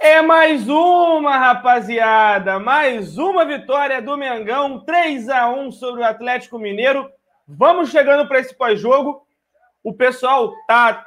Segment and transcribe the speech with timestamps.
[0.00, 2.58] É mais uma, rapaziada.
[2.58, 7.10] Mais uma vitória do Mengão, 3 a 1 sobre o Atlético Mineiro.
[7.46, 9.26] Vamos chegando para esse pós-jogo.
[9.82, 11.06] O pessoal tá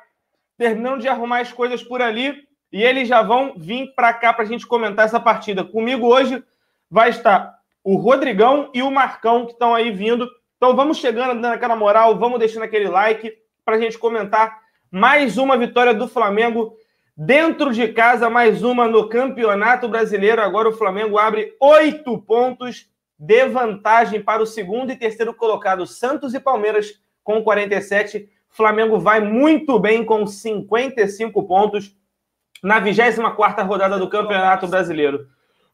[0.57, 4.44] terminando de arrumar as coisas por ali e eles já vão vir para cá para
[4.44, 5.64] a gente comentar essa partida.
[5.64, 6.44] Comigo hoje
[6.89, 10.30] vai estar o Rodrigão e o Marcão que estão aí vindo.
[10.58, 13.34] Então vamos chegando, dando aquela moral, vamos deixando aquele like
[13.66, 14.60] para a gente comentar
[14.92, 16.78] mais uma vitória do Flamengo
[17.20, 20.39] Dentro de casa, mais uma no Campeonato Brasileiro.
[20.39, 26.36] Agora o Flamengo abre oito pontos de vantagem para o segundo e terceiro colocado, Santos
[26.36, 28.29] e Palmeiras, com 47.
[28.47, 31.97] Flamengo vai muito bem com 55 pontos
[32.61, 35.25] na 24 rodada do Campeonato Brasileiro.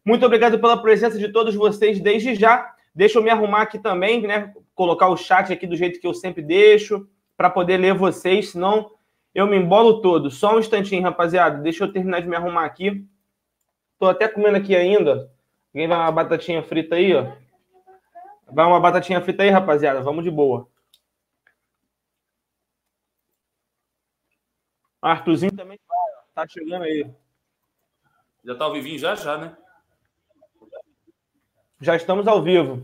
[0.05, 2.73] Muito obrigado pela presença de todos vocês desde já.
[2.95, 4.53] Deixa eu me arrumar aqui também, né?
[4.73, 8.91] Colocar o chat aqui do jeito que eu sempre deixo, para poder ler vocês, senão
[9.33, 10.29] eu me embolo todo.
[10.29, 11.61] Só um instantinho, rapaziada.
[11.61, 13.07] Deixa eu terminar de me arrumar aqui.
[13.97, 15.31] Tô até comendo aqui ainda.
[15.73, 17.31] Alguém vai uma batatinha frita aí, ó?
[18.51, 20.01] Vai uma batatinha frita aí, rapaziada.
[20.01, 20.67] Vamos de boa.
[25.01, 25.79] Arthurzinho também
[26.33, 27.09] tá chegando aí.
[28.43, 29.57] Já tá ao vivinho já, já, né?
[31.81, 32.81] Já estamos ao vivo.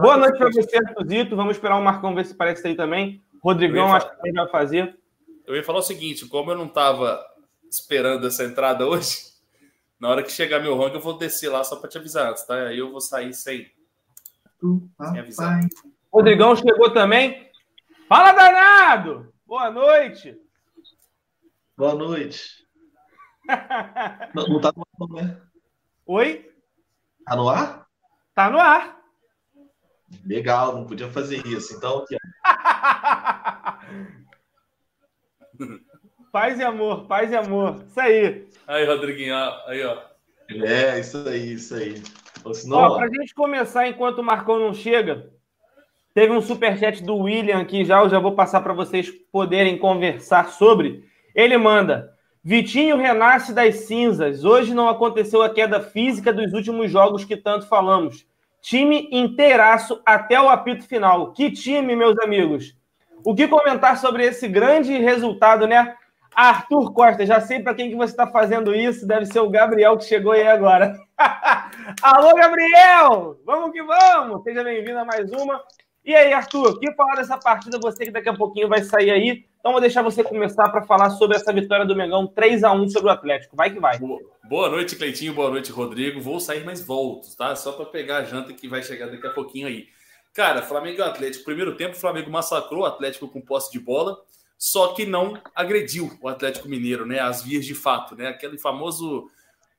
[0.00, 1.34] Boa noite para você, Arthurzito.
[1.34, 3.22] Vamos esperar o Marcão ver se parece aí também.
[3.42, 5.01] Rodrigão, acho que vai fazer.
[5.46, 7.24] Eu ia falar o seguinte: como eu não estava
[7.68, 9.32] esperando essa entrada hoje,
[9.98, 12.44] na hora que chegar meu ranking, eu vou descer lá só para te avisar antes,
[12.44, 12.68] tá?
[12.68, 13.70] Aí eu vou sair sem,
[14.60, 15.60] sem avisar.
[16.12, 17.50] Rodrigão chegou também.
[18.08, 19.32] Fala, danado!
[19.46, 20.38] Boa noite!
[21.76, 22.66] Boa noite.
[24.34, 25.40] não, não tá no ar, né?
[26.06, 26.52] Oi?
[27.24, 27.86] Tá no ar?
[28.34, 29.00] Tá no ar.
[30.24, 31.74] Legal, não podia fazer isso.
[31.74, 32.16] Então, aqui,
[36.32, 37.84] Paz e amor, paz e amor.
[37.86, 38.46] Isso aí.
[38.66, 39.34] Aí, Rodriguinho,
[39.66, 39.98] aí, ó.
[40.48, 42.02] É, isso aí, isso aí.
[42.54, 45.30] Senão, ó, pra gente começar, enquanto o Marcão não chega,
[46.14, 50.48] teve um superchat do William aqui já, eu já vou passar para vocês poderem conversar
[50.48, 51.04] sobre.
[51.34, 52.12] Ele manda:
[52.42, 54.44] Vitinho renasce das cinzas.
[54.44, 58.26] Hoje não aconteceu a queda física dos últimos jogos que tanto falamos.
[58.60, 61.32] Time inteiraço até o apito final.
[61.32, 62.76] Que time, meus amigos!
[63.24, 65.94] O que comentar sobre esse grande resultado, né?
[66.34, 69.96] Arthur Costa, já sei para quem que você está fazendo isso, deve ser o Gabriel
[69.98, 70.98] que chegou aí agora.
[72.02, 73.36] Alô, Gabriel!
[73.44, 74.42] Vamos que vamos!
[74.42, 75.62] Seja bem-vindo a mais uma.
[76.04, 77.78] E aí, Arthur, o que falar dessa partida?
[77.80, 79.44] Você que daqui a pouquinho vai sair aí.
[79.60, 82.88] Então, vou deixar você começar para falar sobre essa vitória do Mengão 3 a 1
[82.88, 83.54] sobre o Atlético.
[83.54, 84.00] Vai que vai.
[84.48, 85.32] Boa noite, Cleitinho.
[85.32, 86.20] Boa noite, Rodrigo.
[86.20, 87.54] Vou sair, mas volto, tá?
[87.54, 89.86] Só para pegar a janta que vai chegar daqui a pouquinho aí.
[90.32, 91.44] Cara, Flamengo e Atlético.
[91.44, 94.18] Primeiro tempo, o Flamengo massacrou o Atlético com posse de bola,
[94.56, 97.20] só que não agrediu o Atlético Mineiro, né?
[97.20, 98.28] As vias de fato, né?
[98.28, 99.30] Aquele famoso.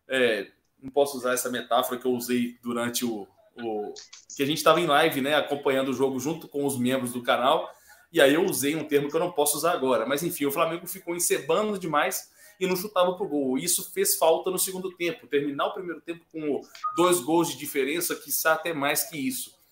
[0.08, 0.48] É,
[0.82, 3.28] não posso usar essa metáfora que eu usei durante o.
[3.58, 3.94] o
[4.36, 5.36] que a gente estava em live, né?
[5.36, 7.72] Acompanhando o jogo junto com os membros do canal.
[8.12, 10.06] E aí eu usei um termo que eu não posso usar agora.
[10.06, 13.58] Mas enfim, o Flamengo ficou encebando demais e não chutava para o gol.
[13.58, 15.26] Isso fez falta no segundo tempo.
[15.26, 16.62] Terminar o primeiro tempo com
[16.96, 19.63] dois gols de diferença, quiçá até mais que isso.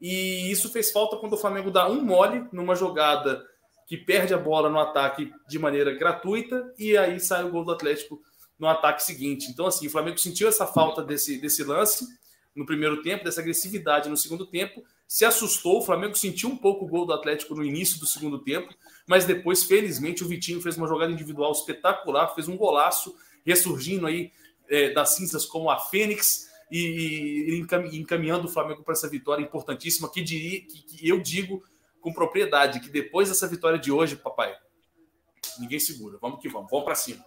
[0.00, 3.44] E isso fez falta quando o Flamengo dá um mole numa jogada
[3.86, 7.72] que perde a bola no ataque de maneira gratuita e aí sai o gol do
[7.72, 8.20] Atlético
[8.58, 9.50] no ataque seguinte.
[9.50, 12.06] Então, assim, o Flamengo sentiu essa falta desse, desse lance
[12.54, 15.78] no primeiro tempo, dessa agressividade no segundo tempo, se assustou.
[15.78, 18.74] O Flamengo sentiu um pouco o gol do Atlético no início do segundo tempo,
[19.06, 23.14] mas depois, felizmente, o Vitinho fez uma jogada individual espetacular, fez um golaço,
[23.44, 24.32] ressurgindo aí
[24.68, 30.10] é, das cinzas como a Fênix e, e encaminhando o Flamengo para essa vitória importantíssima
[30.10, 31.62] que, diria, que, que eu digo
[32.00, 34.54] com propriedade que depois dessa vitória de hoje, papai,
[35.58, 36.18] ninguém segura.
[36.20, 37.24] Vamos que vamos, vamos para cima.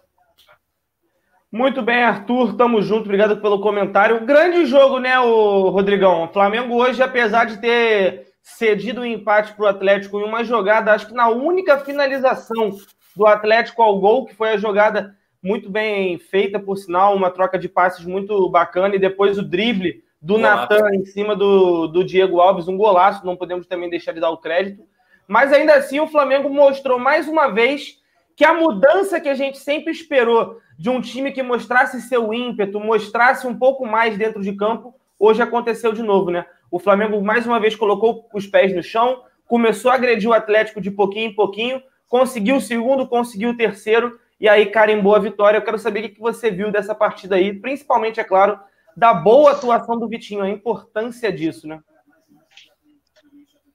[1.52, 4.24] Muito bem, Arthur, tamo junto, obrigado pelo comentário.
[4.24, 6.24] Grande jogo, né, o Rodrigão?
[6.24, 10.44] O Flamengo hoje, apesar de ter cedido o um empate para o Atlético em uma
[10.44, 12.76] jogada, acho que na única finalização
[13.16, 17.58] do Atlético ao gol, que foi a jogada muito bem feita, por sinal, uma troca
[17.58, 22.40] de passes muito bacana, e depois o drible do Natan em cima do, do Diego
[22.40, 24.84] Alves, um golaço, não podemos também deixar de dar o crédito.
[25.26, 27.98] Mas ainda assim, o Flamengo mostrou mais uma vez
[28.36, 32.80] que a mudança que a gente sempre esperou de um time que mostrasse seu ímpeto,
[32.80, 36.46] mostrasse um pouco mais dentro de campo, hoje aconteceu de novo, né?
[36.70, 40.80] O Flamengo mais uma vez colocou os pés no chão, começou a agredir o Atlético
[40.80, 45.58] de pouquinho em pouquinho, conseguiu o segundo, conseguiu o terceiro e aí carimbou a vitória.
[45.58, 48.58] Eu quero saber o que você viu dessa partida aí, principalmente, é claro,
[48.96, 51.80] da boa atuação do Vitinho, a importância disso, né?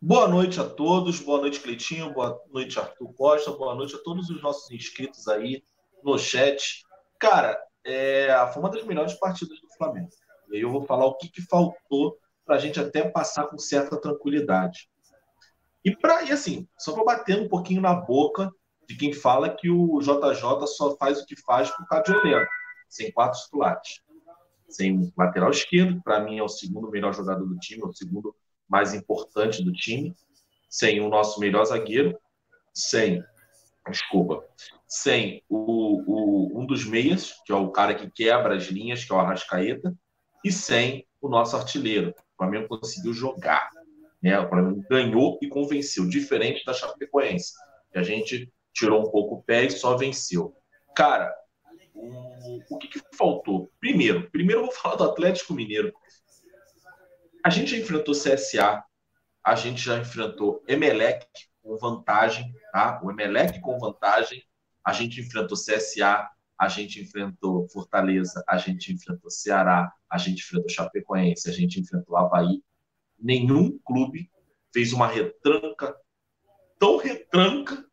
[0.01, 4.29] Boa noite a todos, boa noite, Cleitinho, boa noite, Arthur Costa, boa noite a todos
[4.29, 5.63] os nossos inscritos aí
[6.03, 6.83] no chat.
[7.17, 10.09] Cara, é, foi uma das melhores partidas do Flamengo.
[10.51, 13.57] E aí eu vou falar o que, que faltou para a gente até passar com
[13.57, 14.89] certa tranquilidade.
[15.83, 18.51] E, pra, e assim, só para bater um pouquinho na boca
[18.87, 22.47] de quem fala que o JJ só faz o que faz por causa de Heleno,
[22.89, 24.01] sem quatro titulares.
[24.67, 28.35] Sem lateral esquerdo, para mim é o segundo melhor jogador do time, é o segundo
[28.67, 30.15] mais importante do time.
[30.69, 32.17] Sem o nosso melhor zagueiro,
[32.73, 33.23] sem,
[33.89, 34.43] desculpa,
[34.87, 39.13] sem o, o, um dos meias, que é o cara que quebra as linhas, que
[39.13, 39.95] é o Arrascaeta,
[40.43, 42.09] e sem o nosso artilheiro.
[42.09, 43.69] O Flamengo conseguiu jogar.
[44.21, 44.37] Né?
[44.39, 47.53] O Flamengo ganhou e convenceu, diferente da Chapecoense,
[47.91, 50.53] que a gente tirou um pouco o pé e só venceu.
[50.95, 51.33] Cara,
[51.93, 53.71] o, o que, que faltou?
[53.79, 55.93] Primeiro, primeiro eu vou falar do Atlético Mineiro.
[57.43, 58.83] A gente já enfrentou CSA,
[59.43, 61.25] a gente já enfrentou Emelec
[61.61, 62.99] com vantagem, tá?
[63.03, 64.43] O Emelec com vantagem,
[64.83, 66.29] a gente enfrentou CSA,
[66.59, 72.17] a gente enfrentou Fortaleza, a gente enfrentou Ceará, a gente enfrentou Chapecoense, a gente enfrentou
[72.17, 72.63] Havaí.
[73.17, 74.29] Nenhum clube
[74.73, 75.95] fez uma retranca
[76.79, 77.85] tão retranca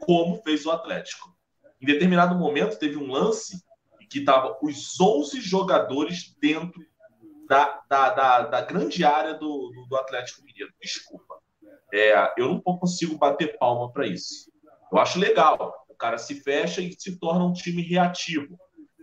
[0.00, 1.34] como fez o Atlético.
[1.80, 3.62] Em determinado momento, teve um lance
[4.08, 6.84] que estava os 11 jogadores dentro
[7.48, 10.72] da, da, da, da grande área do, do, do, Atlético Mineiro.
[10.80, 11.36] Desculpa.
[11.92, 14.50] É, eu não consigo bater palma para isso.
[14.92, 15.74] Eu acho legal.
[15.88, 18.58] O cara se fecha e se torna um time reativo.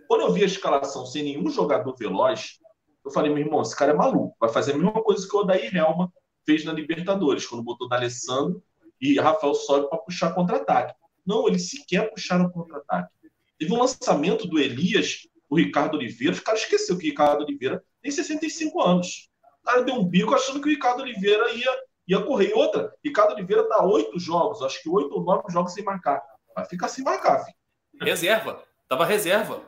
[0.06, 2.60] Quando eu vi a escalação sem nenhum jogador veloz,
[3.04, 4.36] eu falei, meu irmão, esse cara é maluco.
[4.38, 6.12] Vai fazer a mesma coisa que o Odair Helma
[6.44, 8.62] fez na Libertadores, quando botou D'Alessandro
[9.00, 10.94] e Rafael sobe para puxar contra-ataque.
[11.26, 13.12] Não, eles sequer puxaram contra-ataque.
[13.58, 16.34] Teve um lançamento do Elias, o Ricardo Oliveira.
[16.34, 19.30] Os caras esqueceu que o Ricardo Oliveira tem 65 anos.
[19.62, 22.50] O cara deu um bico achando que o Ricardo Oliveira ia, ia correr.
[22.50, 26.22] E outra, Ricardo Oliveira está oito jogos, acho que oito ou nove jogos sem marcar.
[26.54, 27.56] Vai ficar sem marcar, filho.
[28.00, 28.62] Reserva.
[28.88, 29.62] Tava reserva.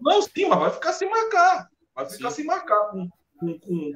[0.00, 1.68] Não, sim, mas vai ficar sem marcar.
[1.94, 2.36] Vai ficar sim.
[2.36, 3.92] sem marcar com, com, com,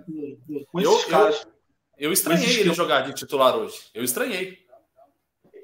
[0.46, 1.46] com, com esses eu, caras.
[1.98, 3.78] Eu, eu estranhei ele jogar de titular hoje.
[3.94, 4.61] Eu estranhei.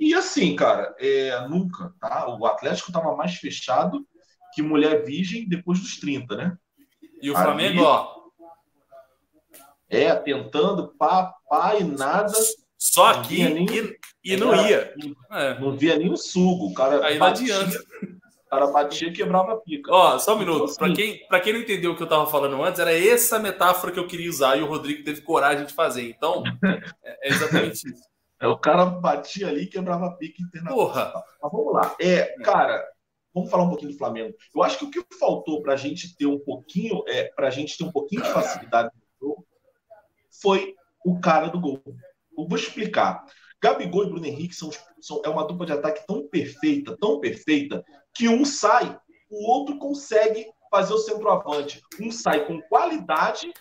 [0.00, 2.28] E assim, cara, é, nunca, tá?
[2.28, 4.06] O Atlético estava mais fechado
[4.54, 6.56] que mulher virgem depois dos 30, né?
[7.20, 8.18] E o Flamengo, ó.
[9.88, 12.32] É, tentando pá, pá e nada.
[12.76, 14.94] Só aqui nem, e, e não ia.
[15.32, 15.58] É.
[15.58, 16.66] Não via nem o sugo.
[16.66, 17.84] O cara Aí não batia, adianta.
[18.46, 19.92] O cara batia e quebrava a pica.
[19.92, 20.56] Ó, só um minuto.
[20.56, 22.96] Então, assim, para quem, pra quem não entendeu o que eu tava falando antes, era
[22.96, 26.08] essa metáfora que eu queria usar e o Rodrigo teve coragem de fazer.
[26.08, 26.42] Então,
[27.04, 28.07] é exatamente isso.
[28.40, 30.86] É, o cara batia ali e quebrava a pica internacional.
[30.86, 31.24] Porra!
[31.42, 31.96] Mas vamos lá.
[32.00, 32.86] É, cara,
[33.34, 34.34] vamos falar um pouquinho do Flamengo.
[34.54, 37.50] Eu acho que o que faltou para a gente ter um pouquinho, é, para a
[37.50, 39.46] gente ter um pouquinho de facilidade no jogo,
[40.40, 40.74] foi
[41.04, 41.82] o cara do gol.
[42.36, 43.24] Eu vou explicar.
[43.60, 44.70] Gabigol e Bruno Henrique são,
[45.00, 48.96] são, é uma dupla de ataque tão perfeita, tão perfeita, que um sai,
[49.28, 51.82] o outro consegue fazer o centroavante.
[52.00, 53.52] Um sai com qualidade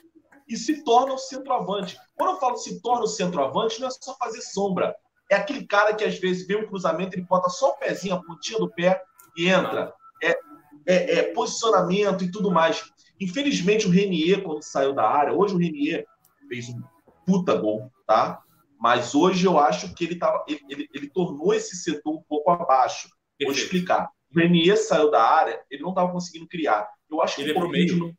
[0.47, 1.97] e se torna o centroavante.
[2.15, 4.95] Quando eu falo se torna o centroavante, não é só fazer sombra.
[5.29, 8.23] É aquele cara que às vezes vê um cruzamento, ele bota só o pezinho, a
[8.23, 9.01] pontinha do pé
[9.35, 9.93] e entra.
[10.23, 10.39] É,
[10.85, 12.91] é, é posicionamento e tudo mais.
[13.19, 16.05] Infelizmente, o Renier, quando saiu da área, hoje o Renier
[16.47, 16.81] fez um
[17.25, 18.41] puta gol, tá?
[18.79, 22.49] Mas hoje eu acho que ele, tava, ele, ele, ele tornou esse setor um pouco
[22.51, 23.09] abaixo.
[23.41, 24.09] Vou explicar.
[24.33, 26.87] O Renier saiu da área, ele não estava conseguindo criar.
[27.09, 27.85] Eu acho que ele é meio.
[27.87, 28.17] De,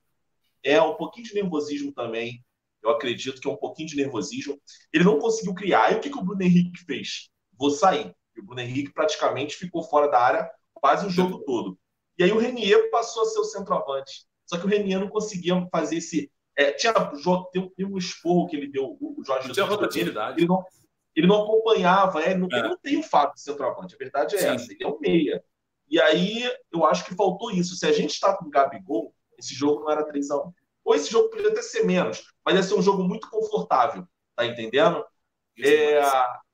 [0.71, 2.45] é um pouquinho de nervosismo também.
[2.83, 4.59] Eu acredito que é um pouquinho de nervosismo.
[4.93, 5.93] Ele não conseguiu criar.
[5.93, 7.31] E o que, que o Bruno Henrique fez?
[7.59, 8.15] Vou sair.
[8.37, 11.79] E o Bruno Henrique praticamente ficou fora da área quase o jogo todo.
[12.19, 14.27] E aí o Renier passou a ser o centroavante.
[14.47, 16.31] Só que o Renier não conseguia fazer esse.
[16.57, 16.93] É, tinha,
[17.53, 20.39] tem, um esporro que ele deu, o Jorge tinha rotatividade.
[20.39, 20.65] Ele não,
[21.15, 22.59] ele não acompanhava, é, não, é.
[22.59, 23.95] ele não tem o fato de centroavante.
[23.95, 24.47] A verdade é Sim.
[24.47, 25.45] essa, ele é um meia.
[25.89, 27.77] E aí eu acho que faltou isso.
[27.77, 30.53] Se a gente está com o Gabigol, esse jogo não era 3 a 1
[30.89, 34.47] Ou esse jogo poderia até ser menos, mas ia ser um jogo muito confortável, tá
[34.47, 35.05] entendendo?
[35.63, 36.01] É,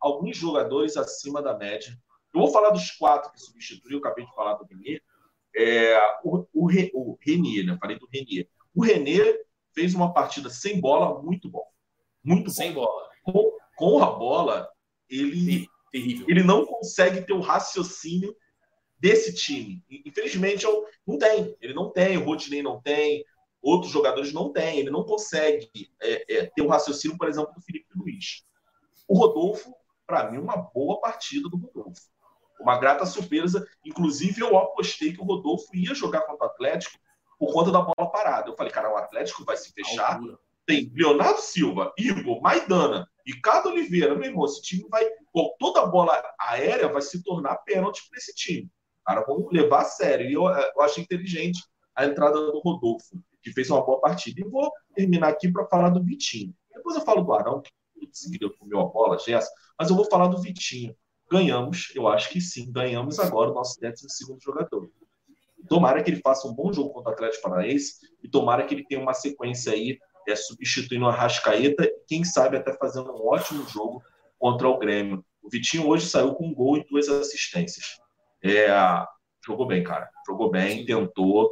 [0.00, 1.96] alguns jogadores acima da média.
[2.34, 5.00] Eu vou falar dos quatro que substituiu, acabei de falar do Renier.
[5.56, 7.78] É, o, o, o Renier, né?
[7.80, 8.48] Falei do Renier.
[8.74, 9.38] O Renier
[9.72, 11.64] fez uma partida sem bola muito bom.
[12.20, 12.84] Muito sem bom.
[12.84, 13.08] bola.
[13.22, 14.68] Com, com a bola,
[15.08, 16.26] ele, Terrível.
[16.28, 18.34] ele não consegue ter o raciocínio
[18.98, 19.80] desse time.
[20.04, 20.66] Infelizmente,
[21.06, 21.56] não tem.
[21.60, 23.24] Ele não tem, o Rodney não tem,
[23.64, 24.78] outros jogadores não têm.
[24.78, 28.44] Ele não consegue é, é, ter o um raciocínio, por exemplo, do Felipe Luiz.
[29.09, 29.75] O Rodolfo,
[30.06, 32.02] para mim, uma boa partida do Rodolfo.
[32.61, 33.66] Uma grata surpresa.
[33.85, 36.99] Inclusive, eu apostei que o Rodolfo ia jogar contra o Atlético
[37.38, 38.50] por conta da bola parada.
[38.50, 40.21] Eu falei, cara, o Atlético vai se fechar.
[40.66, 44.14] Tem Leonardo Silva, Igor, Maidana, Ricardo Oliveira.
[44.14, 45.06] Meu irmão, esse time vai.
[45.59, 48.71] toda a bola aérea vai se tornar pênalti para esse time.
[49.04, 49.23] cara.
[49.26, 50.26] Vamos levar a sério.
[50.26, 51.62] E eu, eu achei inteligente
[51.94, 54.40] a entrada do Rodolfo, que fez uma boa partida.
[54.40, 56.54] E vou terminar aqui para falar do Vitinho.
[56.74, 57.70] Depois eu falo do Arão, que
[58.12, 60.96] seguida comeu a bola, Gerson, mas eu vou falar do Vitinho.
[61.30, 63.96] Ganhamos, eu acho que sim, ganhamos agora o nosso 12
[64.42, 64.90] jogador.
[65.68, 68.84] Tomara que ele faça um bom jogo contra o Atlético Paranaense e tomara que ele
[68.86, 69.98] tenha uma sequência aí
[70.28, 74.02] é, substituindo a Rascaeta e quem sabe até fazendo um ótimo jogo
[74.38, 75.24] contra o Grêmio.
[75.42, 77.98] O Vitinho hoje saiu com um gol e duas assistências.
[78.42, 78.68] É,
[79.44, 80.08] jogou bem, cara.
[80.26, 81.50] Jogou bem, tentou.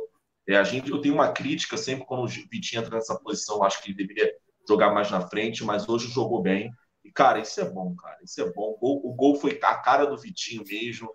[0.48, 3.82] É, a gente, eu tenho uma crítica sempre quando o Vitinho entra nessa posição, acho
[3.82, 4.34] que ele deveria
[4.68, 6.70] jogar mais na frente, mas hoje jogou bem.
[7.04, 8.18] E, cara, isso é bom, cara.
[8.22, 8.72] Isso é bom.
[8.72, 11.10] O gol, o gol foi a cara do Vitinho mesmo.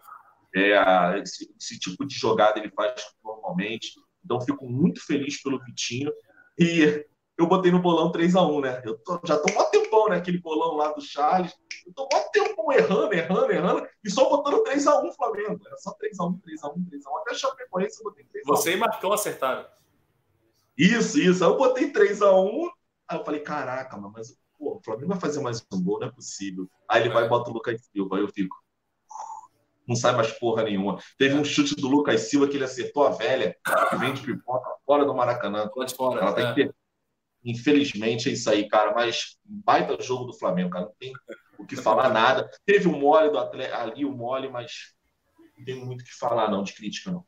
[0.56, 3.94] É, esse, esse, tipo de jogada ele faz normalmente.
[4.24, 6.12] Então, fico muito feliz pelo Vitinho.
[6.58, 7.06] E
[7.38, 8.82] eu botei no bolão 3x1, né?
[8.84, 10.18] Eu tô, já tô um né?
[10.18, 11.54] Aquele bolão lá do Charles.
[11.86, 13.88] Eu tô um tempão errando, errando, errando.
[14.04, 15.62] E só botando 3x1 Flamengo.
[15.66, 17.22] Era só 3x1, 3x1, 3x1.
[17.22, 18.46] Até Chapecoense eu botei 3x1.
[18.46, 19.66] Você e Marcão acertaram.
[20.78, 21.44] Isso, isso.
[21.44, 22.70] Aí eu botei 3x1.
[23.08, 26.12] Aí eu falei, caraca, mas pô, o Flamengo vai fazer mais um gol, não é
[26.12, 26.70] possível.
[26.90, 27.14] Aí ele é.
[27.14, 28.18] vai e bota o Lucas Silva.
[28.18, 28.56] Aí eu fico,
[29.88, 31.00] não sai mais porra nenhuma.
[31.18, 33.56] Teve um chute do Lucas Silva que ele acertou a velha,
[33.90, 35.70] que vem de pipoca fora do Maracanã.
[35.96, 36.20] Fora.
[36.20, 36.70] Ela é.
[37.48, 38.94] Infelizmente é isso aí, cara.
[38.94, 40.86] Mas baita jogo do Flamengo, cara.
[40.86, 41.14] Não tem
[41.58, 42.50] o que falar nada.
[42.66, 44.94] Teve um mole do atleta, ali, o um mole, mas
[45.58, 47.24] não tem muito o que falar, não, de crítica, não.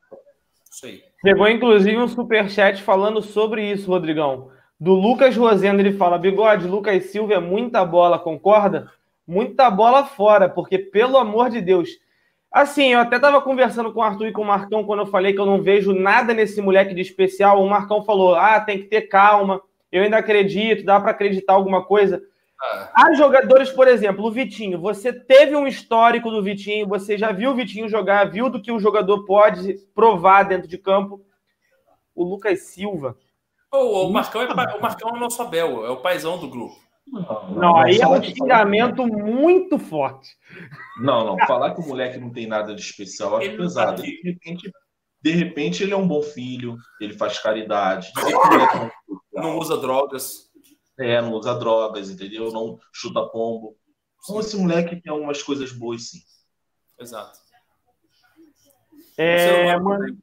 [0.70, 1.02] Isso aí.
[1.26, 4.50] Chegou, inclusive, um superchat falando sobre isso, Rodrigão.
[4.78, 8.92] Do Lucas Rosendo, ele fala: Bigode, Lucas Silva é muita bola, concorda?
[9.26, 11.88] Muita bola fora, porque, pelo amor de Deus,
[12.52, 15.32] Assim, eu até estava conversando com o Arthur e com o Marcão quando eu falei
[15.32, 17.62] que eu não vejo nada nesse moleque de especial.
[17.62, 19.62] O Marcão falou: ah, tem que ter calma.
[19.90, 22.22] Eu ainda acredito, dá para acreditar alguma coisa.
[22.60, 22.92] Ah.
[22.94, 24.78] Há jogadores, por exemplo, o Vitinho.
[24.80, 28.70] Você teve um histórico do Vitinho, você já viu o Vitinho jogar, viu do que
[28.70, 31.24] o jogador pode provar dentro de campo.
[32.14, 33.16] O Lucas Silva.
[33.72, 36.76] Oh, o, Marcão é, o Marcão é o nosso Abel, é o paizão do grupo.
[37.06, 40.28] Não, não, aí é um xingamento muito forte.
[41.00, 41.46] Não, não.
[41.46, 44.02] Falar que o moleque não tem nada de especial acho pesado.
[44.02, 44.70] De repente,
[45.22, 48.10] de repente, ele é um bom filho, ele faz caridade.
[49.32, 50.50] Não, não usa drogas.
[50.98, 52.50] É, não usa drogas, entendeu?
[52.52, 53.76] Não chuta pombo.
[54.22, 56.18] Então, esse moleque tem algumas coisas boas, sim.
[56.98, 57.38] Exato.
[59.16, 60.16] É, mano,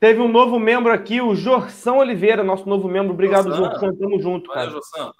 [0.00, 3.12] teve um novo membro aqui, o Jorção Oliveira, nosso novo membro.
[3.12, 3.96] Obrigado, Jorção.
[3.96, 4.66] Tamo junto, cara.
[4.66, 5.12] Valeu, Jorção.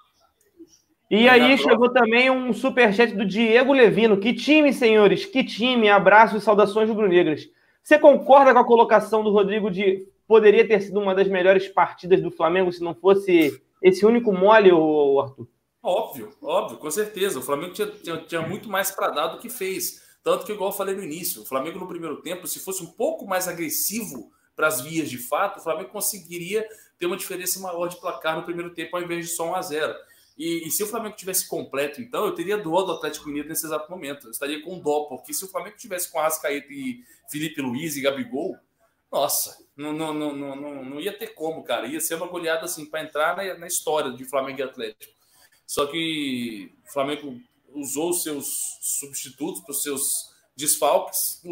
[1.09, 4.19] E aí chegou também um superchat do Diego Levino.
[4.19, 5.89] Que time, senhores, que time.
[5.89, 7.49] Abraço e saudações rubro-negras.
[7.83, 12.21] Você concorda com a colocação do Rodrigo de poderia ter sido uma das melhores partidas
[12.21, 15.47] do Flamengo se não fosse esse único mole, Arthur?
[15.81, 17.39] Óbvio, óbvio, com certeza.
[17.39, 20.03] O Flamengo tinha, tinha, tinha muito mais para dar do que fez.
[20.23, 22.91] Tanto que, igual eu falei no início, o Flamengo no primeiro tempo, se fosse um
[22.91, 26.67] pouco mais agressivo para as vias de fato, o Flamengo conseguiria
[26.99, 29.61] ter uma diferença maior de placar no primeiro tempo ao invés de só 1 a
[29.61, 29.95] 0
[30.39, 33.65] e, e, se o Flamengo tivesse completo, então, eu teria dó do Atlético Mineiro nesse
[33.65, 34.27] exato momento.
[34.27, 38.01] Eu estaria com dó, porque se o Flamengo tivesse com Arrascaeta e Felipe Luiz e
[38.01, 38.57] Gabigol,
[39.11, 41.87] nossa, não, não, não, não, não ia ter como, cara.
[41.87, 45.13] Ia ser uma goleada assim para entrar na, na, história de Flamengo e Atlético.
[45.67, 47.37] Só que o Flamengo
[47.73, 51.43] usou os seus substitutos para os seus desfalques.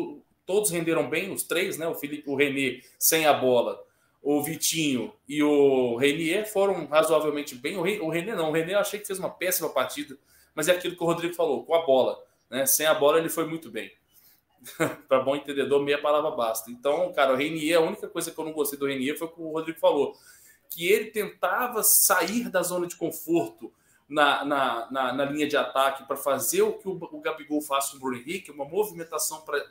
[0.45, 1.89] Todos renderam bem, os três, né?
[1.89, 3.85] O Felipe, o René sem a bola
[4.21, 7.77] o Vitinho e o Renier foram razoavelmente bem.
[7.77, 10.17] O Renier não, o Renier eu achei que fez uma péssima partida,
[10.53, 12.21] mas é aquilo que o Rodrigo falou, com a bola.
[12.49, 12.65] Né?
[12.65, 13.91] Sem a bola ele foi muito bem.
[15.07, 16.71] Para bom entendedor, meia palavra basta.
[16.71, 19.31] Então, cara, o Renier, a única coisa que eu não gostei do Renier foi o
[19.31, 20.15] que o Rodrigo falou,
[20.69, 23.71] que ele tentava sair da zona de conforto
[24.09, 27.89] na, na, na, na linha de ataque para fazer o que o, o Gabigol faz
[27.89, 29.65] com o Bruno Henrique, uma movimentação para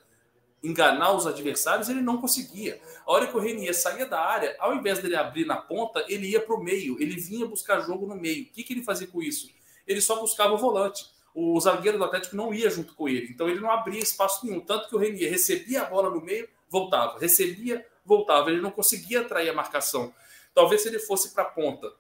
[0.66, 2.80] enganar os adversários, ele não conseguia.
[3.06, 6.28] A hora que o Renier saía da área, ao invés dele abrir na ponta, ele
[6.28, 8.44] ia para o meio, ele vinha buscar jogo no meio.
[8.44, 9.50] O que, que ele fazia com isso?
[9.86, 11.06] Ele só buscava o volante.
[11.34, 14.60] O zagueiro do Atlético não ia junto com ele, então ele não abria espaço nenhum.
[14.60, 18.50] Tanto que o Renier recebia a bola no meio, voltava, recebia, voltava.
[18.50, 20.12] Ele não conseguia atrair a marcação.
[20.54, 21.92] Talvez se ele fosse para a ponta,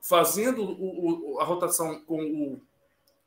[0.00, 2.60] fazendo o, o, a rotação com o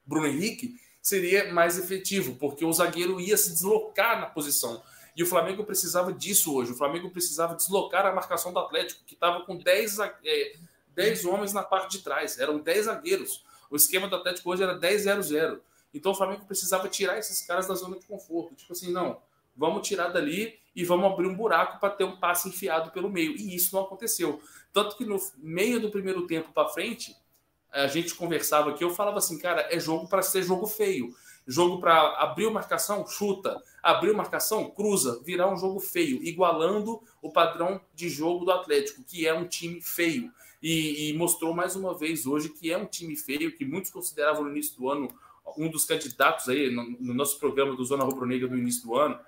[0.06, 0.76] Bruno Henrique,
[1.10, 4.82] seria mais efetivo, porque o zagueiro ia se deslocar na posição.
[5.16, 6.72] E o Flamengo precisava disso hoje.
[6.72, 10.56] O Flamengo precisava deslocar a marcação do Atlético, que estava com 10, é,
[10.94, 12.38] 10 homens na parte de trás.
[12.38, 13.44] Eram 10 zagueiros.
[13.70, 15.60] O esquema do Atlético hoje era 10-0-0.
[15.94, 18.56] Então o Flamengo precisava tirar esses caras da zona de conforto.
[18.56, 19.20] Tipo assim, não,
[19.58, 23.36] vamos tirar dali e vamos abrir um buraco para ter um passe enfiado pelo meio.
[23.36, 24.42] E isso não aconteceu.
[24.72, 27.16] Tanto que no meio do primeiro tempo para frente,
[27.72, 31.14] a gente conversava aqui, eu falava assim, cara, é jogo para ser jogo feio.
[31.48, 33.62] Jogo para abrir marcação, chuta.
[33.82, 35.20] Abriu marcação, cruza.
[35.24, 39.82] Virar um jogo feio, igualando o padrão de jogo do Atlético, que é um time
[39.82, 40.32] feio.
[40.62, 44.44] E, e mostrou mais uma vez hoje que é um time feio, que muitos consideravam
[44.44, 45.10] no início do ano
[45.58, 48.96] um dos candidatos aí no, no nosso programa do Zona Rubro Negra no início do
[48.96, 49.20] ano,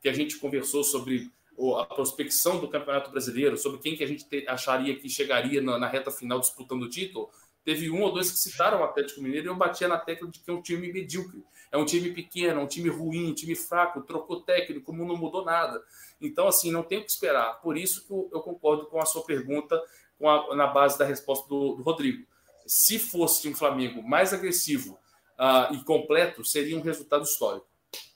[0.00, 1.30] que a gente conversou sobre
[1.78, 5.78] a prospecção do Campeonato Brasileiro, sobre quem que a gente te, acharia que chegaria na,
[5.78, 7.30] na, reta final disputando o título,
[7.66, 10.38] teve um ou dois que citaram o Atlético Mineiro e eu batia na tecla de
[10.38, 11.44] que é um time medíocre.
[11.72, 15.44] É um time pequeno, é um time ruim, um time fraco, trocou técnico, não mudou
[15.44, 15.82] nada.
[16.20, 17.60] Então, assim, não tem o que esperar.
[17.60, 19.82] Por isso que eu, eu concordo com a sua pergunta
[20.16, 22.24] com a, na base da resposta do, do, Rodrigo.
[22.64, 24.96] Se fosse um Flamengo mais agressivo
[25.36, 27.66] uh, e completo, seria um resultado histórico.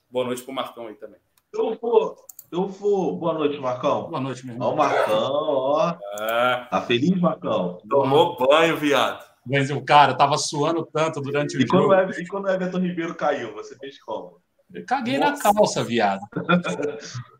[0.09, 1.19] Boa noite para o Marcão aí também.
[1.53, 2.15] Eu vou,
[2.49, 3.17] eu vou.
[3.17, 4.09] Boa noite, Marcão.
[4.09, 4.69] Boa noite, meu irmão.
[4.69, 5.97] Ó, o Marcão, ó.
[6.19, 6.67] É.
[6.71, 7.81] Tá feliz, Marcão?
[7.89, 9.30] Tomou banho, viado.
[9.45, 11.87] Mas o cara tava suando tanto durante o e jogo.
[11.87, 14.39] Quando, e quando o Everton Ribeiro caiu, você fez como?
[14.73, 15.31] Eu caguei Nossa.
[15.31, 16.21] na calça, viado.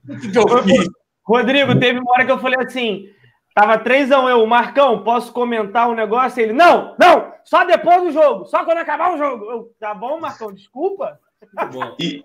[0.09, 0.89] o que, que eu fiz?
[1.23, 3.05] Rodrigo, teve uma hora que eu falei assim:
[3.53, 6.41] tava 3x1 eu, Marcão, posso comentar um negócio?
[6.41, 9.45] Ele, não, não, só depois do jogo, só quando acabar o jogo.
[9.45, 11.19] Eu, tá bom, Marcão, desculpa.
[11.55, 11.95] Tá bom.
[11.99, 12.23] E,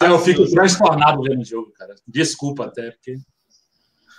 [0.00, 1.94] eu fico transtornado vendo o jogo, cara.
[2.06, 3.16] Desculpa até, porque.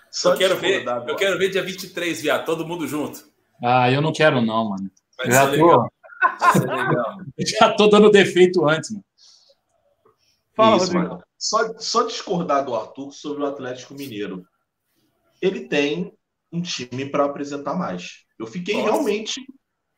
[0.09, 3.34] Só eu quero ver, eu quero ver dia 23, viado, todo mundo junto.
[3.63, 4.91] Ah, eu não quero, não, mano.
[5.17, 5.89] Vai já, tô...
[7.39, 9.05] já tô dando defeito antes, mano.
[10.55, 11.21] Fala, Isso, mano.
[11.37, 14.45] Só, só discordar do Arthur sobre o Atlético Mineiro.
[15.41, 16.13] Ele tem
[16.51, 18.25] um time para apresentar mais.
[18.39, 18.91] Eu fiquei Nossa.
[18.91, 19.41] realmente.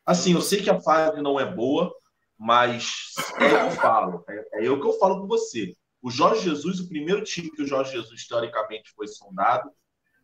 [0.05, 1.93] Assim, eu sei que a fase não é boa,
[2.37, 4.23] mas é o que eu falo.
[4.27, 5.73] É, é eu que eu falo com você.
[6.01, 9.69] O Jorge Jesus, o primeiro time que o Jorge Jesus, teoricamente, foi sondado,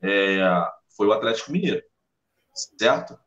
[0.01, 0.39] é,
[0.95, 1.81] foi o Atlético Mineiro.
[2.53, 3.17] Certo?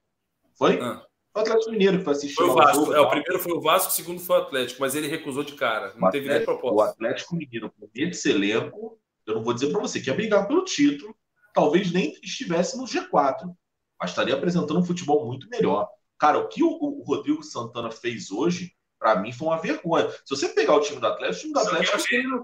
[0.56, 0.80] Foi?
[0.80, 1.02] Ah.
[1.32, 2.34] Foi o Atlético Mineiro que foi assistir.
[2.34, 2.76] Foi o Vasco.
[2.76, 5.44] Jogo, é, o primeiro foi o Vasco, o segundo foi o Atlético, mas ele recusou
[5.44, 5.92] de cara.
[5.96, 6.74] Não teve nem proposta.
[6.74, 10.48] O Atlético Mineiro, com esse elenco, eu não vou dizer para você que ia brigar
[10.48, 11.14] pelo título,
[11.52, 13.54] talvez nem estivesse no G4,
[14.00, 15.86] mas estaria apresentando um futebol muito melhor.
[16.18, 20.08] Cara, o que o, o Rodrigo Santana fez hoje, para mim, foi uma vergonha.
[20.24, 21.98] Se você pegar o time do Atlético, o time do Atlético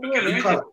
[0.06, 0.70] um elenco.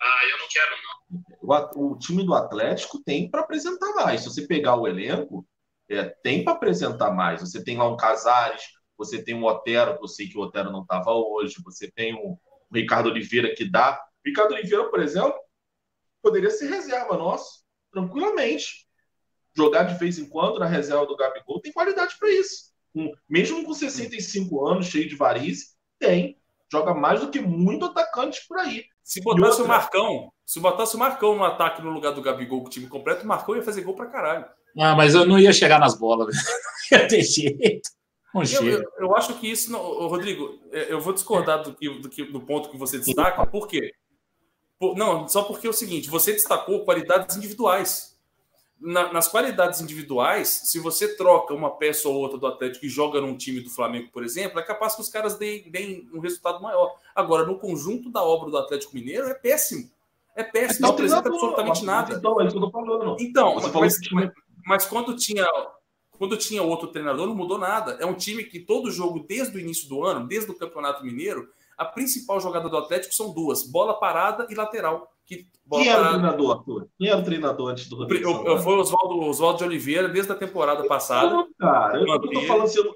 [0.00, 1.76] Ah, eu não quero, não.
[1.76, 4.22] O, o time do Atlético tem para apresentar mais.
[4.22, 5.46] Se você pegar o elenco,
[5.88, 7.40] é, tem para apresentar mais.
[7.40, 8.62] Você tem lá um Casares,
[8.96, 12.38] você tem um Otero, eu sei que o Otero não estava hoje, você tem o
[12.72, 14.00] Ricardo Oliveira que dá.
[14.24, 15.38] Ricardo Oliveira, por exemplo,
[16.22, 18.88] poderia ser reserva nosso, tranquilamente
[19.56, 22.72] jogar de vez em quando na reserva do Gabigol, tem qualidade para isso.
[22.94, 26.38] Um, mesmo com 65 anos, cheio de varize, tem.
[26.70, 28.84] Joga mais do que muito atacante por aí.
[29.08, 29.64] Se botasse outra...
[29.64, 32.86] o Marcão, se botasse o Marcão no ataque no lugar do Gabigol com o time
[32.86, 34.44] completo, o Marcão ia fazer gol pra caralho.
[34.78, 36.36] Ah, mas eu não ia chegar nas bolas.
[36.92, 37.88] ia ter jeito.
[38.34, 42.40] Eu, eu, eu, acho que isso, não, Rodrigo, é, eu vou discordar do, do, do
[42.42, 43.46] ponto que você destaca.
[43.46, 43.94] Por quê?
[44.78, 48.07] Por, não, só porque é o seguinte: você destacou qualidades individuais
[48.80, 53.20] na, nas qualidades individuais, se você troca uma peça ou outra do Atlético e joga
[53.20, 56.62] num time do Flamengo, por exemplo, é capaz que os caras deem, deem um resultado
[56.62, 56.94] maior.
[57.14, 59.90] Agora, no conjunto da obra do Atlético Mineiro, é péssimo.
[60.36, 62.14] É péssimo, não apresenta absolutamente nada.
[62.14, 63.16] Então, é isso que eu tô falando.
[63.18, 64.30] Então, mas, mas,
[64.64, 65.44] mas quando tinha
[66.18, 67.96] quando tinha outro treinador, não mudou nada.
[68.00, 71.48] É um time que todo jogo, desde o início do ano, desde o Campeonato Mineiro,
[71.76, 75.12] a principal jogada do Atlético são duas: bola parada e lateral.
[75.28, 76.88] Que Quem era o treinador, Arthur?
[76.96, 78.30] Quem era o treinador antes do Rodrigo?
[78.30, 81.30] Eu, eu, foi o Oswaldo, Oswaldo de Oliveira, desde a temporada passada.
[81.30, 82.94] Não, cara, eu, eu tô falando assim, eu,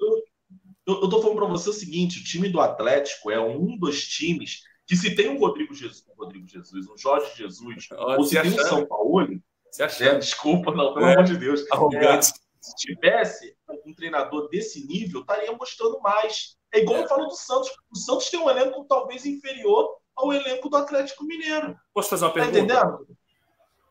[0.86, 4.06] eu, eu tô falando para você o seguinte: o time do Atlético é um dos
[4.08, 8.24] times que se tem um Rodrigo Jesus, um Rodrigo Jesus, um Jorge Jesus, Olha, ou
[8.24, 9.28] se, se tem um São Paulo,
[9.70, 11.60] se é, desculpa, não, pelo é, amor de Deus.
[11.60, 16.56] É, se tivesse um treinador desse nível, estaria mostrando mais.
[16.72, 17.68] É igual eu falo do Santos.
[17.90, 21.76] O Santos tem um elenco talvez inferior ao elenco do Atlético Mineiro.
[21.92, 22.74] Posso fazer uma tá pergunta?
[22.74, 23.16] Tá entendendo?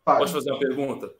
[0.04, 1.16] Posso fazer uma pergunta?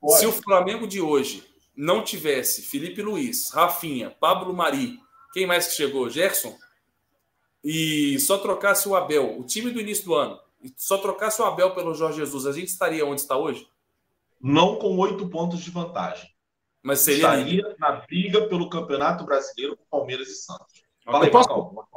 [0.00, 0.18] Pode.
[0.18, 1.44] Se o Flamengo de hoje
[1.76, 4.98] não tivesse Felipe Luiz, Rafinha, Pablo Mari,
[5.32, 6.10] quem mais que chegou?
[6.10, 6.56] Gerson?
[7.62, 11.44] E só trocasse o Abel, o time do início do ano, e só trocasse o
[11.44, 13.68] Abel pelo Jorge Jesus, a gente estaria onde está hoje?
[14.40, 16.30] Não com oito pontos de vantagem.
[16.82, 20.82] Mas seria estaria na briga pelo Campeonato Brasileiro com Palmeiras e Santos.
[21.04, 21.50] Fala eu, posso,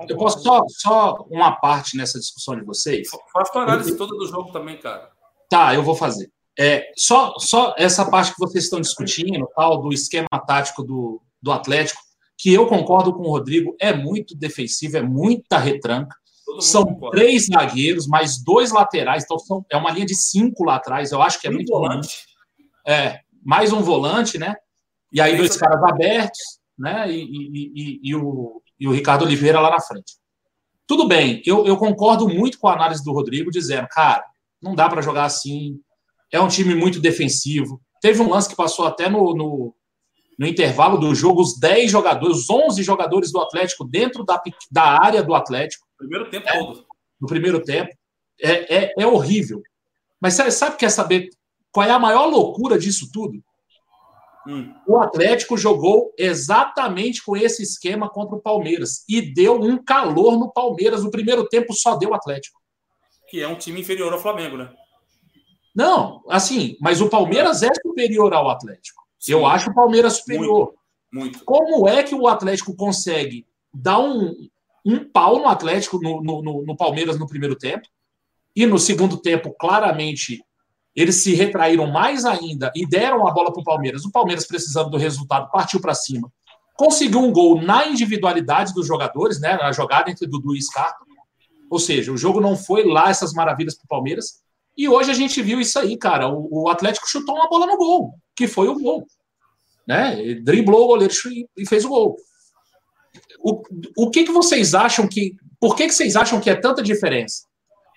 [0.09, 3.09] eu posso só, só uma parte nessa discussão de vocês?
[3.31, 5.09] Faça a análise eu, toda do jogo também, cara.
[5.49, 6.31] Tá, eu vou fazer.
[6.57, 11.51] É, só, só essa parte que vocês estão discutindo, tal, do esquema tático do, do
[11.51, 12.01] Atlético,
[12.37, 16.15] que eu concordo com o Rodrigo, é muito defensivo, é muita retranca.
[16.59, 17.17] São concorda.
[17.17, 21.21] três zagueiros, mais dois laterais, então são, é uma linha de cinco lá atrás, eu
[21.21, 22.25] acho que é um muito volante.
[22.85, 24.55] É, mais um volante, né?
[25.11, 27.11] E aí dois caras abertos, né?
[27.11, 30.13] E, e, e, e o, e o Ricardo Oliveira lá na frente.
[30.85, 34.23] Tudo bem, eu, eu concordo muito com a análise do Rodrigo, dizendo, cara,
[34.61, 35.79] não dá para jogar assim,
[36.31, 37.81] é um time muito defensivo.
[38.01, 39.75] Teve um lance que passou até no, no,
[40.37, 44.83] no intervalo do jogo, os 10 jogadores, os 11 jogadores do Atlético dentro da, da
[44.83, 45.85] área do Atlético.
[45.97, 46.85] Primeiro tempo é, todo.
[47.21, 47.95] No primeiro tempo.
[48.41, 49.61] É, é, é horrível.
[50.19, 51.29] Mas sabe, sabe, quer saber
[51.71, 53.43] qual é a maior loucura disso tudo?
[54.47, 54.73] Hum.
[54.85, 60.51] O Atlético jogou exatamente com esse esquema contra o Palmeiras e deu um calor no
[60.51, 61.03] Palmeiras.
[61.03, 62.59] O primeiro tempo só deu o Atlético.
[63.29, 64.69] Que é um time inferior ao Flamengo, né?
[65.75, 69.01] Não, assim, mas o Palmeiras é superior ao Atlético.
[69.17, 69.31] Sim.
[69.31, 70.73] Eu acho o Palmeiras superior.
[71.11, 71.45] Muito, muito.
[71.45, 74.35] Como é que o Atlético consegue dar um,
[74.85, 77.87] um pau no Atlético, no, no, no Palmeiras no primeiro tempo?
[78.55, 80.43] E no segundo tempo, claramente,
[80.95, 84.05] eles se retraíram mais ainda e deram a bola para o Palmeiras.
[84.05, 86.31] O Palmeiras, precisando do resultado, partiu para cima.
[86.75, 91.05] Conseguiu um gol na individualidade dos jogadores, né, na jogada entre Dudu e Scarpa.
[91.69, 94.43] Ou seja, o jogo não foi lá essas maravilhas para o Palmeiras.
[94.77, 96.27] E hoje a gente viu isso aí, cara.
[96.29, 99.05] O, Atlético chutou uma bola no gol, que foi o gol.
[99.87, 100.35] Né?
[100.35, 101.13] Driblou o goleiro
[101.57, 102.17] e fez o gol.
[103.39, 103.61] O,
[103.97, 105.35] o que, que vocês acham que.
[105.59, 107.45] Por que, que vocês acham que é tanta diferença?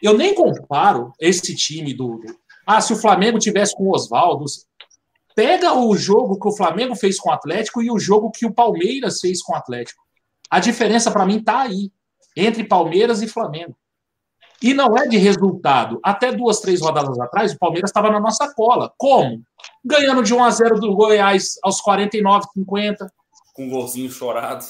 [0.03, 4.45] Eu nem comparo esse time do, do ah, se o Flamengo tivesse com o Oswaldo.
[5.37, 8.53] Pega o jogo que o Flamengo fez com o Atlético e o jogo que o
[8.53, 10.03] Palmeiras fez com o Atlético.
[10.51, 11.93] A diferença para mim está aí,
[12.37, 13.77] entre Palmeiras e Flamengo.
[14.63, 16.01] E não é de resultado.
[16.03, 18.93] Até duas, três rodadas atrás, o Palmeiras estava na nossa cola.
[18.97, 19.43] Como?
[19.85, 23.13] Ganhando de 1 a 0 do Goiás aos 49, 50
[23.57, 24.67] com um golzinho chorado.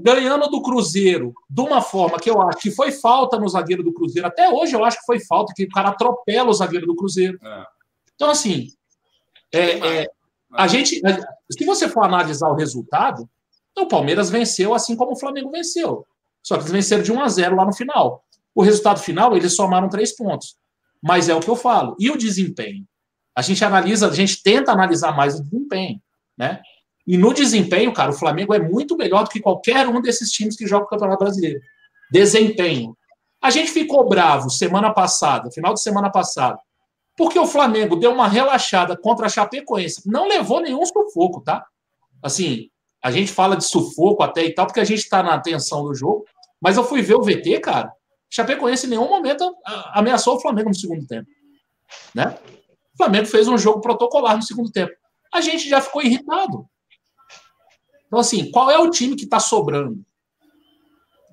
[0.00, 3.92] Ganhando do Cruzeiro de uma forma que eu acho que foi falta no zagueiro do
[3.92, 4.28] Cruzeiro.
[4.28, 7.36] Até hoje eu acho que foi falta, que o cara atropela o zagueiro do Cruzeiro.
[7.42, 7.64] É.
[8.14, 8.68] Então, assim,
[9.52, 10.06] é, é,
[10.52, 11.02] a gente.
[11.50, 13.28] Se você for analisar o resultado,
[13.76, 16.06] o Palmeiras venceu assim como o Flamengo venceu.
[16.40, 18.24] Só que eles venceram de 1 a 0 lá no final.
[18.54, 20.56] O resultado final, eles somaram três pontos.
[21.02, 21.96] Mas é o que eu falo.
[21.98, 22.86] E o desempenho?
[23.34, 26.00] A gente analisa, a gente tenta analisar mais o desempenho,
[26.36, 26.60] né?
[27.10, 30.56] E no desempenho, cara, o Flamengo é muito melhor do que qualquer um desses times
[30.56, 31.60] que jogam o Campeonato Brasileiro.
[32.08, 32.96] Desempenho.
[33.42, 36.56] A gente ficou bravo semana passada, final de semana passada,
[37.16, 40.02] porque o Flamengo deu uma relaxada contra a Chapecoense.
[40.06, 41.66] Não levou nenhum sufoco, tá?
[42.22, 42.70] Assim,
[43.02, 45.92] a gente fala de sufoco até e tal, porque a gente tá na atenção do
[45.92, 46.24] jogo.
[46.60, 47.92] Mas eu fui ver o VT, cara.
[48.30, 49.52] Chapecoense em nenhum momento
[49.94, 51.26] ameaçou o Flamengo no segundo tempo.
[52.14, 52.38] Né?
[52.94, 54.92] O Flamengo fez um jogo protocolar no segundo tempo.
[55.34, 56.70] A gente já ficou irritado.
[58.10, 60.04] Então, assim, qual é o time que está sobrando?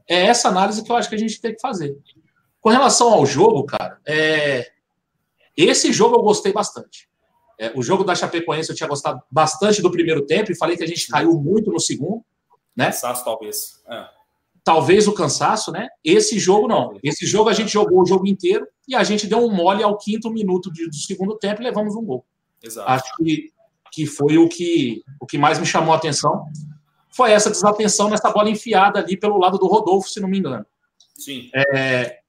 [0.07, 1.97] É essa análise que eu acho que a gente tem que fazer.
[2.61, 4.69] Com relação ao jogo, cara, é...
[5.57, 7.09] esse jogo eu gostei bastante.
[7.59, 10.83] É, o jogo da Chapecoense eu tinha gostado bastante do primeiro tempo e falei que
[10.83, 12.23] a gente caiu muito no segundo.
[12.75, 12.85] Né?
[12.85, 13.81] Cansaço, talvez.
[13.89, 14.05] É.
[14.63, 15.87] Talvez o cansaço, né?
[16.03, 16.99] Esse jogo não.
[17.01, 19.97] Esse jogo a gente jogou o jogo inteiro e a gente deu um mole ao
[19.97, 22.23] quinto minuto do segundo tempo e levamos um gol.
[22.61, 22.91] Exato.
[22.91, 23.51] Acho que
[23.97, 26.45] que foi o que, o que mais me chamou a atenção,
[27.10, 30.63] foi essa desatenção nessa bola enfiada ali pelo lado do Rodolfo, se não me engano.
[31.15, 31.49] Sim.
[31.73, 32.19] É,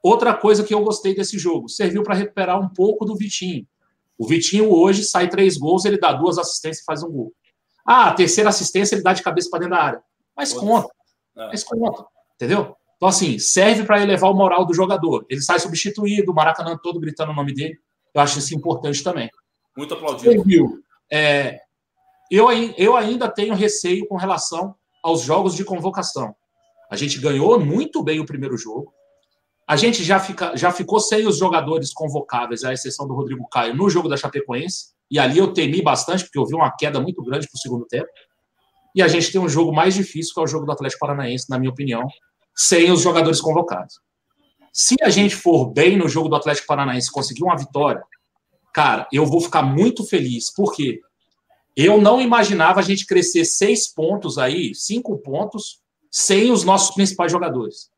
[0.00, 3.66] outra coisa que eu gostei desse jogo, serviu para recuperar um pouco do Vitinho.
[4.16, 7.34] O Vitinho hoje sai três gols, ele dá duas assistências e faz um gol.
[7.84, 10.02] Ah, a terceira assistência ele dá de cabeça para dentro da área.
[10.36, 10.88] Mas conta.
[11.36, 11.46] É.
[11.48, 12.06] Mas conta.
[12.36, 12.76] Entendeu?
[12.94, 15.26] Então, assim, serve para elevar o moral do jogador.
[15.28, 17.76] Ele sai substituído, o Maracanã todo gritando o nome dele.
[18.14, 19.28] Eu acho isso importante também.
[19.76, 20.44] Muito aplaudido.
[21.12, 21.60] É,
[22.30, 22.48] eu,
[22.78, 26.34] eu ainda tenho receio com relação aos jogos de convocação.
[26.90, 28.92] A gente ganhou muito bem o primeiro jogo.
[29.68, 33.74] A gente já, fica, já ficou sem os jogadores convocáveis, à exceção do Rodrigo Caio,
[33.74, 34.92] no jogo da Chapecoense.
[35.10, 37.86] E ali eu temi bastante, porque eu vi uma queda muito grande para o segundo
[37.86, 38.08] tempo.
[38.94, 41.48] E a gente tem um jogo mais difícil, que é o jogo do Atlético Paranaense,
[41.50, 42.06] na minha opinião,
[42.54, 44.00] sem os jogadores convocados.
[44.72, 48.02] Se a gente for bem no jogo do Atlético Paranaense conseguir uma vitória,
[48.72, 51.00] cara, eu vou ficar muito feliz, porque
[51.76, 55.80] eu não imaginava a gente crescer seis pontos aí, cinco pontos,
[56.10, 57.90] sem os nossos principais jogadores.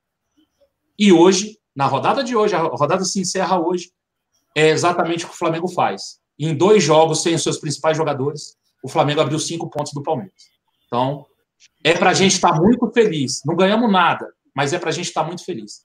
[0.98, 3.92] E hoje, na rodada de hoje, a rodada se encerra hoje,
[4.54, 6.20] é exatamente o que o Flamengo faz.
[6.38, 10.34] Em dois jogos sem os seus principais jogadores, o Flamengo abriu cinco pontos do Palmeiras.
[10.86, 11.26] Então,
[11.82, 13.42] é para a gente estar tá muito feliz.
[13.44, 15.84] Não ganhamos nada, mas é para a gente estar tá muito feliz.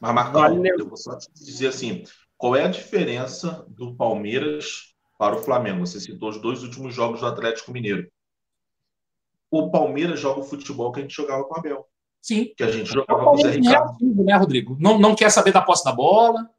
[0.00, 2.04] Mas, Marcão, eu vou só dizer assim:
[2.42, 5.86] qual é a diferença do Palmeiras para o Flamengo?
[5.86, 8.10] Você citou os dois últimos jogos do Atlético Mineiro.
[9.48, 11.86] O Palmeiras joga o futebol que a gente jogava com o Abel.
[12.20, 12.52] Sim.
[12.56, 13.96] Que a gente jogava com o Zé Ricardo.
[14.02, 14.76] É né, Rodrigo?
[14.80, 16.50] Não, não quer saber da posse da bola.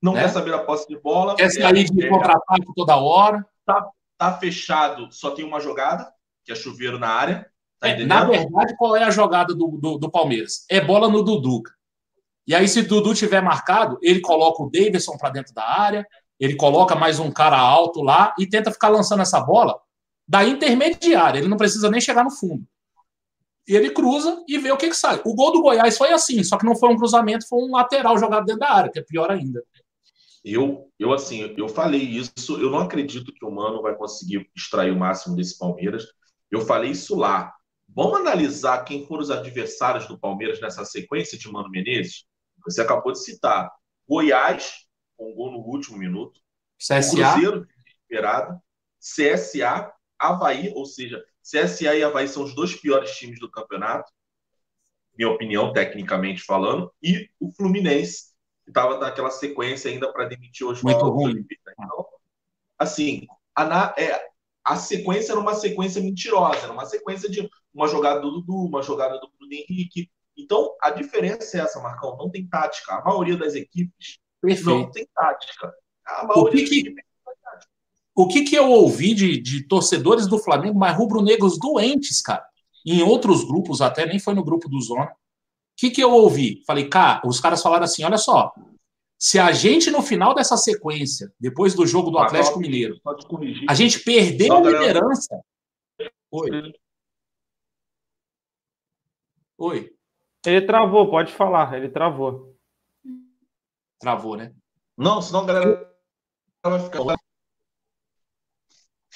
[0.00, 0.22] Não né?
[0.22, 1.36] quer saber da posse de bola.
[1.36, 3.46] Quer sair de é, contra-ataque toda hora.
[3.66, 3.86] Tá,
[4.16, 6.10] tá fechado, só tem uma jogada,
[6.46, 7.46] que é chuveiro na área.
[7.78, 10.64] Tá é, na verdade, qual é a jogada do, do, do, Palmeiras?
[10.70, 11.62] É bola no Dudu.
[12.46, 16.06] E aí, se Dudu tiver marcado, ele coloca o Davidson para dentro da área,
[16.38, 19.78] ele coloca mais um cara alto lá e tenta ficar lançando essa bola
[20.26, 21.38] da intermediária.
[21.38, 22.64] Ele não precisa nem chegar no fundo.
[23.66, 25.22] E ele cruza e vê o que, que sai.
[25.24, 28.18] O gol do Goiás foi assim, só que não foi um cruzamento, foi um lateral
[28.18, 29.62] jogado dentro da área, que é pior ainda.
[30.44, 34.90] Eu, eu assim, eu falei isso, eu não acredito que o Mano vai conseguir extrair
[34.90, 36.04] o máximo desse Palmeiras.
[36.50, 37.54] Eu falei isso lá.
[37.88, 42.26] Vamos analisar quem foram os adversários do Palmeiras nessa sequência de Mano Menezes?
[42.64, 43.70] Você acabou de citar.
[44.08, 46.40] Goiás, com um gol no último minuto.
[46.78, 47.32] CSA.
[47.32, 48.60] Cruzeiro, desesperado.
[49.00, 54.10] CSA, Havaí, ou seja, CSA e Havaí são os dois piores times do campeonato,
[55.16, 58.32] minha opinião, tecnicamente falando, e o Fluminense,
[58.64, 61.46] que estava naquela sequência ainda para demitir o Muito ruim.
[61.78, 62.06] Então,
[62.78, 64.26] assim, a, é,
[64.64, 68.82] a sequência era uma sequência mentirosa, era uma sequência de uma jogada do Dudu, uma
[68.82, 70.10] jogada do Bruno Henrique.
[70.36, 72.94] Então, a diferença é essa, Marcão, não tem tática.
[72.94, 74.70] A maioria das equipes Perfeito.
[74.70, 75.72] não tem tática.
[76.06, 76.94] A maioria o que, que,
[78.14, 82.44] o que, que eu ouvi de, de torcedores do Flamengo, mas rubro-negros doentes, cara,
[82.84, 85.06] em outros grupos até, nem foi no grupo do Zona.
[85.06, 85.14] O
[85.76, 86.62] que, que eu ouvi?
[86.66, 88.52] Falei, cara, os caras falaram assim: olha só,
[89.18, 93.00] se a gente no final dessa sequência, depois do jogo do Atlético Mineiro,
[93.68, 95.40] a gente perder a liderança.
[96.30, 96.50] Oi.
[99.56, 99.93] Oi.
[100.44, 102.54] Ele travou, pode falar, ele travou.
[103.98, 104.54] Travou, né?
[104.96, 105.96] Não, senão a galera
[106.62, 106.98] vai ficar.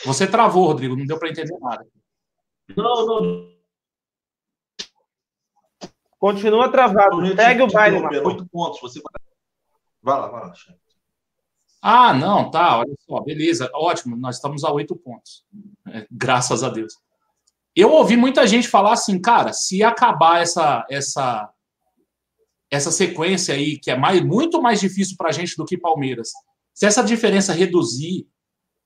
[0.05, 1.87] Você travou, Rodrigo, não deu para entender nada.
[2.77, 3.59] Não, não.
[6.19, 7.35] Continua travado.
[7.37, 7.99] Pegue o baile.
[8.21, 8.81] Oito pontos.
[8.81, 9.01] Você
[10.03, 10.53] vai lá, vai lá.
[11.81, 12.79] Ah, não, tá.
[12.79, 14.17] Olha só, beleza, ótimo.
[14.17, 15.45] Nós estamos a oito pontos.
[15.87, 16.95] É, graças a Deus.
[17.81, 21.49] Eu ouvi muita gente falar assim, cara, se acabar essa essa
[22.69, 26.33] essa sequência aí que é mais, muito mais difícil para a gente do que Palmeiras,
[26.75, 28.27] se essa diferença reduzir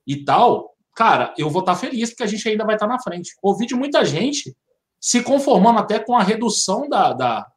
[0.07, 3.35] e tal, cara, eu vou estar feliz porque a gente ainda vai estar na frente.
[3.43, 4.55] Ouvi de muita gente
[5.01, 7.51] se conformando até com a redução da, da,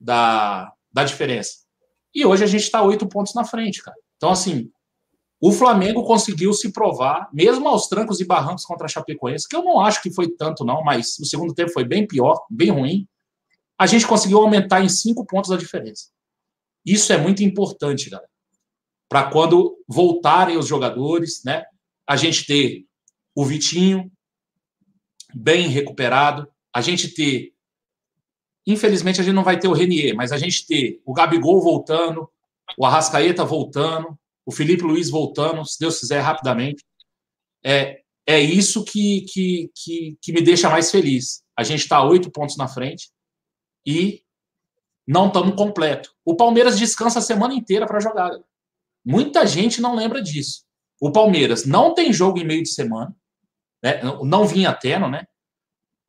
[0.00, 1.64] da, da diferença.
[2.14, 3.96] E hoje a gente está oito pontos na frente, cara.
[4.16, 4.70] Então, assim,
[5.40, 9.64] o Flamengo conseguiu se provar, mesmo aos trancos e barrancos contra a Chapecoense, que eu
[9.64, 13.08] não acho que foi tanto, não, mas o segundo tempo foi bem pior, bem ruim.
[13.78, 16.08] A gente conseguiu aumentar em cinco pontos a diferença.
[16.84, 18.28] Isso é muito importante, galera.
[19.08, 21.64] Para quando voltarem os jogadores, né?
[22.10, 22.84] a gente ter
[23.36, 24.10] o Vitinho
[25.32, 27.52] bem recuperado, a gente ter.
[28.66, 32.28] Infelizmente, a gente não vai ter o Renier, mas a gente ter o Gabigol voltando,
[32.76, 36.84] o Arrascaeta voltando, o Felipe Luiz voltando, se Deus quiser, rapidamente.
[37.64, 41.42] É, é isso que, que, que, que me deixa mais feliz.
[41.56, 43.10] A gente está oito pontos na frente
[43.86, 44.22] e
[45.06, 46.12] não estamos completo.
[46.24, 48.30] O Palmeiras descansa a semana inteira para jogar.
[49.04, 50.64] Muita gente não lembra disso.
[51.00, 53.14] O Palmeiras não tem jogo em meio de semana,
[53.82, 54.00] né?
[54.22, 55.26] não vinha tendo, né?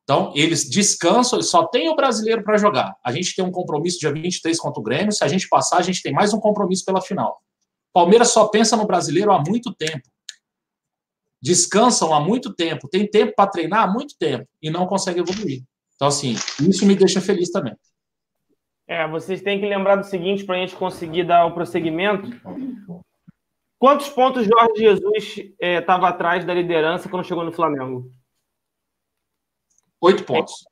[0.04, 2.94] Então, eles descansam, só tem o brasileiro para jogar.
[3.04, 5.12] A gente tem um compromisso dia 23 contra o Grêmio.
[5.12, 7.40] Se a gente passar, a gente tem mais um compromisso pela final.
[7.92, 10.08] Palmeiras só pensa no brasileiro há muito tempo.
[11.40, 15.62] Descansam há muito tempo, tem tempo para treinar há muito tempo e não consegue evoluir.
[15.96, 17.76] Então, assim, isso me deixa feliz também.
[18.86, 22.28] É, vocês têm que lembrar do seguinte para a gente conseguir dar o prosseguimento.
[23.78, 28.12] Quantos pontos Jorge Jesus estava é, atrás da liderança quando chegou no Flamengo?
[30.00, 30.64] Oito pontos.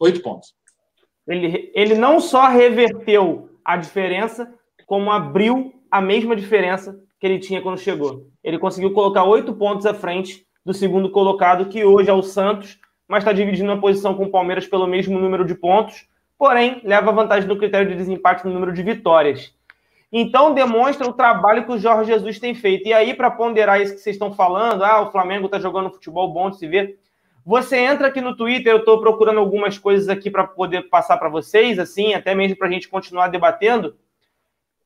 [0.00, 0.54] Oito pontos.
[1.26, 4.52] Ele, ele não só reverteu a diferença,
[4.86, 8.26] como abriu a mesma diferença que ele tinha quando chegou.
[8.42, 12.80] Ele conseguiu colocar oito pontos à frente do segundo colocado, que hoje é o Santos,
[13.06, 17.12] mas está dividindo a posição com o Palmeiras pelo mesmo número de pontos, porém leva
[17.12, 19.54] vantagem no critério de desempate no número de vitórias.
[20.10, 22.88] Então demonstra o trabalho que o Jorge Jesus tem feito.
[22.88, 26.32] E aí, para ponderar isso que vocês estão falando, ah, o Flamengo está jogando futebol
[26.32, 26.98] bom de se ver.
[27.46, 31.28] Você entra aqui no Twitter, eu estou procurando algumas coisas aqui para poder passar para
[31.28, 33.94] vocês, assim, até mesmo para a gente continuar debatendo.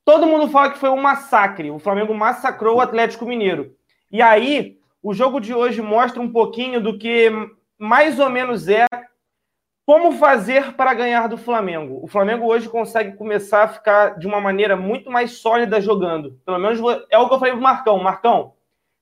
[0.08, 1.70] Todo mundo fala que foi um massacre.
[1.70, 3.76] O Flamengo massacrou o Atlético Mineiro.
[4.10, 7.30] E aí, o jogo de hoje mostra um pouquinho do que
[7.78, 8.86] mais ou menos é
[9.84, 12.00] como fazer para ganhar do Flamengo?
[12.02, 16.40] O Flamengo hoje consegue começar a ficar de uma maneira muito mais sólida jogando.
[16.42, 18.02] Pelo menos é o que eu falei pro Marcão.
[18.02, 18.54] Marcão,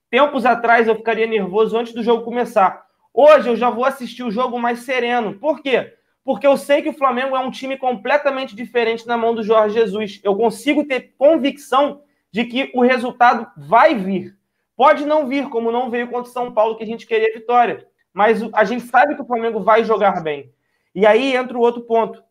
[0.09, 2.85] tempos atrás eu ficaria nervoso antes do jogo começar.
[3.13, 5.35] Hoje eu já vou assistir o jogo mais sereno.
[5.39, 5.96] Por quê?
[6.27, 9.73] Porque eu sei que o Flamengo é um time completamente diferente na mão do Jorge
[9.73, 10.19] Jesus.
[10.23, 14.37] Eu consigo ter convicção de que o resultado vai vir.
[14.75, 17.87] Pode não vir, como não veio contra o São Paulo, que a gente queria vitória
[18.17, 20.51] mas a gente sabe que o Flamengo vai jogar bem.
[20.95, 22.23] E aí entra o outro ponto.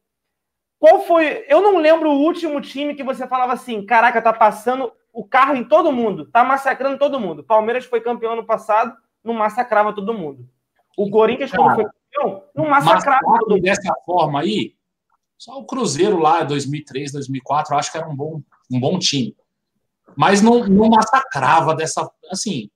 [0.81, 1.45] Qual foi?
[1.49, 5.55] Eu não lembro o último time que você falava assim: caraca, tá passando o carro
[5.55, 7.45] em todo mundo, tá massacrando todo mundo.
[7.45, 10.45] Palmeiras foi campeão ano passado, não massacrava todo mundo.
[10.99, 12.65] O Corinthians, quando foi campeão, não
[13.23, 13.61] mundo.
[13.61, 14.75] Dessa forma aí,
[15.39, 19.37] só o Cruzeiro lá, 2003, 2004, eu acho que era um bom, um bom time.
[20.17, 22.11] Mas não, não massacrava dessa.
[22.31, 22.71] Assim,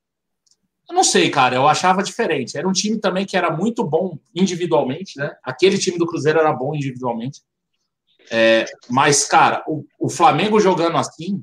[0.88, 2.59] eu não sei, cara, eu achava diferente.
[2.59, 5.35] Era um time também que era muito bom individualmente, né?
[5.42, 7.40] Aquele time do Cruzeiro era bom individualmente.
[8.31, 11.42] É, mas, cara, o, o, Flamengo jogando assim,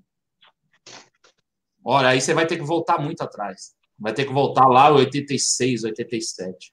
[1.84, 3.76] olha, aí você vai ter que voltar muito atrás.
[4.00, 6.72] Vai ter que voltar lá 86, 87.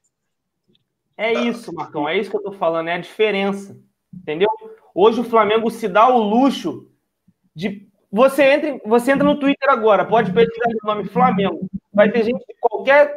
[1.17, 3.77] É isso, Marcão, é isso que eu tô falando, é a diferença.
[4.13, 4.49] Entendeu?
[4.93, 6.89] Hoje o Flamengo se dá o luxo
[7.53, 7.87] de.
[8.11, 11.67] Você entra, você entra no Twitter agora, pode pesquisar o nome Flamengo.
[11.93, 13.13] Vai ter gente de qualquer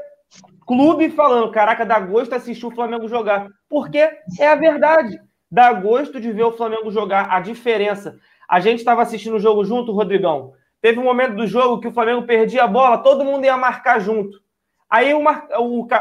[0.66, 3.48] clube falando: caraca, dá gosto assistir o Flamengo jogar.
[3.68, 3.98] Porque
[4.38, 5.20] é a verdade.
[5.50, 7.30] Dá gosto de ver o Flamengo jogar.
[7.30, 8.18] A diferença.
[8.48, 10.52] A gente estava assistindo o jogo junto, Rodrigão.
[10.80, 13.98] Teve um momento do jogo que o Flamengo perdia a bola, todo mundo ia marcar
[13.98, 14.40] junto.
[14.90, 15.22] Aí o,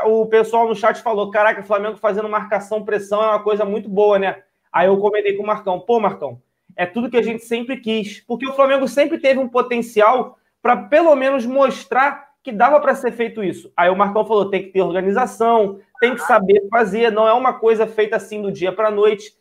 [0.06, 3.89] o, pessoal no chat falou: caraca, o Flamengo fazendo marcação, pressão é uma coisa muito
[3.89, 4.43] boa, né?
[4.71, 6.41] Aí eu comentei com o Marcão: pô, Marcão,
[6.76, 8.21] é tudo que a gente sempre quis.
[8.21, 13.12] Porque o Flamengo sempre teve um potencial para pelo menos mostrar que dava para ser
[13.12, 13.71] feito isso.
[13.76, 17.54] Aí o Marcão falou: tem que ter organização, tem que saber fazer, não é uma
[17.54, 19.34] coisa feita assim do dia para a noite.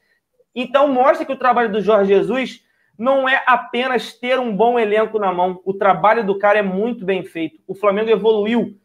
[0.55, 2.65] Então mostra que o trabalho do Jorge Jesus
[2.99, 5.61] não é apenas ter um bom elenco na mão.
[5.65, 7.61] O trabalho do cara é muito bem feito.
[7.67, 8.77] O Flamengo evoluiu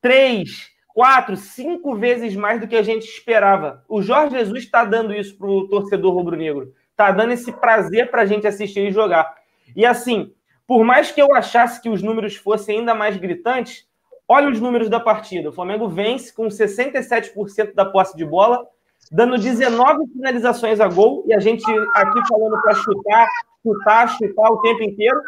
[0.00, 3.84] três, quatro, cinco vezes mais do que a gente esperava.
[3.88, 6.72] O Jorge Jesus está dando isso para o torcedor rubro-negro.
[6.90, 9.34] Está dando esse prazer para a gente assistir e jogar.
[9.74, 10.32] E assim,
[10.66, 13.86] por mais que eu achasse que os números fossem ainda mais gritantes,
[14.28, 15.48] olha os números da partida.
[15.48, 18.64] O Flamengo vence com 67% da posse de bola,
[19.10, 23.26] dando 19 finalizações a gol, e a gente aqui falando para chutar,
[23.62, 25.20] chutar, chutar o tempo inteiro.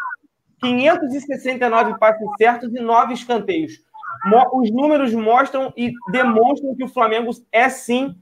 [0.60, 3.72] 569 passes certos e 9 escanteios.
[4.52, 8.16] Os números mostram e demonstram que o Flamengo é sim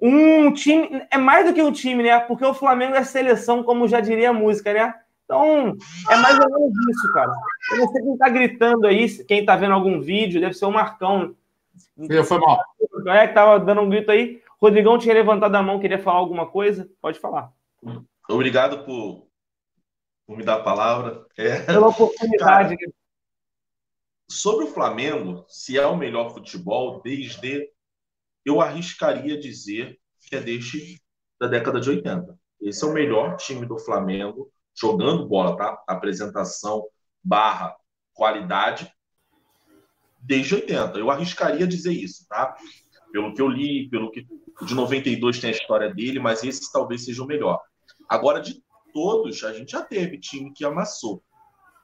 [0.00, 1.02] um time.
[1.10, 2.18] É mais do que um time, né?
[2.20, 4.94] Porque o Flamengo é seleção, como já diria a música, né?
[5.24, 5.76] Então,
[6.10, 7.32] é mais ou menos isso, cara.
[7.70, 10.72] Eu não sei quem tá gritando aí, quem tá vendo algum vídeo, deve ser o
[10.72, 11.36] Marcão.
[12.24, 12.60] Foi mal.
[13.06, 14.42] É, que tava dando um grito aí.
[14.60, 16.88] Rodrigão tinha levantado a mão, queria falar alguma coisa?
[17.00, 17.52] Pode falar.
[18.28, 19.26] Obrigado por,
[20.26, 21.24] por me dar a palavra.
[21.38, 21.60] É.
[21.60, 22.76] Pela oportunidade.
[22.76, 22.92] Cara,
[24.30, 27.68] sobre o Flamengo, se é o melhor futebol desde.
[28.44, 31.00] Eu arriscaria dizer que é desde
[31.38, 32.38] da década de 80.
[32.60, 35.82] Esse é o melhor time do Flamengo jogando bola, tá?
[35.86, 36.86] Apresentação
[37.22, 37.74] barra
[38.14, 38.90] qualidade
[40.20, 40.98] desde 80.
[40.98, 42.54] Eu arriscaria dizer isso, tá?
[43.12, 44.26] Pelo que eu li, pelo que
[44.64, 47.60] de 92 tem a história dele, mas esse talvez seja o melhor.
[48.08, 48.62] Agora, de
[48.92, 51.22] todos, a gente já teve time que amassou.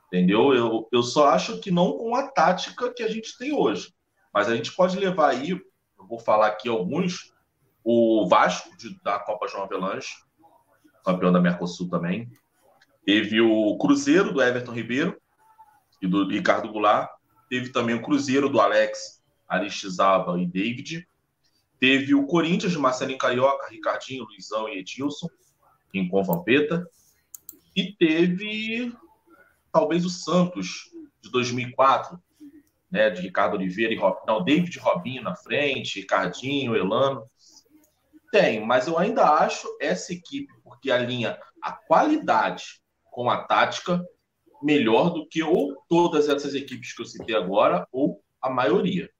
[0.06, 0.54] Entendeu?
[0.54, 3.92] Eu, eu só acho que não com a tática que a gente tem hoje.
[4.32, 7.32] Mas a gente pode levar aí, eu vou falar aqui alguns,
[7.82, 10.08] o Vasco de, da Copa João Avelange,
[11.04, 12.30] campeão da Mercosul também.
[13.04, 15.20] Teve o Cruzeiro do Everton Ribeiro
[16.02, 17.08] e do Ricardo Goulart.
[17.48, 21.08] Teve também o Cruzeiro do Alex Aristizaba e David.
[21.78, 25.28] Teve o Corinthians de Marcelinho Carioca, Ricardinho, Luizão e Edilson,
[25.94, 26.88] em Vampeta.
[27.74, 28.92] E teve
[29.76, 32.18] talvez o Santos de 2004,
[32.90, 34.16] né, de Ricardo Oliveira e Rob...
[34.26, 37.28] não, David Robinho na frente, Ricardinho, Elano.
[38.32, 44.02] Tem, mas eu ainda acho essa equipe, porque alinha a qualidade com a tática
[44.62, 49.10] melhor do que ou todas essas equipes que eu citei agora, ou a maioria.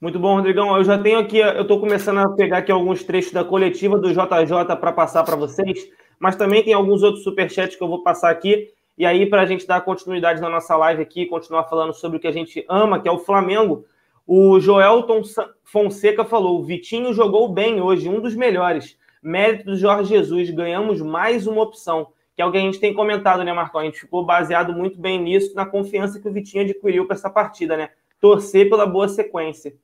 [0.00, 0.76] Muito bom, Rodrigão.
[0.76, 4.10] Eu já tenho aqui, eu estou começando a pegar aqui alguns trechos da coletiva do
[4.12, 5.90] JJ para passar para vocês,
[6.22, 8.72] mas também tem alguns outros superchats que eu vou passar aqui.
[8.96, 12.20] E aí, para a gente dar continuidade na nossa live aqui, continuar falando sobre o
[12.20, 13.84] que a gente ama, que é o Flamengo,
[14.24, 15.22] o Joelton
[15.64, 18.96] Fonseca falou: o Vitinho jogou bem hoje, um dos melhores.
[19.20, 22.94] Mérito do Jorge Jesus, ganhamos mais uma opção, que é o que a gente tem
[22.94, 23.80] comentado, né, Marcão?
[23.80, 27.28] A gente ficou baseado muito bem nisso, na confiança que o Vitinho adquiriu para essa
[27.28, 27.90] partida, né?
[28.20, 29.74] Torcer pela boa sequência.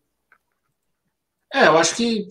[1.53, 2.29] É, eu acho que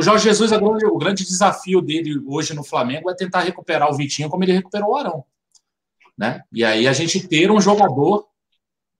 [0.00, 4.30] o Jorge Jesus, o grande desafio dele hoje no Flamengo é tentar recuperar o Vitinho
[4.30, 5.24] como ele recuperou o Arão.
[6.16, 6.42] Né?
[6.50, 8.26] E aí a gente ter um jogador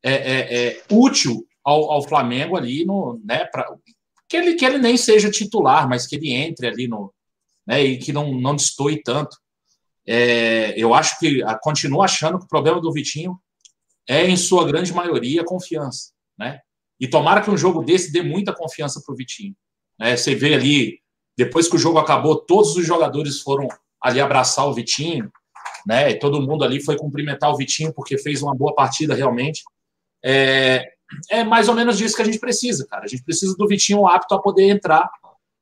[0.03, 3.67] é, é, é útil ao, ao, Flamengo ali, no, né, pra,
[4.29, 7.13] que, ele, que ele nem seja titular, mas que ele entre ali no.
[7.67, 9.39] Né, e que não, não destoie tanto.
[10.07, 13.41] É, eu acho que continuo achando que o problema do Vitinho
[14.07, 16.13] é, em sua grande maioria, confiança.
[16.39, 16.61] Né?
[16.99, 19.57] E tomara que um jogo desse dê muita confiança para o Vitinho.
[20.01, 20.17] Né?
[20.17, 20.99] Você vê ali,
[21.37, 23.69] depois que o jogo acabou, todos os jogadores foram
[24.03, 25.31] ali abraçar o Vitinho,
[25.87, 26.11] né?
[26.11, 29.63] E todo mundo ali foi cumprimentar o Vitinho porque fez uma boa partida realmente.
[30.25, 30.91] É,
[31.31, 33.05] é mais ou menos disso que a gente precisa, cara.
[33.05, 35.09] A gente precisa do Vitinho apto a poder entrar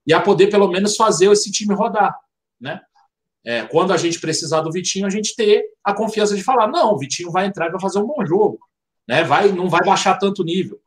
[0.06, 2.16] e a poder pelo menos fazer esse time rodar,
[2.60, 2.80] né?
[3.44, 6.92] É, quando a gente precisar do Vitinho, a gente ter a confiança de falar, não,
[6.92, 8.58] o Vitinho vai entrar e vai fazer um bom jogo,
[9.06, 9.24] né?
[9.24, 10.78] Vai, não vai baixar tanto nível.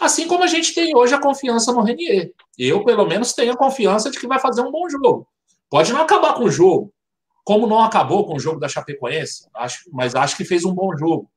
[0.00, 2.32] Assim como a gente tem hoje a confiança no Renier.
[2.58, 5.28] Eu, pelo menos, tenho a confiança de que vai fazer um bom jogo.
[5.70, 6.92] Pode não acabar com o jogo,
[7.44, 10.96] como não acabou com o jogo da Chapecoense, acho, mas acho que fez um bom
[10.96, 11.30] jogo.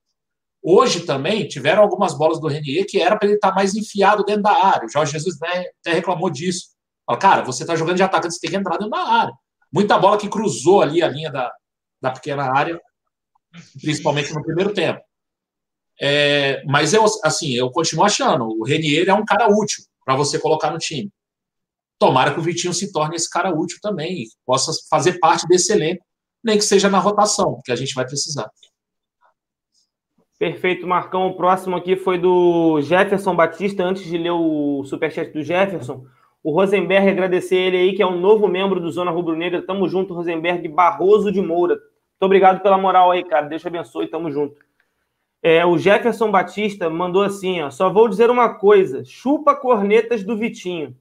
[0.64, 4.24] Hoje também tiveram algumas bolas do Renier que era para ele estar tá mais enfiado
[4.24, 4.86] dentro da área.
[4.86, 6.70] O Jorge Jesus né, até reclamou disso.
[7.06, 9.34] Fala, cara, você está jogando de atacante, você tem que entrar dentro da área.
[9.72, 11.52] Muita bola que cruzou ali a linha da,
[12.02, 12.80] da pequena área,
[13.82, 15.02] principalmente no primeiro tempo.
[16.00, 20.40] É, mas eu, assim, eu continuo achando, o Renier é um cara útil para você
[20.40, 21.12] colocar no time.
[22.00, 25.72] Tomara que o Vitinho se torne esse cara útil também e possa fazer parte desse
[25.72, 26.04] elenco,
[26.44, 28.50] nem que seja na rotação, que a gente vai precisar.
[30.40, 31.28] Perfeito, Marcão.
[31.28, 33.84] O próximo aqui foi do Jefferson Batista.
[33.84, 36.04] Antes de ler o superchat do Jefferson,
[36.44, 39.62] o Rosenberg agradecer ele aí, que é um novo membro do Zona Rubro Negra.
[39.62, 41.76] Tamo junto, Rosenberg Barroso de Moura.
[41.76, 43.46] Muito obrigado pela moral aí, cara.
[43.46, 44.56] Deus te abençoe, tamo junto.
[45.44, 50.38] É, o Jefferson Batista mandou assim: ó, só vou dizer uma coisa: chupa cornetas do
[50.38, 50.96] Vitinho.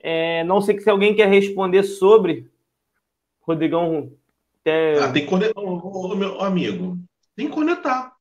[0.00, 2.50] É, não sei se alguém quer responder sobre.
[3.40, 4.12] Rodrigão.
[5.02, 6.98] Ah, tem que conectar, meu amigo.
[7.34, 8.12] Tem que conectar.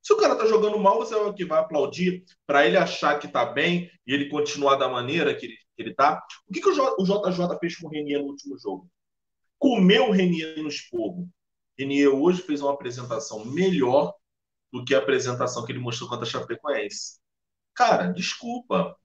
[0.00, 3.18] Se o cara tá jogando mal, você é o que vai aplaudir para ele achar
[3.18, 6.22] que tá bem e ele continuar da maneira que ele, que ele tá.
[6.48, 6.72] O que, que o,
[7.04, 8.88] JJ fez com o Renier no último jogo?
[9.58, 11.28] Comeu o Renier no esporro.
[11.76, 14.14] Renier hoje fez uma apresentação melhor
[14.78, 17.18] do que a apresentação que ele mostrou contra a Chapecoense.
[17.74, 18.96] Cara, desculpa.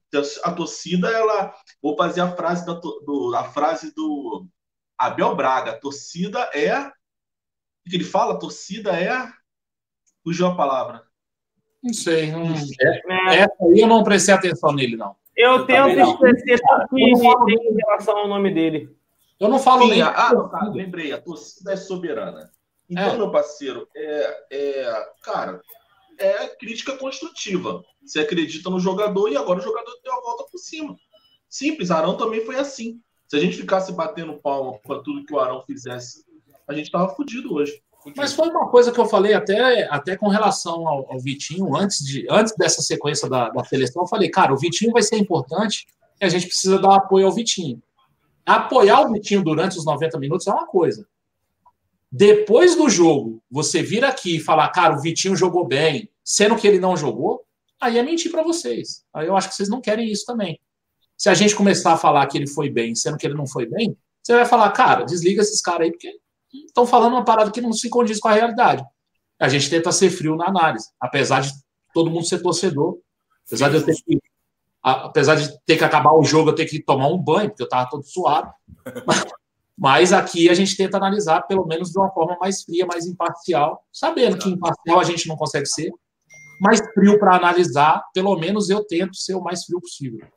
[0.43, 1.53] A torcida, ela.
[1.81, 4.45] Vou fazer a frase, da, do, a frase do
[4.97, 5.71] Abel Braga.
[5.71, 6.77] A torcida é.
[6.79, 8.33] O que ele fala?
[8.33, 9.31] A torcida é
[10.23, 11.03] Fugiu a palavra.
[11.83, 12.31] Não sei.
[12.31, 12.53] Não...
[13.29, 15.15] É, essa aí eu não prestei atenção nele, não.
[15.35, 16.59] Eu, eu tento esquecer
[16.89, 18.95] tudo que tem em relação ao nome dele.
[19.39, 20.01] Eu não falo Sim, nem.
[20.03, 22.51] Ah, tá, lembrei, a torcida é soberana.
[22.91, 23.17] Então, é.
[23.17, 25.61] meu parceiro, é, é, cara,
[26.17, 27.81] é crítica construtiva.
[28.05, 30.97] Você acredita no jogador e agora o jogador deu a volta por cima.
[31.49, 32.99] Simples, Arão também foi assim.
[33.29, 36.25] Se a gente ficasse batendo palma para tudo que o Arão fizesse,
[36.67, 37.81] a gente tava fudido hoje.
[38.17, 42.03] Mas foi uma coisa que eu falei até, até com relação ao, ao Vitinho, antes,
[42.03, 45.87] de, antes dessa sequência da, da seleção, eu falei, cara, o Vitinho vai ser importante
[46.19, 47.81] e a gente precisa dar apoio ao Vitinho.
[48.45, 51.07] Apoiar o Vitinho durante os 90 minutos é uma coisa.
[52.11, 56.67] Depois do jogo, você vir aqui e falar, cara, o Vitinho jogou bem, sendo que
[56.67, 57.45] ele não jogou,
[57.79, 59.05] aí é mentir para vocês.
[59.13, 60.59] Aí eu acho que vocês não querem isso também.
[61.17, 63.65] Se a gente começar a falar que ele foi bem, sendo que ele não foi
[63.65, 66.19] bem, você vai falar, cara, desliga esses caras aí, porque
[66.53, 68.83] estão falando uma parada que não se condiz com a realidade.
[69.39, 71.51] A gente tenta ser frio na análise, apesar de
[71.93, 72.99] todo mundo ser torcedor,
[73.47, 74.19] apesar de eu ter que,
[74.83, 77.67] apesar de ter que acabar o jogo, eu ter que tomar um banho, porque eu
[77.67, 78.51] estava todo suado.
[79.05, 79.23] Mas
[80.15, 84.37] aqui a gente tenta analisar, pelo menos de uma forma mais fria, mais imparcial, sabendo
[84.37, 85.91] que imparcial a gente não consegue ser,
[86.59, 90.27] mais frio para analisar, pelo menos eu tento ser o mais frio possível.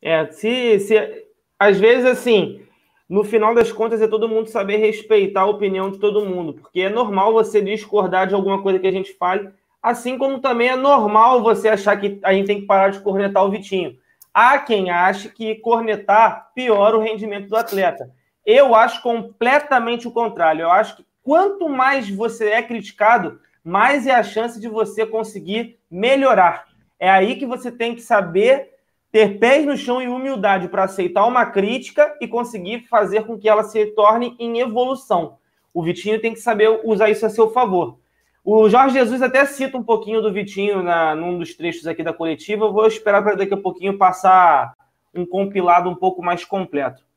[0.00, 1.26] É, se, se
[1.58, 2.62] às vezes assim,
[3.06, 6.80] no final das contas, é todo mundo saber respeitar a opinião de todo mundo, porque
[6.80, 9.50] é normal você discordar de alguma coisa que a gente fale,
[9.82, 13.44] assim como também é normal você achar que a gente tem que parar de cornetar
[13.44, 13.96] o Vitinho.
[14.32, 18.10] Há quem ache que cornetar piora o rendimento do atleta.
[18.52, 20.62] Eu acho completamente o contrário.
[20.62, 25.78] Eu acho que quanto mais você é criticado, mais é a chance de você conseguir
[25.88, 26.66] melhorar.
[26.98, 28.70] É aí que você tem que saber
[29.12, 33.48] ter pés no chão e humildade para aceitar uma crítica e conseguir fazer com que
[33.48, 35.38] ela se torne em evolução.
[35.72, 37.98] O Vitinho tem que saber usar isso a seu favor.
[38.44, 42.12] O Jorge Jesus até cita um pouquinho do Vitinho na, num dos trechos aqui da
[42.12, 42.64] coletiva.
[42.64, 44.74] Eu vou esperar para daqui a pouquinho passar
[45.14, 47.09] um compilado um pouco mais completo.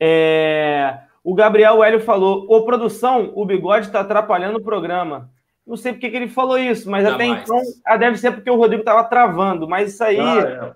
[0.00, 0.98] É...
[1.22, 5.30] O Gabriel Hélio falou: Ô produção, o bigode está atrapalhando o programa.
[5.66, 7.42] Não sei porque que ele falou isso, mas Não até mais.
[7.42, 9.66] então ah, deve ser porque o Rodrigo estava travando.
[9.66, 10.20] Mas isso aí.
[10.20, 10.74] Ah,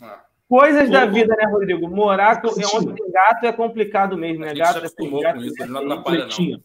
[0.00, 0.28] é.
[0.48, 1.90] Coisas da vida, né, Rodrigo?
[1.90, 4.54] Morar com, onde tem gato é complicado mesmo, né?
[4.54, 6.62] Gato é com gato, isso, não atrapalha, não.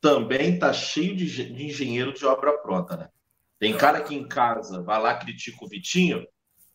[0.00, 3.08] Também tá cheio de, de engenheiro de obra pronta, né?
[3.58, 6.24] Tem cara aqui em casa, vai lá, critica o Vitinho,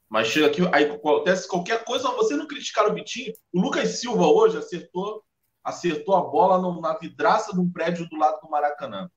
[0.10, 3.32] mas chega aqui, aí acontece qualquer coisa, você não criticar o Vitinho.
[3.54, 5.24] O Lucas Silva hoje acertou,
[5.64, 9.10] acertou a bola no, na vidraça de um prédio do lado do Maracanã.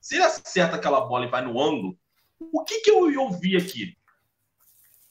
[0.00, 1.96] Se ele acerta aquela bola e vai no ângulo,
[2.40, 3.96] o que, que eu ouvi aqui?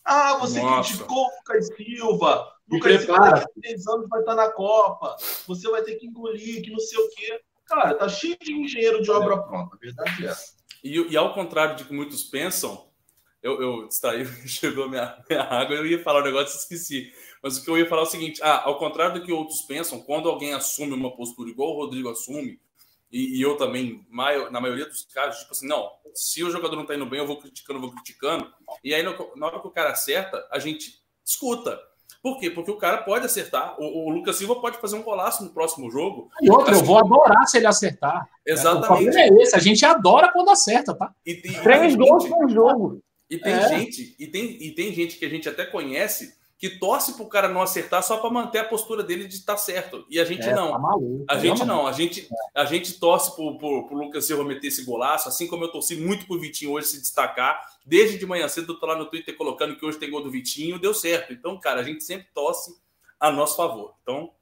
[0.04, 0.90] Ah, você Nossa.
[0.90, 2.52] criticou o Lucas Silva.
[2.68, 5.16] Lucas Silva daqui 10 anos vai estar na Copa.
[5.48, 7.40] Você vai ter que engolir, que não sei o quê.
[7.66, 9.76] Cara, tá cheio de engenheiro de obra pronta.
[9.76, 10.54] A verdade é essa.
[10.84, 12.89] E, e ao contrário de que muitos pensam,
[13.42, 17.14] eu, eu distraí, chegou minha, minha água, eu ia falar um negócio e esqueci.
[17.42, 19.62] Mas o que eu ia falar é o seguinte: ah, ao contrário do que outros
[19.62, 22.60] pensam, quando alguém assume uma postura igual o Rodrigo assume,
[23.12, 26.86] e, e eu também, na maioria dos casos, tipo assim, não, se o jogador não
[26.86, 28.52] tá indo bem, eu vou criticando, vou criticando.
[28.84, 31.80] E aí, na hora que o cara acerta, a gente escuta.
[32.22, 32.52] Por quê?
[32.52, 33.80] Porque o cara pode acertar.
[33.80, 36.30] O, o Lucas Silva pode fazer um golaço no próximo jogo.
[36.42, 38.28] E outra, eu vou adorar se ele acertar.
[38.46, 39.16] Exatamente.
[39.16, 41.14] O é esse, a gente adora quando acerta, tá?
[41.26, 43.02] E, e, Três gols por jogo.
[43.30, 43.70] E tem é.
[43.70, 47.30] gente, e tem, e tem gente que a gente até conhece que torce para o
[47.30, 50.06] cara não acertar só para manter a postura dele de estar tá certo.
[50.10, 50.74] E a gente é, não.
[50.74, 51.88] Tá maluco, a gente não.
[51.88, 55.72] A gente, a gente torce para o Lucas Silva meter esse golaço, assim como eu
[55.72, 57.62] torci muito para o Vitinho hoje se destacar.
[57.86, 60.30] Desde de manhã cedo eu tô lá no Twitter colocando que hoje tem gol do
[60.30, 61.32] Vitinho, deu certo.
[61.32, 62.76] Então, cara, a gente sempre torce
[63.18, 63.96] a nosso favor.
[64.02, 64.34] Então,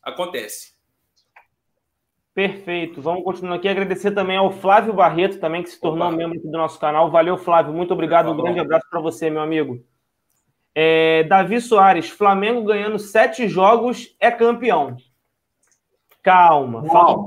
[0.00, 0.79] acontece.
[2.34, 3.02] Perfeito.
[3.02, 3.68] Vamos continuar aqui.
[3.68, 6.16] Agradecer também ao Flávio Barreto, também, que se tornou Opa.
[6.16, 7.10] membro aqui do nosso canal.
[7.10, 7.72] Valeu, Flávio.
[7.72, 8.30] Muito obrigado.
[8.30, 9.84] Um grande abraço para você, meu amigo.
[10.74, 14.96] É, Davi Soares, Flamengo ganhando sete jogos é campeão.
[16.22, 17.26] Calma, faltam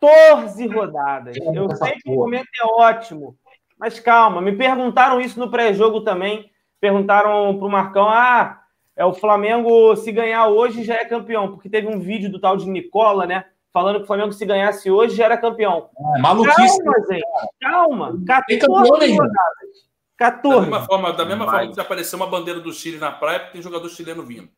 [0.00, 1.36] 14 rodadas.
[1.36, 3.36] Eu sei que o momento é ótimo,
[3.78, 4.40] mas calma.
[4.40, 6.50] Me perguntaram isso no pré-jogo também.
[6.80, 8.60] Perguntaram para o Marcão: ah,
[8.94, 12.56] é o Flamengo se ganhar hoje já é campeão, porque teve um vídeo do tal
[12.56, 13.46] de Nicola, né?
[13.74, 15.90] Falando que o Flamengo se ganhasse hoje já era campeão.
[16.16, 16.78] É, maluquice.
[16.78, 17.26] Calma, gente.
[17.60, 18.24] Calma.
[18.24, 19.84] 14 rodadas.
[20.16, 20.54] 14.
[20.54, 23.54] Da mesma forma, da mesma forma que apareceu uma bandeira do Chile na praia, porque
[23.54, 24.48] tem jogador chileno vindo.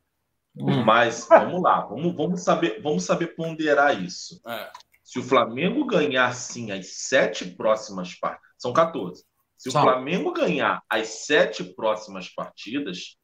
[0.84, 4.38] Mas vamos lá, vamos, vamos, saber, vamos saber ponderar isso.
[4.46, 4.70] É.
[5.02, 9.24] Se o Flamengo ganhar sim as sete próximas partidas, são 14.
[9.56, 13.16] Se o Flamengo ganhar as sete próximas partidas,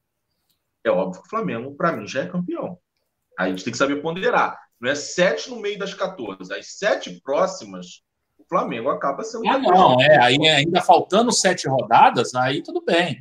[0.85, 2.79] é óbvio que o Flamengo, para mim, já é campeão.
[3.39, 4.59] Aí a gente tem que saber ponderar.
[4.83, 6.53] Não é sete no meio das 14.
[6.53, 8.03] As sete próximas
[8.53, 9.49] Flamengo acaba sendo.
[9.49, 10.23] Ah, não, é.
[10.23, 13.19] Aí ainda faltando sete rodadas, aí tudo bem.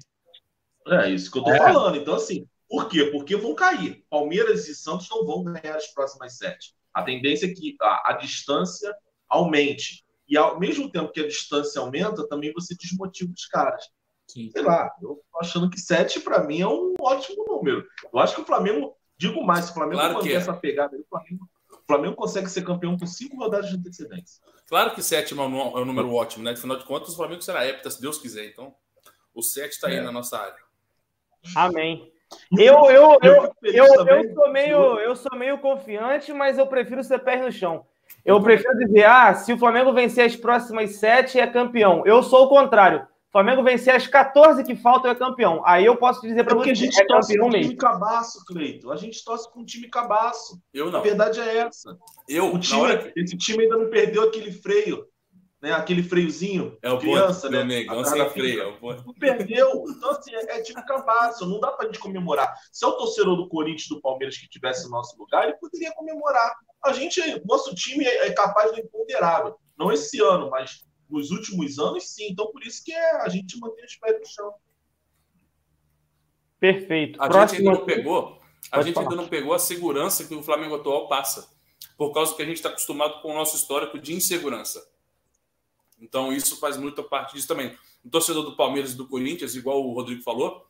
[0.88, 1.58] É isso que eu tô é.
[1.58, 1.96] falando.
[1.96, 3.06] Então, assim, por quê?
[3.06, 4.04] Porque vão cair.
[4.10, 6.74] Palmeiras e Santos não vão ganhar as próximas sete.
[6.94, 8.94] A tendência é que a, a distância
[9.30, 10.04] aumente.
[10.28, 13.86] E ao mesmo tempo que a distância aumenta, também você desmotiva os caras.
[14.30, 14.50] Sim.
[14.52, 17.86] Sei lá, eu tô achando que sete para mim é um ótimo número.
[18.14, 20.36] Eu acho que o Flamengo, digo mais, se o Flamengo claro manter é.
[20.36, 24.42] essa pegada aí, o Flamengo, o Flamengo consegue ser campeão com cinco rodadas de antecedência.
[24.68, 26.52] Claro que sétimo é um número ótimo, né?
[26.52, 28.46] Afinal de contas, o Flamengo será hepta, se Deus quiser.
[28.46, 28.74] Então,
[29.34, 30.02] o 7 está aí é.
[30.02, 30.56] na nossa área.
[31.56, 32.12] Amém.
[32.58, 37.20] Eu, eu, eu, eu, eu, sou meio, eu sou meio confiante, mas eu prefiro ser
[37.20, 37.86] pé no chão.
[38.24, 42.04] Eu prefiro dizer, ah, se o Flamengo vencer as próximas sete, é campeão.
[42.06, 43.06] Eu sou o contrário.
[43.32, 45.62] Flamengo vencer as 14 que faltam é campeão.
[45.66, 48.46] Aí eu posso dizer para é você a gente é torce com um time cabaço,
[48.46, 48.92] Cleito.
[48.92, 50.62] A gente torce com um time cabaço.
[50.74, 51.00] Eu não.
[51.00, 51.98] A verdade é essa.
[52.28, 53.14] Eu, o time, hora...
[53.16, 55.08] Esse time ainda não perdeu aquele freio,
[55.62, 55.72] né?
[55.72, 56.78] Aquele freiozinho.
[56.82, 57.64] É o criança, ponto, né?
[57.64, 58.62] Negão sem freio.
[58.64, 59.86] É o Não perdeu.
[59.88, 61.46] Então, assim, é, é time cabaço.
[61.46, 62.54] Não dá pra gente comemorar.
[62.70, 65.94] Se é o torcedor do Corinthians do Palmeiras que tivesse no nosso lugar, ele poderia
[65.94, 66.54] comemorar.
[66.84, 69.56] A gente, nosso time é, é capaz do imponderável.
[69.78, 72.30] Não esse ano, mas nos últimos anos, sim.
[72.32, 74.54] Então, por isso que é, a gente mantém os pés no chão.
[76.60, 77.22] Perfeito.
[77.22, 77.60] A Próximo...
[77.60, 78.42] gente ainda não pegou.
[78.72, 79.10] A Pode gente falar.
[79.10, 81.50] ainda não pegou a segurança que o Flamengo atual passa,
[81.98, 84.88] por causa que a gente está acostumado com o nosso histórico de insegurança.
[86.00, 87.76] Então, isso faz muita parte disso também.
[88.04, 90.66] O torcedor do Palmeiras e do Corinthians, igual o Rodrigo falou,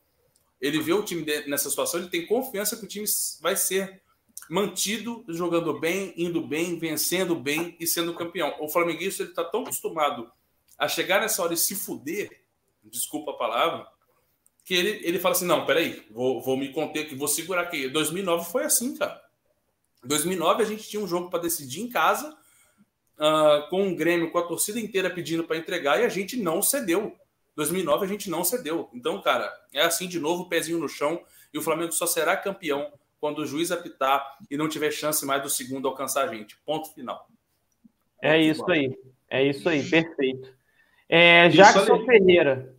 [0.60, 3.06] ele vê o time nessa situação, ele tem confiança que o time
[3.40, 4.02] vai ser
[4.48, 8.54] mantido jogando bem, indo bem, vencendo bem e sendo campeão.
[8.60, 10.30] O flamenguista ele está tão acostumado
[10.78, 12.42] a chegar nessa hora e se fuder,
[12.84, 13.86] desculpa a palavra,
[14.64, 17.88] que ele, ele fala assim, não, peraí, vou, vou me conter aqui, vou segurar aqui.
[17.88, 19.20] 2009 foi assim, cara.
[20.04, 22.36] 2009 a gente tinha um jogo para decidir em casa,
[23.18, 26.60] uh, com um Grêmio, com a torcida inteira pedindo para entregar e a gente não
[26.60, 27.16] cedeu.
[27.54, 28.88] 2009 a gente não cedeu.
[28.92, 32.92] Então, cara, é assim de novo, pezinho no chão e o Flamengo só será campeão
[33.22, 36.58] quando o juiz apitar e não tiver chance mais do segundo alcançar a gente.
[36.66, 37.28] Ponto final.
[38.20, 38.98] É isso aí.
[39.30, 40.52] É isso aí, perfeito.
[41.08, 42.74] É, Jackson Ferreira.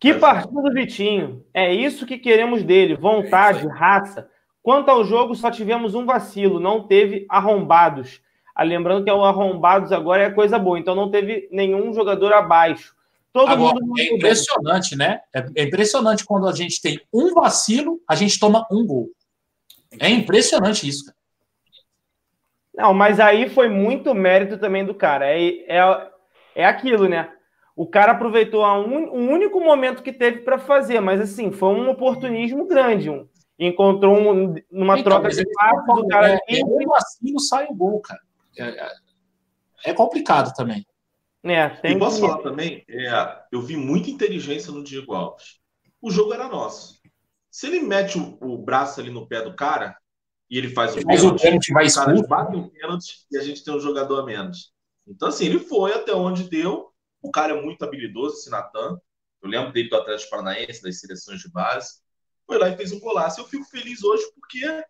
[0.00, 1.44] Que partida do Vitinho.
[1.52, 2.96] É isso que queremos dele.
[2.96, 4.30] Vontade, é raça.
[4.62, 6.58] Quanto ao jogo, só tivemos um vacilo.
[6.58, 8.22] Não teve arrombados.
[8.54, 10.78] Ah, lembrando que o arrombados agora é coisa boa.
[10.78, 12.96] Então não teve nenhum jogador abaixo.
[13.34, 15.08] Todo agora, mundo é impressionante, bem.
[15.08, 15.20] né?
[15.54, 19.10] É impressionante quando a gente tem um vacilo, a gente toma um gol.
[19.98, 21.18] É impressionante isso, cara.
[22.74, 25.26] Não, mas aí foi muito mérito também do cara.
[25.26, 26.10] É, é,
[26.54, 27.32] é aquilo, né?
[27.74, 31.88] O cara aproveitou um, um único momento que teve para fazer, mas assim, foi um
[31.90, 33.10] oportunismo grande.
[33.10, 33.28] Um,
[33.58, 36.34] encontrou um, uma então, troca de passos, o cara.
[36.48, 38.20] É, é, mesmo assim não sai o gol, cara.
[38.56, 38.92] É, é,
[39.86, 40.86] é complicado também.
[41.44, 42.26] É, tem e posso que...
[42.26, 45.58] falar também, é, eu vi muita inteligência no Diego Alves.
[46.00, 46.97] O jogo era nosso.
[47.50, 49.96] Se ele mete o, o braço ali no pé do cara
[50.50, 53.64] e ele faz o pênalti, o pênalti vai o bate um pênalti e a gente
[53.64, 54.72] tem um jogador a menos.
[55.06, 56.92] Então, assim, ele foi até onde deu.
[57.22, 58.98] O cara é muito habilidoso, esse Natan.
[59.42, 62.00] Eu lembro dele do Atlético Paranaense, das seleções de base.
[62.46, 63.40] Foi lá e fez um golaço.
[63.40, 64.84] Eu fico feliz hoje porque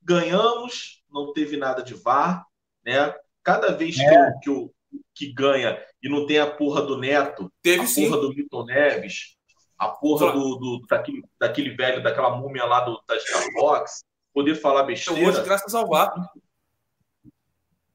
[0.00, 2.44] ganhamos, não teve nada de VAR,
[2.84, 3.14] né?
[3.42, 4.04] Cada vez é.
[4.04, 4.74] que, eu, que, eu,
[5.14, 8.08] que ganha e não tem a porra do Neto, teve a sim.
[8.08, 9.36] porra do Milton Neves,
[9.78, 14.84] a porra do, do, daquele, daquele velho, daquela múmia lá do, da Starbucks, poder falar
[14.84, 15.28] besteira.
[15.28, 16.14] Hoje, graças ao VAR.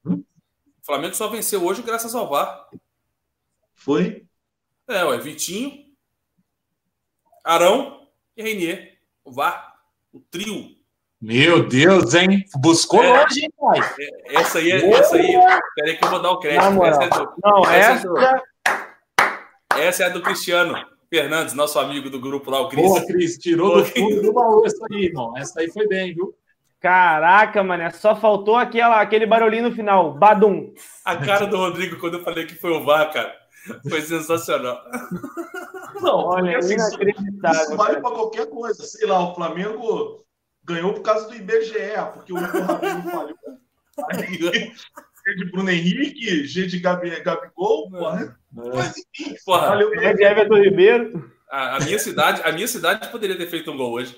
[0.05, 0.23] Hum?
[0.81, 2.69] O Flamengo só venceu hoje graças ao VAR.
[3.73, 4.25] Foi?
[4.87, 5.85] É, ué, Vitinho,
[7.43, 8.97] Arão e Reinier.
[9.23, 9.79] O VAR,
[10.11, 10.75] o trio.
[11.19, 12.45] Meu Deus, hein?
[12.59, 13.79] Buscou é, longe, hein, pai?
[13.99, 15.33] É, essa aí, é, essa aí.
[15.75, 16.83] Peraí que eu vou dar o crédito.
[16.83, 18.17] Essa é do, Não, essa, essa, é do,
[19.79, 22.85] essa é a do Cristiano Fernandes, nosso amigo do grupo lá, o Cris.
[22.85, 25.37] Boa, Cris, tirou do fundo do baú essa aí, irmão.
[25.37, 26.35] Essa aí foi bem, viu?
[26.79, 30.13] Caraca, mano, só faltou aquela, aquele barulhinho no final.
[30.13, 30.73] Badum.
[31.03, 33.33] A cara do Rodrigo quando eu falei que foi o VAR, cara.
[33.89, 34.81] Foi sensacional.
[36.01, 38.83] Não, Olha, assim, isso vale para qualquer coisa.
[38.83, 40.25] Sei lá, o Flamengo
[40.63, 41.73] ganhou por causa do IBGE,
[42.13, 43.37] porque o Rabelo falhou.
[45.27, 48.37] G de Bruno Henrique, G de Gabi, Gabigol, porra.
[48.57, 49.67] Mas enfim, porra.
[49.67, 51.31] Valeu, é de Everton Ribeiro.
[51.49, 54.17] A, a, minha cidade, a minha cidade poderia ter feito um gol hoje.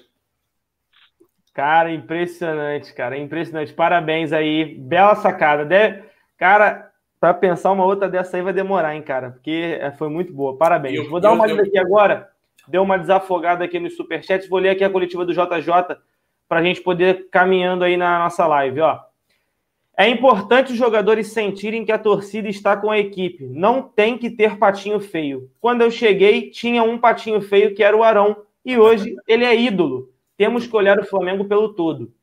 [1.54, 3.74] Cara, impressionante, cara, impressionante.
[3.74, 5.66] Parabéns aí, bela sacada.
[5.66, 6.02] De...
[6.38, 10.32] Cara, para pensar uma outra dessa aí vai demorar, hein, cara, porque é, foi muito
[10.32, 10.58] boa.
[10.58, 10.96] Parabéns.
[10.96, 12.30] Eu, vou dar uma lida aqui agora.
[12.68, 14.48] Deu uma desafogada aqui nos superchats.
[14.48, 15.98] Vou ler aqui a coletiva do JJ
[16.48, 19.09] para a gente poder caminhando aí na nossa live, ó.
[20.00, 23.46] É importante os jogadores sentirem que a torcida está com a equipe.
[23.48, 25.52] Não tem que ter patinho feio.
[25.60, 28.38] Quando eu cheguei, tinha um patinho feio que era o Arão.
[28.64, 30.10] E hoje ele é ídolo.
[30.38, 32.14] Temos que olhar o Flamengo pelo todo.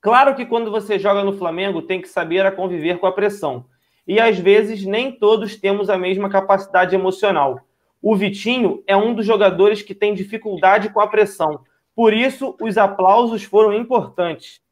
[0.00, 3.66] Claro que quando você joga no Flamengo, tem que saber a conviver com a pressão.
[4.06, 7.66] E às vezes nem todos temos a mesma capacidade emocional.
[8.00, 11.64] O Vitinho é um dos jogadores que tem dificuldade com a pressão.
[11.96, 14.62] Por isso, os aplausos foram importantes.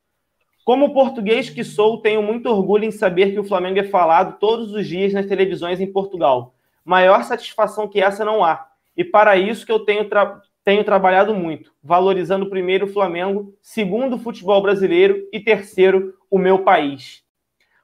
[0.64, 4.72] Como português que sou, tenho muito orgulho em saber que o Flamengo é falado todos
[4.72, 6.54] os dias nas televisões em Portugal.
[6.84, 8.68] Maior satisfação que essa não há.
[8.96, 14.16] E para isso que eu tenho, tra tenho trabalhado muito, valorizando primeiro o Flamengo, segundo
[14.16, 17.24] o futebol brasileiro e terceiro o meu país.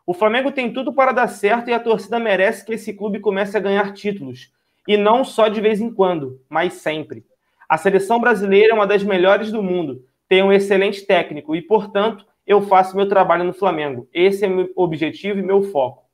[0.06, 3.56] O Flamengo tem tudo para dar certo e a torcida merece que esse clube comece
[3.56, 4.52] a ganhar títulos.
[4.86, 7.24] E não só de vez em quando, mas sempre.
[7.68, 12.24] A seleção brasileira é uma das melhores do mundo, tem um excelente técnico e, portanto,
[12.46, 14.08] eu faço meu trabalho no Flamengo.
[14.14, 16.04] Esse é meu objetivo e meu foco.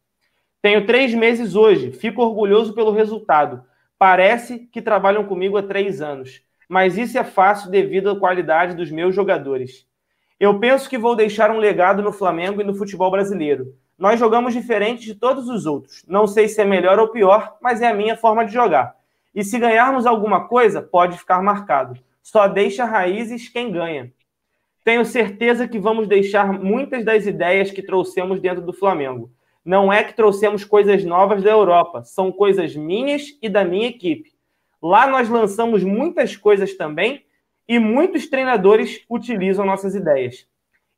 [0.63, 3.63] Tenho três meses hoje, fico orgulhoso pelo resultado.
[3.99, 8.91] Parece que trabalham comigo há três anos, mas isso é fácil devido à qualidade dos
[8.91, 9.87] meus jogadores.
[10.41, 13.75] Eu penso que vou deixar um legado no Flamengo e no futebol brasileiro.
[13.99, 16.05] Nós jogamos diferente de todos os outros.
[16.09, 18.97] Não sei se é melhor ou pior, mas é a minha forma de jogar.
[19.35, 22.01] E se ganharmos alguma coisa, pode ficar marcado.
[22.23, 24.13] Só deixa raízes quem ganha.
[24.85, 29.31] Tenho certeza que vamos deixar muitas das ideias que trouxemos dentro do Flamengo.
[29.65, 34.33] Não é que trouxemos coisas novas da Europa, são coisas minhas e da minha equipe.
[34.83, 37.25] Lá nós lançamos muitas coisas também
[37.69, 40.49] e muitos treinadores utilizam nossas ideias.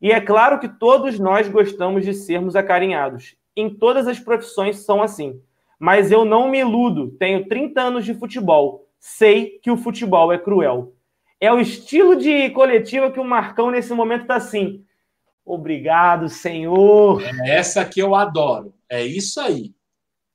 [0.00, 3.36] E é claro que todos nós gostamos de sermos acarinhados.
[3.54, 5.38] Em todas as profissões são assim.
[5.78, 8.88] Mas eu não me iludo, tenho 30 anos de futebol.
[8.98, 10.93] Sei que o futebol é cruel.
[11.44, 14.82] É o estilo de coletiva que o Marcão nesse momento está assim.
[15.44, 17.22] Obrigado, Senhor.
[17.22, 18.74] É essa que eu adoro.
[18.88, 19.74] É isso aí.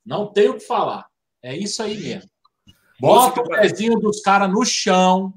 [0.05, 1.07] Não tenho o que falar.
[1.41, 2.29] É isso aí mesmo.
[2.99, 5.33] Bota o pezinho dos caras no chão.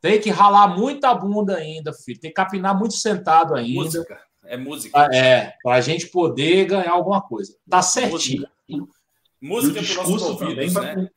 [0.00, 2.18] Tem que ralar muita bunda ainda, filho.
[2.18, 3.84] Tem que capinar muito sentado ainda.
[3.84, 4.20] Música.
[4.44, 5.08] É música.
[5.14, 7.54] É, para a gente poder ganhar alguma coisa.
[7.70, 8.48] Tá certinho.
[9.40, 11.08] Música, música para nossos ouvidos, né?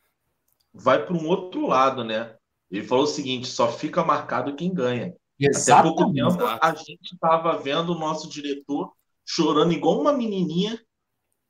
[0.71, 2.35] Vai para um outro lado, né?
[2.71, 5.13] Ele falou o seguinte: só fica marcado quem ganha.
[5.39, 5.71] Exatamente.
[5.71, 8.91] Até pouco tempo a gente estava vendo o nosso diretor
[9.25, 10.79] chorando igual uma menininha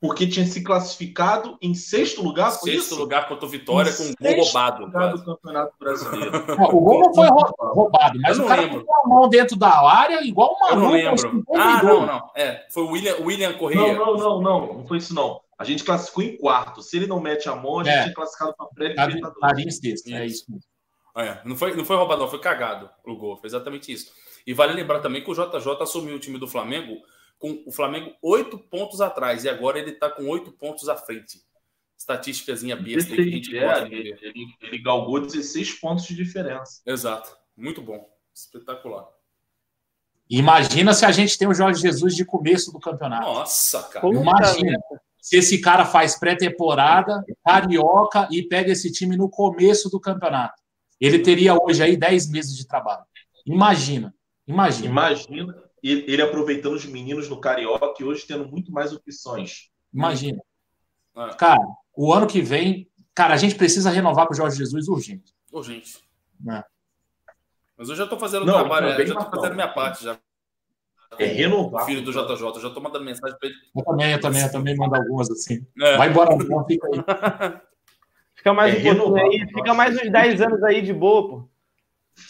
[0.02, 2.50] porque tinha se classificado em sexto lugar.
[2.52, 2.96] Sexto isso?
[2.96, 5.18] lugar contra o Vitória em com um gol roubado.
[5.18, 6.32] do Campeonato Brasileiro.
[6.76, 8.84] o gol não foi roubado, mas o cara lembro.
[8.90, 11.44] a mão dentro da área igual uma Eu não lembro.
[11.56, 12.32] Ah, não, não.
[12.36, 13.94] É, foi o William, William Correia.
[13.94, 14.74] Não, não, não, não.
[14.80, 15.40] Não foi isso, não.
[15.56, 16.82] A gente classificou em quarto.
[16.82, 18.02] Se ele não mete a mão, a gente é.
[18.02, 19.80] tinha classificado para pré-libertadores.
[20.08, 20.46] É isso.
[21.16, 23.38] É, não, foi, não foi roubado, não, foi cagado o gol.
[23.38, 24.12] Foi exatamente isso.
[24.46, 27.02] E vale lembrar também que o JJ assumiu o time do Flamengo
[27.38, 31.42] com o Flamengo oito pontos atrás e agora ele está com oito pontos à frente.
[31.98, 33.16] Estatísticazinha besta.
[33.16, 36.82] que a gente é, ele, ele, ele galgou 16 pontos de diferença.
[36.86, 37.36] Exato.
[37.56, 38.08] Muito bom.
[38.34, 39.08] Espetacular.
[40.30, 43.26] Imagina se a gente tem o Jorge Jesus de começo do campeonato.
[43.26, 44.08] Nossa, cara.
[44.08, 44.80] Imagina
[45.20, 50.61] se esse cara faz pré-temporada, carioca e pega esse time no começo do campeonato.
[51.02, 53.04] Ele teria hoje aí 10 meses de trabalho.
[53.46, 54.14] Imagina.
[54.48, 54.88] Imagina.
[54.88, 59.72] Imagina ele aproveitando os meninos no carioca e hoje tendo muito mais opções.
[59.92, 60.40] Imagina.
[61.18, 61.34] É.
[61.34, 61.62] Cara,
[61.96, 65.34] o ano que vem, cara, a gente precisa renovar com o Jorge Jesus urgente.
[65.52, 65.98] Urgente.
[66.48, 66.64] É.
[67.76, 70.20] Mas eu já estou fazendo não, trabalho, eu já estou fazendo minha parte já.
[71.18, 71.86] É renovar.
[71.86, 73.58] Filho do JJ, eu já estou mandando mensagem para ele.
[73.76, 75.66] Eu também, eu também, eu também mando algumas assim.
[75.82, 75.98] É.
[75.98, 77.62] Vai embora, não, fica aí.
[78.42, 81.50] Fica mais, é um aí, fica mais uns 10 anos aí de boa, pô.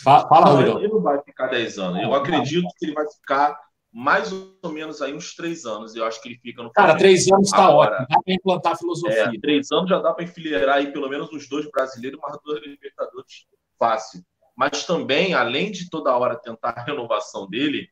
[0.03, 2.03] Fala, fala Ele não vai ficar 10 anos.
[2.03, 3.57] Eu acredito que ele vai ficar
[3.93, 5.95] mais ou menos aí uns 3 anos.
[5.95, 6.71] Eu acho que ele fica no.
[6.71, 8.07] Cara, 3 anos está ótimo.
[8.09, 9.31] Dá para implantar filosofia.
[9.33, 12.61] É, 3 anos já dá para enfileirar aí pelo menos uns dois brasileiros, mais dois
[12.61, 13.45] Libertadores
[13.79, 14.21] fácil
[14.55, 17.89] mas também, além de toda hora tentar a renovação dele,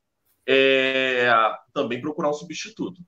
[0.47, 1.29] é,
[1.73, 3.01] também procurar um substituto.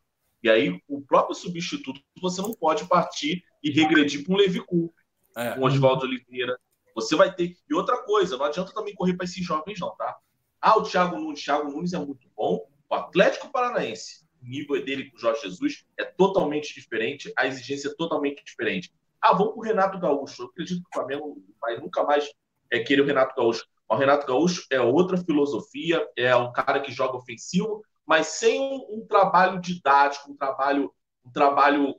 [0.44, 5.00] E aí, o próprio substituto, você não pode partir e regredir para um Levi Coupe,
[5.36, 5.58] é.
[5.58, 6.58] um Oswaldo Oliveira.
[6.96, 7.56] Você vai ter.
[7.70, 10.18] E outra coisa, não adianta também correr para esses jovens, não, tá?
[10.60, 12.68] Ah, o Thiago Nunes, Thiago Nunes é muito bom.
[12.90, 17.90] O Atlético Paranaense, o nível dele com o Jorge Jesus é totalmente diferente, a exigência
[17.90, 18.94] é totalmente diferente.
[19.22, 20.44] Ah, vamos para o Renato Gaúcho.
[20.44, 22.30] Eu acredito que o Flamengo vai nunca mais
[22.72, 23.66] é querer o Renato Gaúcho.
[23.88, 28.98] O Renato Gaúcho é outra filosofia, é um cara que joga ofensivo, mas sem um,
[28.98, 30.94] um trabalho didático, um trabalho,
[31.26, 31.96] um trabalho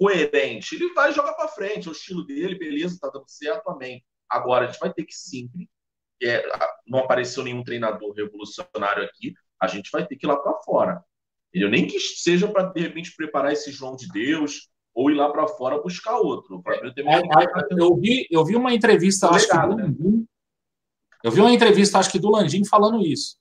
[0.00, 0.74] coerente.
[0.74, 4.02] Ele vai jogar para frente, é o estilo dele, beleza, tá dando certo, amém.
[4.26, 5.68] Agora, a gente vai ter que sempre,
[6.22, 6.42] é,
[6.86, 11.04] não apareceu nenhum treinador revolucionário aqui, a gente vai ter que ir lá para fora.
[11.52, 15.30] Eu nem que seja para, de repente, preparar esse João de Deus, ou ir lá
[15.30, 16.62] para fora buscar outro.
[16.66, 17.22] É, é,
[17.78, 19.82] eu, vi, eu vi uma entrevista, acho que do né?
[19.82, 20.26] Landim,
[21.22, 23.38] eu vi uma entrevista, acho que do Landim falando isso.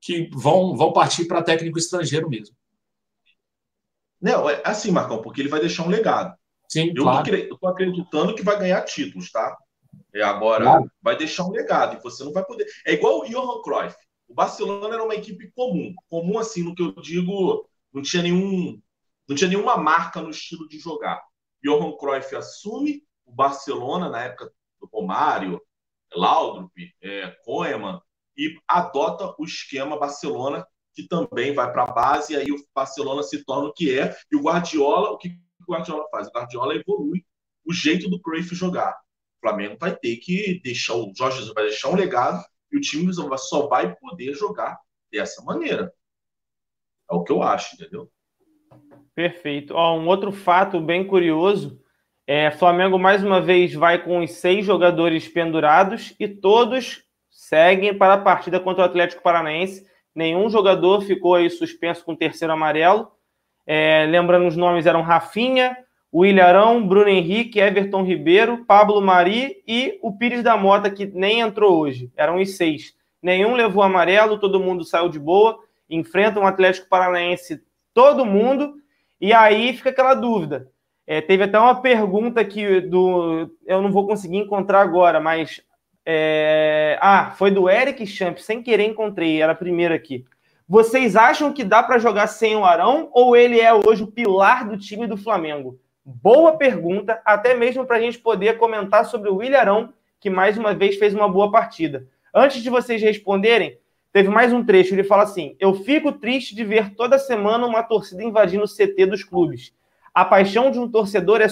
[0.00, 2.56] Que vão, vão partir para técnico estrangeiro mesmo.
[4.20, 6.34] Não, é assim, Marcão, porque ele vai deixar um legado.
[6.68, 7.34] Sim, eu claro.
[7.34, 9.56] estou acreditando que vai ganhar títulos, tá?
[10.14, 10.90] É, agora, claro.
[11.00, 12.66] vai deixar um legado e você não vai poder.
[12.84, 13.96] É igual o Johan Cruyff.
[14.28, 15.94] O Barcelona era uma equipe comum.
[16.08, 18.80] Comum, assim, no que eu digo, não tinha nenhum
[19.28, 21.20] não tinha nenhuma marca no estilo de jogar.
[21.62, 25.60] Johan Cruyff assume o Barcelona na época do Romário,
[26.14, 28.00] Laudrup, é, Koeman,
[28.36, 30.66] e adota o esquema Barcelona,
[30.96, 34.16] que também vai para a base, e aí o Barcelona se torna o que é.
[34.32, 36.26] E o Guardiola, o que o Guardiola faz?
[36.26, 37.22] O Guardiola evolui
[37.66, 38.92] o jeito do Cruyff jogar.
[39.36, 42.42] O Flamengo vai ter que deixar, o Jorge vai deixar um legado,
[42.72, 44.78] e o time só vai poder jogar
[45.12, 45.92] dessa maneira.
[47.10, 48.10] É o que eu acho, entendeu?
[49.14, 49.74] Perfeito.
[49.74, 51.78] Ó, um outro fato bem curioso
[52.26, 58.14] é Flamengo mais uma vez vai com os seis jogadores pendurados e todos seguem para
[58.14, 59.86] a partida contra o Atlético Paranaense.
[60.16, 63.12] Nenhum jogador ficou aí suspenso com o terceiro amarelo.
[63.66, 65.76] É, lembrando os nomes eram Rafinha,
[66.12, 71.78] William Bruno Henrique, Everton Ribeiro, Pablo Mari e o Pires da Mota, que nem entrou
[71.78, 72.10] hoje.
[72.16, 72.94] Eram os seis.
[73.20, 75.58] Nenhum levou amarelo, todo mundo saiu de boa.
[75.90, 77.62] Enfrenta um Atlético Paranaense
[77.92, 78.74] todo mundo
[79.20, 80.70] e aí fica aquela dúvida.
[81.06, 83.50] É, teve até uma pergunta que do.
[83.66, 85.62] Eu não vou conseguir encontrar agora, mas.
[86.06, 90.24] É, ah, foi do Eric Champ, sem querer encontrei, era a primeira aqui.
[90.68, 94.68] Vocês acham que dá para jogar sem o Arão ou ele é hoje o pilar
[94.68, 95.78] do time do Flamengo?
[96.04, 100.56] Boa pergunta, até mesmo para a gente poder comentar sobre o William Arão, que mais
[100.56, 102.06] uma vez fez uma boa partida.
[102.32, 103.78] Antes de vocês responderem,
[104.16, 107.82] Teve mais um trecho, ele fala assim: Eu fico triste de ver toda semana uma
[107.82, 109.74] torcida invadindo o CT dos clubes.
[110.14, 111.48] A paixão de um torcedor é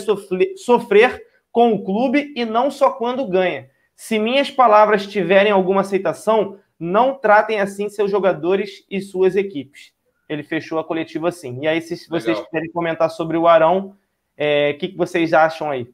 [0.56, 3.68] sofrer com o clube e não só quando ganha.
[3.96, 9.92] Se minhas palavras tiverem alguma aceitação, não tratem assim seus jogadores e suas equipes.
[10.28, 11.60] Ele fechou a coletiva assim.
[11.62, 13.96] E aí, se vocês quiserem comentar sobre o Arão, o
[14.36, 15.92] é, que, que vocês acham aí?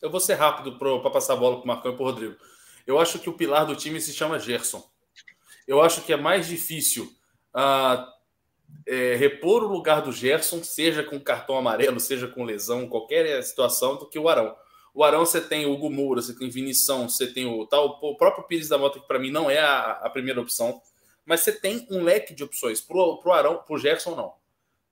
[0.00, 2.36] Eu vou ser rápido para passar a bola para o Marcão e para o Rodrigo.
[2.86, 4.82] Eu acho que o pilar do time se chama Gerson
[5.70, 7.04] eu acho que é mais difícil
[7.54, 8.04] uh,
[8.84, 13.94] é, repor o lugar do Gerson, seja com cartão amarelo, seja com lesão, qualquer situação,
[13.96, 14.52] do que o Arão.
[14.94, 18.16] O Arão você tem o Hugo Moura, você tem Vinição, você tem o tal, o
[18.16, 20.80] próprio Pires da Mota, que para mim não é a, a, primeira opção,
[21.24, 22.80] mas você tem um leque de opções.
[22.80, 24.34] Pro, pro Arão, pro Gerson, não.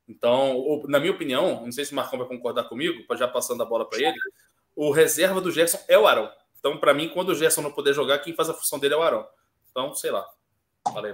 [0.08, 3.66] Então, na minha opinião, não sei se o Marcão vai concordar comigo, já passando a
[3.66, 4.16] bola para ele,
[4.74, 6.30] o reserva do Gerson é o Arão.
[6.58, 8.96] Então, para mim, quando o Gerson não puder jogar, quem faz a função dele é
[8.96, 9.26] o Arão.
[9.70, 10.26] Então, sei lá.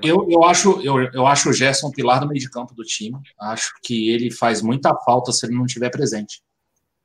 [0.03, 3.19] Eu, eu, acho, eu, eu acho o Gerson pilar do meio de campo do time.
[3.41, 6.43] Acho que ele faz muita falta se ele não estiver presente.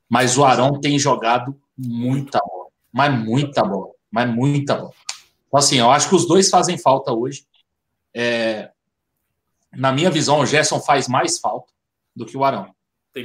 [0.08, 2.68] Mas o Arão tem jogado muita bola.
[2.92, 3.94] Mas muita bola.
[4.12, 4.94] Mas muita bola.
[5.48, 7.46] Então, assim, eu acho que os dois fazem falta hoje.
[8.14, 8.72] É,
[9.72, 11.72] na minha visão, o Gerson faz mais falta
[12.16, 12.74] do que o Arão.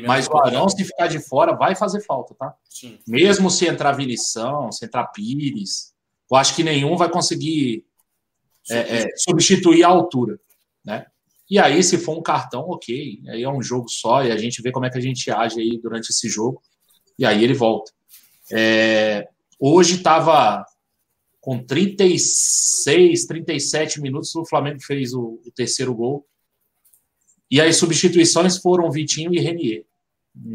[0.07, 2.55] Mas o Arão, se ficar de fora, vai fazer falta, tá?
[2.69, 2.99] Sim.
[3.07, 5.93] Mesmo se entrar Vinição, se entrar Pires,
[6.31, 7.85] eu acho que nenhum vai conseguir
[8.71, 10.41] é, é, substituir a altura,
[10.85, 11.07] né?
[11.49, 13.21] E aí, se for um cartão, ok.
[13.29, 15.61] Aí é um jogo só e a gente vê como é que a gente age
[15.61, 16.63] aí durante esse jogo.
[17.19, 17.93] E aí ele volta.
[18.53, 19.29] É,
[19.59, 20.65] hoje estava
[21.41, 26.27] com 36, 37 minutos, o Flamengo fez o, o terceiro gol.
[27.51, 29.85] E as substituições foram Vitinho e Renier.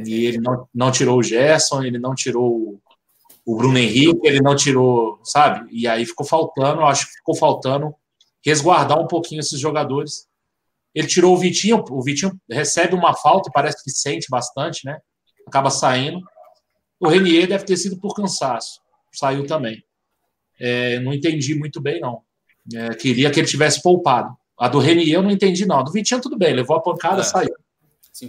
[0.06, 2.82] E ele não, não tirou o Gerson, ele não tirou
[3.46, 5.70] o Bruno Henrique, ele não tirou, sabe?
[5.72, 7.96] E aí ficou faltando, acho que ficou faltando
[8.46, 10.28] resguardar um pouquinho esses jogadores.
[10.94, 15.00] Ele tirou o Vitinho, o Vitinho recebe uma falta, parece que sente bastante, né?
[15.48, 16.22] Acaba saindo.
[17.00, 18.82] O Renier deve ter sido por cansaço,
[19.12, 19.84] saiu também.
[20.60, 22.22] É, não entendi muito bem, não.
[22.74, 24.36] É, queria que ele tivesse poupado.
[24.58, 25.80] A do Renier eu não entendi, não.
[25.80, 27.24] A do Vitinho, tudo bem, levou a pancada, é.
[27.24, 27.56] saiu.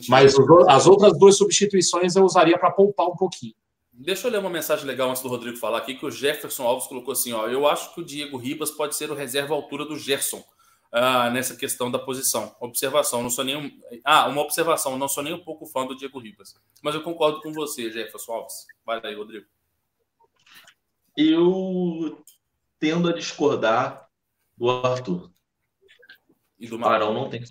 [0.08, 0.34] Mas
[0.68, 3.54] as outras duas substituições eu usaria para poupar um pouquinho.
[3.92, 6.86] Deixa eu ler uma mensagem legal antes do Rodrigo falar aqui, que o Jefferson Alves
[6.86, 9.98] colocou assim: ó, eu acho que o Diego Ribas pode ser o reserva altura do
[9.98, 10.42] Gerson
[10.92, 12.54] ah, nessa questão da posição.
[12.60, 13.70] Observação, não sou nem um...
[14.04, 16.54] Ah, uma observação, não sou nem um pouco fã do Diego Ribas.
[16.82, 18.66] Mas eu concordo com você, Jefferson Alves.
[18.84, 19.46] Vai daí, Rodrigo.
[21.16, 22.22] Eu
[22.78, 24.08] tendo a discordar
[24.56, 25.30] do Arthur.
[26.58, 27.42] E do o Arão não tem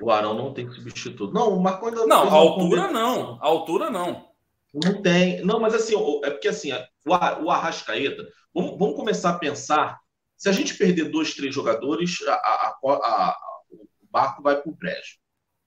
[0.00, 1.32] o Arão não tem substituto.
[1.32, 2.28] Não, o Marcão ainda não.
[2.28, 3.38] A altura não.
[3.40, 4.28] A altura não.
[4.74, 5.40] Não tem.
[5.44, 5.94] Não, mas assim,
[6.24, 6.72] é porque assim,
[7.04, 10.00] o Arrascaeta, vamos, vamos começar a pensar.
[10.36, 13.36] Se a gente perder dois, três jogadores, a, a, a,
[13.70, 15.18] o barco vai para o brejo.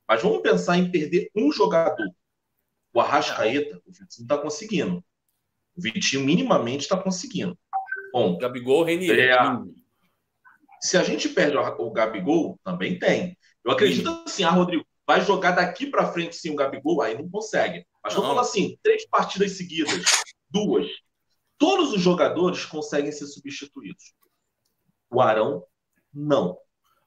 [0.07, 2.09] Mas vamos pensar em perder um jogador.
[2.93, 5.03] O Arrascaeta, o Vitinho está conseguindo.
[5.75, 7.57] O Vitinho minimamente está conseguindo.
[8.11, 9.19] Bom, Gabigol, Renier.
[9.19, 9.37] É,
[10.81, 13.37] se a gente perde o Gabigol, também tem.
[13.63, 14.23] Eu acredito Sim.
[14.25, 17.85] assim, ah, Rodrigo, vai jogar daqui para frente sem o Gabigol, aí não consegue.
[18.03, 20.03] Mas vamos falar assim, três partidas seguidas,
[20.49, 20.87] duas.
[21.57, 24.13] Todos os jogadores conseguem ser substituídos.
[25.09, 25.63] O Arão,
[26.13, 26.57] não.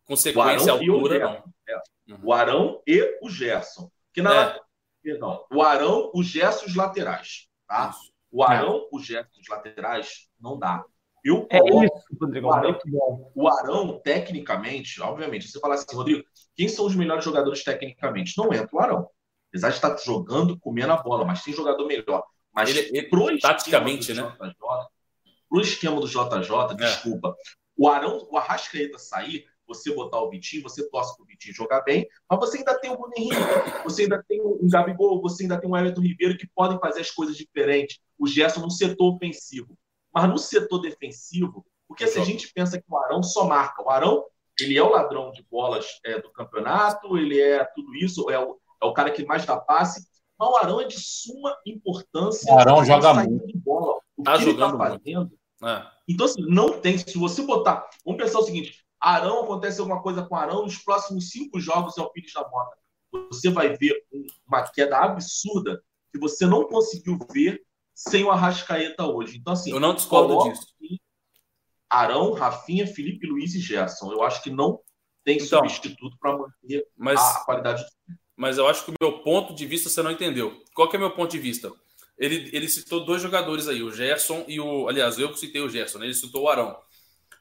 [0.04, 1.44] Consequência, altura, não.
[1.68, 2.12] É.
[2.12, 2.18] Uhum.
[2.24, 3.90] O Arão e o Gerson.
[4.12, 4.50] Que na...
[4.50, 4.60] É.
[5.02, 5.44] Perdão.
[5.52, 7.48] O Arão, o Gerson os laterais.
[7.66, 7.92] Tá?
[8.30, 8.88] O Arão, é.
[8.92, 10.84] o Gerson os laterais, não dá.
[11.24, 12.48] Eu é isso, Rodrigo.
[12.48, 12.78] O Arão,
[13.34, 16.24] o Arão, tecnicamente, obviamente, você fala assim, Rodrigo,
[16.56, 18.36] quem são os melhores jogadores tecnicamente?
[18.36, 19.08] Não entra o Arão.
[19.48, 22.24] Apesar de estar jogando, comendo a bola, mas tem jogador melhor.
[22.52, 24.22] Mas ele, ele pro taticamente, né?
[24.40, 24.54] JJ,
[25.48, 26.74] pro esquema do JJ, é.
[26.74, 27.36] desculpa.
[27.76, 32.06] O Arão, o Arrascaeta sair, você botar o Vitinho, você torce pro Vitinho jogar bem,
[32.28, 33.36] mas você ainda tem o Bruno Henrique,
[33.84, 37.10] você ainda tem o Gabigol, você ainda tem o Everton Ribeiro que podem fazer as
[37.10, 37.98] coisas diferentes.
[38.18, 39.76] O Gerson no setor ofensivo.
[40.14, 43.88] Mas no setor defensivo, porque se a gente pensa que o Arão só marca, o
[43.88, 44.24] Arão
[44.60, 48.58] ele é o ladrão de bolas é, do campeonato, ele é tudo isso, é o,
[48.82, 50.06] é o cara que mais dá passe.
[50.38, 52.52] Mas o Arão é de suma importância.
[52.52, 53.46] O Arão joga muito.
[53.46, 53.98] De bola.
[54.16, 55.32] O tá que ele está fazendo.
[55.64, 55.86] É.
[56.08, 56.98] Então, assim, não tem.
[56.98, 57.88] Se você botar.
[58.04, 62.02] Vamos pensar o seguinte: Arão, acontece alguma coisa com Arão, nos próximos cinco jogos é
[62.02, 62.76] o Pires da Mota.
[63.30, 63.94] Você vai ver
[64.46, 67.62] uma queda absurda que você não conseguiu ver
[67.94, 69.38] sem o Arrascaeta hoje.
[69.38, 69.70] Então, assim.
[69.70, 70.66] Eu não discordo disso.
[71.88, 74.12] Arão, Rafinha, Felipe Luiz e Gerson.
[74.12, 74.80] Eu acho que não
[75.24, 77.20] tem então, substituto para manter mas...
[77.20, 80.62] a qualidade do mas eu acho que o meu ponto de vista você não entendeu.
[80.74, 81.70] Qual que é o meu ponto de vista?
[82.18, 84.88] Ele, ele citou dois jogadores aí, o Gerson e o.
[84.88, 86.06] Aliás, eu que citei o Gerson, né?
[86.06, 86.78] ele citou o Arão.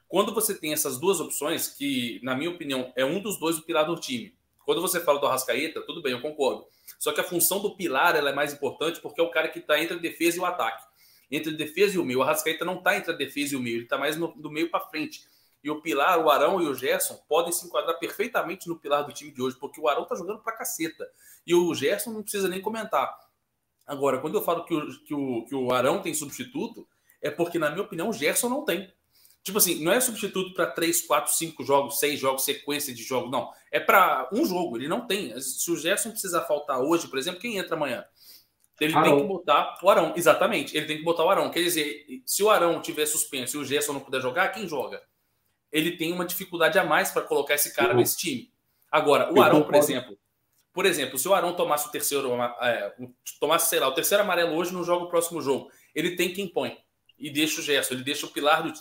[0.08, 3.62] Quando você tem essas duas opções, que, na minha opinião, é um dos dois o
[3.62, 4.34] pilar do time.
[4.64, 6.66] Quando você fala do Arrascaeta, tudo bem, eu concordo.
[6.98, 9.58] Só que a função do pilar ela é mais importante porque é o cara que
[9.58, 10.84] está entre a defesa e o ataque.
[11.30, 12.18] Entre a defesa e o meio.
[12.18, 14.50] O Arrascaeta não está entre a defesa e o meio, ele está mais no, do
[14.50, 15.26] meio para frente.
[15.64, 19.12] E o Pilar, o Arão e o Gerson podem se enquadrar perfeitamente no pilar do
[19.12, 21.08] time de hoje, porque o Arão tá jogando pra caceta.
[21.46, 23.16] E o Gerson não precisa nem comentar.
[23.86, 26.86] Agora, quando eu falo que o, que o, que o Arão tem substituto,
[27.20, 28.92] é porque, na minha opinião, o Gerson não tem.
[29.42, 33.30] Tipo assim, não é substituto para 3, 4, 5 jogos, 6 jogos, sequência de jogos,
[33.30, 33.50] não.
[33.70, 35.38] É para um jogo, ele não tem.
[35.40, 38.04] Se o Gerson precisar faltar hoje, por exemplo, quem entra amanhã?
[38.80, 39.04] Ele Arão.
[39.04, 40.76] tem que botar o Arão, exatamente.
[40.76, 41.50] Ele tem que botar o Arão.
[41.50, 45.02] Quer dizer, se o Arão tiver suspenso e o Gerson não puder jogar, quem joga?
[45.72, 48.52] ele tem uma dificuldade a mais para colocar esse cara nesse time.
[48.90, 50.18] Agora, o Arão, por exemplo,
[50.72, 52.94] Por exemplo, se o Arão tomasse o terceiro, é,
[53.38, 55.70] tomasse, sei lá, o terceiro amarelo hoje, não joga o próximo jogo.
[55.94, 56.76] Ele tem quem põe.
[57.18, 58.72] E deixa o Gerson, ele deixa o pilar do,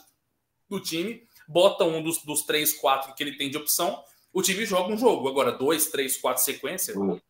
[0.70, 4.66] do time, bota um dos, dos três, quatro que ele tem de opção, o time
[4.66, 5.28] joga um jogo.
[5.28, 6.96] Agora, dois, três, quatro sequências.
[6.96, 7.22] Eu,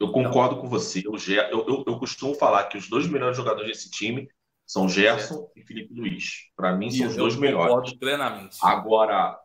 [0.00, 0.62] eu concordo não.
[0.62, 1.02] com você.
[1.06, 4.28] Eu, eu, eu, eu, costumo falar que os dois melhores jogadores desse time
[4.64, 6.50] são Gerson e Felipe Luiz.
[6.56, 7.68] Para mim, são os dois melhores.
[7.68, 8.56] Concordo plenamente.
[8.62, 9.38] Agora,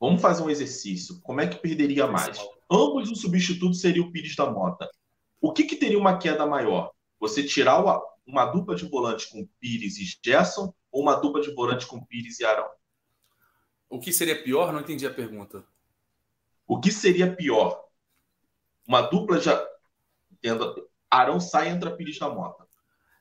[0.00, 1.20] vamos fazer um exercício.
[1.20, 2.38] Como é que perderia mais?
[2.72, 4.90] Ambos o substituto seria o Pires da Mota.
[5.38, 6.90] O que, que teria uma queda maior?
[7.20, 7.84] Você tirar
[8.26, 12.40] uma dupla de volante com Pires e Gerson ou uma dupla de volante com Pires
[12.40, 12.70] e Arão?
[13.90, 14.72] O que seria pior?
[14.72, 15.62] Não entendi a pergunta.
[16.66, 17.84] O que seria pior?
[18.88, 19.50] Uma dupla de.
[20.32, 20.74] Entenda,
[21.10, 22.66] Arão sai e entra Pires da Mota.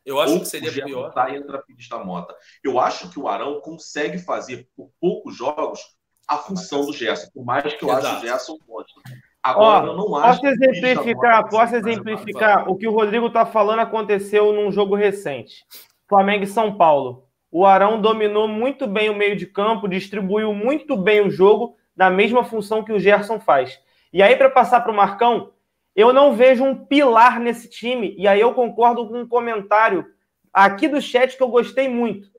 [0.06, 1.12] Eu acho Ou que seria pior.
[1.14, 2.34] Sai entra Pires da Mota.
[2.64, 5.82] Eu acho que o Arão consegue fazer, por poucos jogos,
[6.26, 7.30] a função do Gerson.
[7.34, 8.08] Por mais que eu Exato.
[8.08, 9.02] acho o Gerson monstro.
[9.44, 10.42] Agora, Ó, eu não acho.
[10.42, 12.70] Posso exemplificar, posso exemplificar.
[12.70, 15.66] O que o Rodrigo está falando aconteceu num jogo recente.
[16.08, 17.26] Flamengo e São Paulo.
[17.52, 22.10] O Arão dominou muito bem o meio de campo, distribuiu muito bem o jogo na
[22.10, 23.80] mesma função que o Gerson faz.
[24.14, 25.52] E aí, para passar para o Marcão,
[25.96, 28.16] eu não vejo um pilar nesse time.
[28.18, 30.06] E aí eu concordo com um comentário
[30.54, 32.30] aqui do chat que eu gostei muito,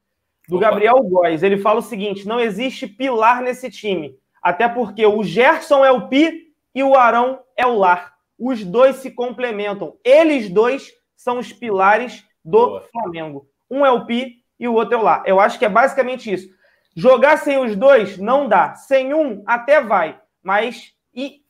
[0.48, 0.70] do Opa.
[0.70, 1.42] Gabriel Góes.
[1.42, 4.16] Ele fala o seguinte: não existe pilar nesse time.
[4.42, 8.14] Até porque o Gerson é o Pi e o Arão é o lar.
[8.38, 9.96] Os dois se complementam.
[10.04, 12.88] Eles dois são os pilares do Boa.
[12.90, 13.46] Flamengo.
[13.70, 15.22] Um é o Pi e o outro é o lar.
[15.26, 16.48] Eu acho que é basicamente isso.
[16.94, 18.74] Jogar sem os dois não dá.
[18.74, 20.92] Sem um até vai, mas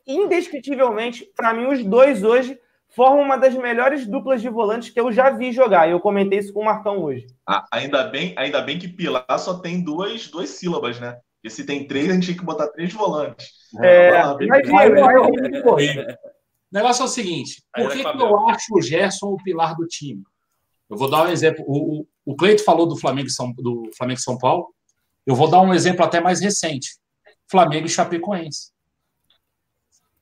[0.06, 2.58] indescritivelmente, para mim os dois hoje
[2.94, 5.88] formam uma das melhores duplas de volantes que eu já vi jogar.
[5.88, 7.26] E eu comentei isso com o Marcão hoje.
[7.48, 11.18] Ah, ainda bem, ainda bem que Pilar só tem duas, duas sílabas, né?
[11.42, 13.48] Porque se tem três, a gente tem que botar três volantes.
[13.82, 14.12] É,
[14.46, 14.68] mas,
[16.70, 19.84] O negócio é o seguinte: por que, que eu acho o Gerson o pilar do
[19.88, 20.22] time?
[20.88, 21.64] Eu vou dar um exemplo.
[21.66, 24.72] O, o, o Cleito falou do Flamengo São, do Flamengo São Paulo.
[25.26, 26.96] Eu vou dar um exemplo até mais recente:
[27.50, 28.70] Flamengo e Chapecoense.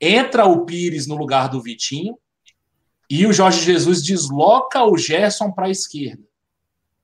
[0.01, 2.18] Entra o Pires no lugar do Vitinho
[3.11, 6.23] e o Jorge Jesus desloca o Gerson para a esquerda.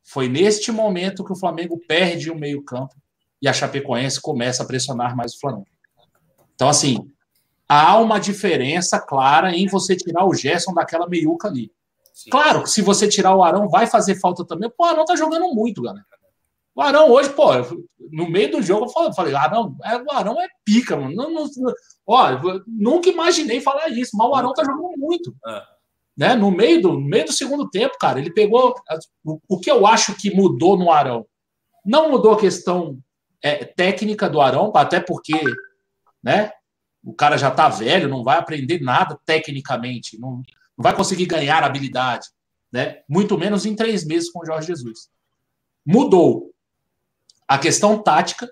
[0.03, 2.95] Foi neste momento que o Flamengo perde o meio-campo
[3.41, 5.67] e a Chapecoense começa a pressionar mais o Flamengo.
[6.55, 7.11] Então, assim,
[7.69, 11.71] há uma diferença clara em você tirar o Gerson daquela meiuca ali.
[12.15, 12.31] Sim.
[12.31, 14.71] Claro que se você tirar o Arão, vai fazer falta também.
[14.71, 16.07] Pô, o Arão tá jogando muito, galera.
[16.75, 17.51] O Arão hoje, pô,
[18.11, 21.15] no meio do jogo eu falei, Arão, é, o Arão é pica, mano.
[21.15, 21.47] Não, não,
[22.07, 22.29] ó,
[22.67, 25.35] nunca imaginei falar isso, mas o Arão tá jogando muito.
[25.47, 25.63] É.
[26.17, 26.35] Né?
[26.35, 28.75] No, meio do, no meio do segundo tempo, cara, ele pegou.
[29.25, 31.27] O, o que eu acho que mudou no Arão?
[31.85, 32.99] Não mudou a questão
[33.43, 35.41] é, técnica do Arão, até porque
[36.23, 36.51] né,
[37.05, 40.37] o cara já tá velho, não vai aprender nada tecnicamente, não,
[40.77, 42.29] não vai conseguir ganhar habilidade.
[42.73, 43.01] Né?
[43.09, 45.09] Muito menos em três meses com o Jorge Jesus.
[45.85, 46.53] Mudou
[47.47, 48.51] a questão tática.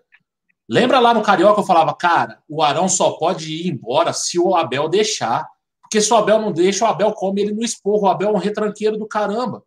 [0.68, 4.54] Lembra lá no Carioca eu falava, cara, o Arão só pode ir embora se o
[4.54, 5.46] Abel deixar.
[5.82, 8.04] Porque se o Abel não deixa, o Abel come ele no esporro.
[8.04, 9.62] O Abel é um retranqueiro do caramba.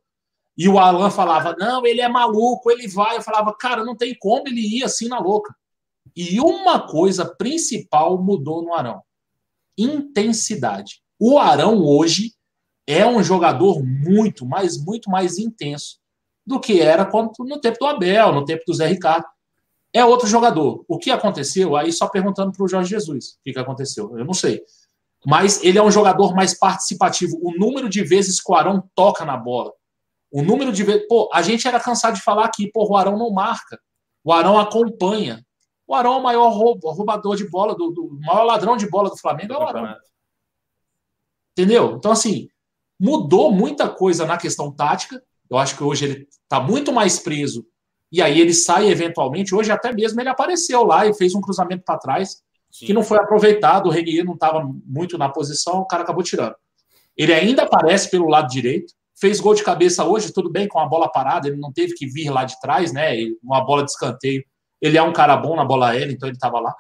[0.58, 3.18] E o Alan falava, não, ele é maluco, ele vai.
[3.18, 5.54] Eu falava, cara, não tem como ele ir assim na louca.
[6.16, 9.04] E uma coisa principal mudou no Arão:
[9.78, 11.02] intensidade.
[11.20, 12.34] O Arão hoje
[12.88, 16.00] é um jogador muito, mas muito mais intenso
[16.46, 17.08] do que era
[17.40, 19.26] no tempo do Abel, no tempo do Zé Ricardo.
[19.94, 20.84] É outro jogador.
[20.88, 21.76] O que aconteceu?
[21.76, 24.18] Aí só perguntando para o Jorge Jesus o que, que aconteceu.
[24.18, 24.62] Eu não sei.
[25.26, 27.38] Mas ele é um jogador mais participativo.
[27.42, 29.74] O número de vezes que o Arão toca na bola.
[30.32, 31.08] O número de vezes.
[31.08, 33.80] Pô, a gente era cansado de falar aqui, pô, o Arão não marca.
[34.24, 35.46] O Arão acompanha.
[35.88, 39.18] O Arão é o maior roubador de bola, do, do maior ladrão de bola do
[39.18, 39.96] Flamengo é o Arão.
[41.54, 41.96] Entendeu?
[41.96, 42.50] Então, assim,
[43.00, 45.24] mudou muita coisa na questão tática.
[45.50, 47.66] Eu acho que hoje ele está muito mais preso.
[48.12, 49.56] E aí ele sai eventualmente.
[49.56, 52.86] Hoje até mesmo ele apareceu lá e fez um cruzamento para trás Sim.
[52.86, 53.88] que não foi aproveitado.
[53.88, 56.56] O Renier não estava muito na posição, o cara acabou tirando.
[57.16, 58.94] Ele ainda aparece pelo lado direito.
[59.20, 62.06] Fez gol de cabeça hoje, tudo bem, com a bola parada, ele não teve que
[62.08, 63.16] vir lá de trás, né?
[63.42, 64.44] Uma bola de escanteio.
[64.82, 66.76] Ele é um cara bom na bola aérea, então ele estava lá.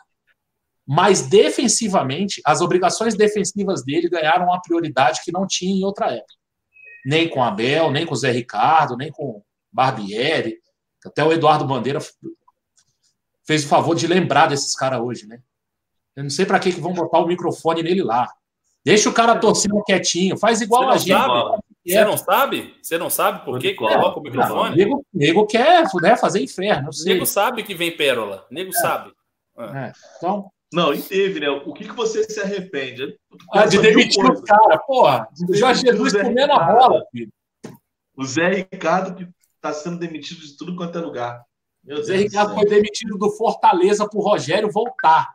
[0.85, 6.37] Mas defensivamente, as obrigações defensivas dele ganharam uma prioridade que não tinha em outra época
[7.07, 10.57] nem com Abel, nem com o Zé Ricardo, nem com Barbieri.
[11.05, 11.99] Até o Eduardo Bandeira
[13.45, 15.39] fez o favor de lembrar desses caras hoje, né?
[16.17, 18.29] Eu não sei para que, que vão botar o microfone nele lá.
[18.83, 21.17] Deixa o cara torcendo quietinho, faz igual a gente.
[21.17, 21.61] Sabe?
[21.87, 22.75] Você não sabe?
[22.81, 24.75] Você não sabe por que, que coloca o microfone?
[24.75, 26.89] nego, nego quer né, fazer inferno.
[27.05, 28.45] Nego sabe que vem pérola.
[28.51, 28.79] Nego é.
[28.79, 29.13] sabe.
[29.57, 29.93] É.
[30.17, 31.49] Então, Não, e teve, né?
[31.49, 33.17] O que, que você se arrepende?
[33.53, 35.27] Ah, de demitir o cara, porra.
[35.49, 37.31] O Jorge Jesus comendo a bola, filho.
[38.15, 41.41] O Zé Ricardo que está sendo demitido de tudo quanto é lugar.
[41.83, 45.29] Meu o Zé Ricardo foi demitido do Fortaleza pro Rogério voltar.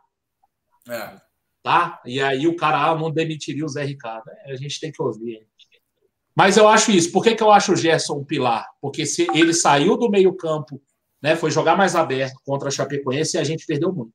[0.87, 1.15] É.
[1.63, 2.01] Tá?
[2.05, 4.29] E aí o cara ah, não demitiria o Zé Ricardo.
[4.29, 5.47] É, a gente tem que ouvir.
[6.35, 7.11] Mas eu acho isso.
[7.11, 8.67] Por que, que eu acho o Gerson um pilar?
[8.81, 10.81] Porque se ele saiu do meio-campo,
[11.21, 14.11] né, foi jogar mais aberto contra a Chapecoense e a gente perdeu muito.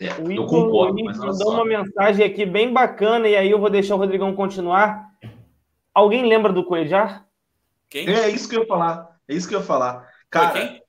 [0.00, 1.00] É, o eu concordo.
[1.00, 5.08] O mandou uma mensagem aqui bem bacana, e aí eu vou deixar o Rodrigão continuar.
[5.92, 7.26] Alguém lembra do Coedjar?
[7.88, 8.08] Quem?
[8.08, 9.20] É, é isso que eu ia falar.
[9.28, 10.08] É isso que eu ia falar.
[10.28, 10.80] Cara,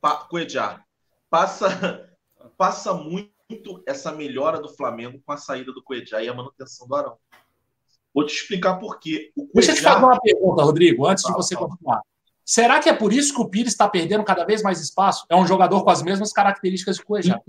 [0.00, 0.84] pa, Coedjar,
[1.28, 2.08] passa,
[2.56, 6.94] passa muito essa melhora do Flamengo com a saída do Coedjar e a manutenção do
[6.94, 7.16] Arão.
[8.14, 9.30] Vou te explicar por quê.
[9.34, 9.52] Coedjar...
[9.54, 12.00] Deixa eu te fazer uma pergunta, Rodrigo, antes de você continuar.
[12.44, 15.24] Será que é por isso que o Pires está perdendo cada vez mais espaço?
[15.28, 17.40] É um jogador com as mesmas características que o Coedjar.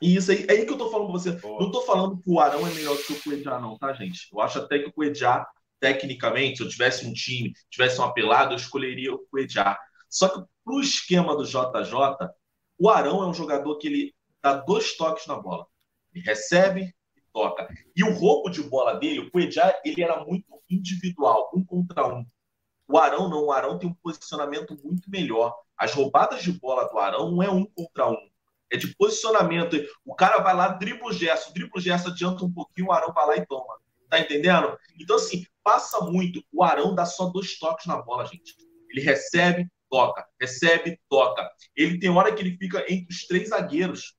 [0.00, 1.30] Isso aí, é aí que eu tô falando com você.
[1.42, 4.28] Não tô falando que o Arão é melhor que o Coedjar, não, tá, gente?
[4.32, 5.46] Eu acho até que o Coedjar,
[5.80, 9.76] tecnicamente, se eu tivesse um time, tivesse um apelado, eu escolheria o Coedjar.
[10.08, 12.30] Só que pro esquema do JJ,
[12.78, 15.66] o Arão é um jogador que ele dá dois toques na bola.
[16.14, 16.94] Ele recebe e
[17.32, 17.68] toca.
[17.94, 22.24] E o roubo de bola dele, o Coedjar, ele era muito individual, um contra um.
[22.88, 25.56] O Arão não, o Arão tem um posicionamento muito melhor.
[25.76, 28.30] As roubadas de bola do Arão não é um contra um
[28.70, 29.76] é de posicionamento.
[30.04, 33.12] O cara vai lá, dribla o gesto, dribla o gesto, adianta um pouquinho, o Arão
[33.12, 33.80] vai lá e toma.
[34.08, 34.76] Tá entendendo?
[34.98, 36.42] Então, assim, passa muito.
[36.52, 38.54] O Arão dá só dois toques na bola, gente.
[38.88, 41.48] Ele recebe, toca, recebe, toca.
[41.76, 44.16] Ele tem hora que ele fica entre os três zagueiros.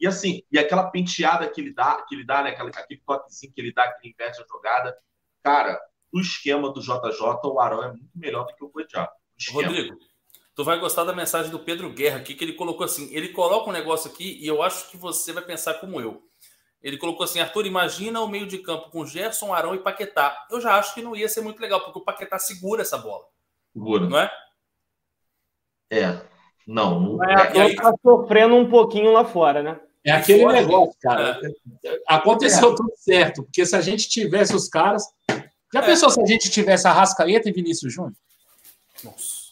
[0.00, 2.50] E assim, e aquela penteada que ele dá, que ele dá, né?
[2.50, 4.96] Aquele, aquele toquezinho que ele dá, que ele inverte a jogada.
[5.42, 5.80] Cara,
[6.12, 9.10] o esquema do JJ, o Arão é muito melhor do que o Coediá.
[9.52, 9.96] Rodrigo,
[10.58, 13.70] Tu vai gostar da mensagem do Pedro Guerra aqui, que ele colocou assim: ele coloca
[13.70, 16.20] um negócio aqui e eu acho que você vai pensar como eu.
[16.82, 20.36] Ele colocou assim: Arthur, imagina o meio de campo com Gerson, Arão e Paquetá.
[20.50, 23.24] Eu já acho que não ia ser muito legal, porque o Paquetá segura essa bola.
[23.72, 24.08] Segura.
[24.08, 24.32] Não é?
[25.92, 26.26] É.
[26.66, 26.98] Não.
[26.98, 27.24] não...
[27.24, 27.76] É, é, aí...
[27.76, 29.80] tá sofrendo um pouquinho lá fora, né?
[30.08, 31.40] É aquele fora, negócio, cara.
[31.84, 31.98] É.
[32.06, 32.74] Aconteceu é.
[32.74, 35.04] tudo certo, porque se a gente tivesse os caras.
[35.72, 35.86] Já é.
[35.86, 38.14] pensou se a gente tivesse a Rascaeta e Vinícius Júnior?
[39.04, 39.48] Nossa.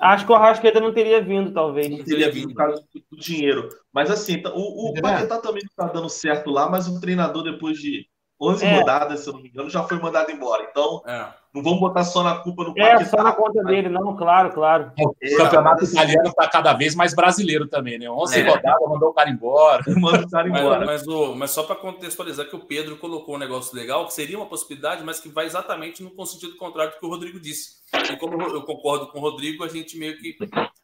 [0.00, 1.90] Acho que o Arrascaeta não teria vindo, talvez.
[1.90, 3.68] Não teria vindo por causa do dinheiro.
[3.92, 7.42] Mas assim, tá, o, o Paquetá também não está dando certo lá, mas o treinador,
[7.42, 8.06] depois de
[8.40, 8.78] 11 é.
[8.78, 10.66] rodadas, se eu não me engano, já foi mandado embora.
[10.70, 11.28] Então, é.
[11.54, 13.02] não vamos botar só na culpa no Paquetá.
[13.02, 14.92] É, só na conta dele, não, claro, claro.
[14.98, 18.08] O é, campeonato italiano está cada vez mais brasileiro também, né?
[18.08, 18.48] 11 é.
[18.48, 19.82] rodadas, mandou o cara embora.
[20.00, 20.86] Mandou o cara embora.
[20.86, 24.14] Mas, mas, o, mas só para contextualizar que o Pedro colocou um negócio legal, que
[24.14, 27.80] seria uma possibilidade, mas que vai exatamente no sentido contrário do que o Rodrigo disse.
[28.10, 30.36] E como eu concordo com o Rodrigo, a gente meio que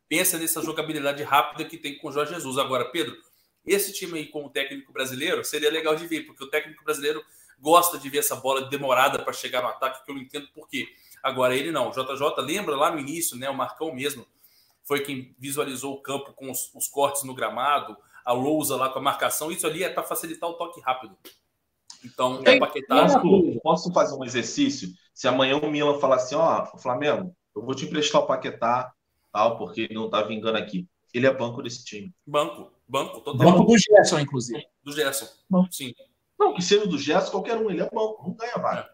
[0.08, 2.58] pensa nessa jogabilidade rápida que tem com o Jorge Jesus.
[2.58, 3.16] Agora, Pedro,
[3.66, 7.22] esse time aí com o técnico brasileiro seria legal de ver, porque o técnico brasileiro
[7.58, 10.68] gosta de ver essa bola demorada para chegar no ataque, que eu não entendo por
[10.68, 10.88] quê.
[11.22, 11.88] Agora, ele não.
[11.88, 13.48] O JJ lembra lá no início, né?
[13.50, 14.26] O Marcão mesmo
[14.84, 19.00] foi quem visualizou o campo com os, os cortes no gramado, a lousa lá com
[19.00, 19.50] a marcação.
[19.50, 21.16] Isso ali é para facilitar o toque rápido.
[22.04, 23.20] Então, é Paquetá.
[23.20, 24.88] Posso, posso fazer um exercício?
[25.12, 28.92] Se amanhã o Milan falar assim, ó, oh, Flamengo, eu vou te emprestar o Paquetá,
[29.32, 30.86] tal, porque ele não tá vingando aqui.
[31.12, 32.14] Ele é banco desse time.
[32.26, 33.52] Banco, banco, total.
[33.52, 34.64] Banco do Gerson, inclusive.
[34.84, 35.26] Do Gerson,
[35.70, 35.94] sim.
[36.38, 38.86] Não, que seja do Gerson, qualquer um, ele é banco, não ganha vaga.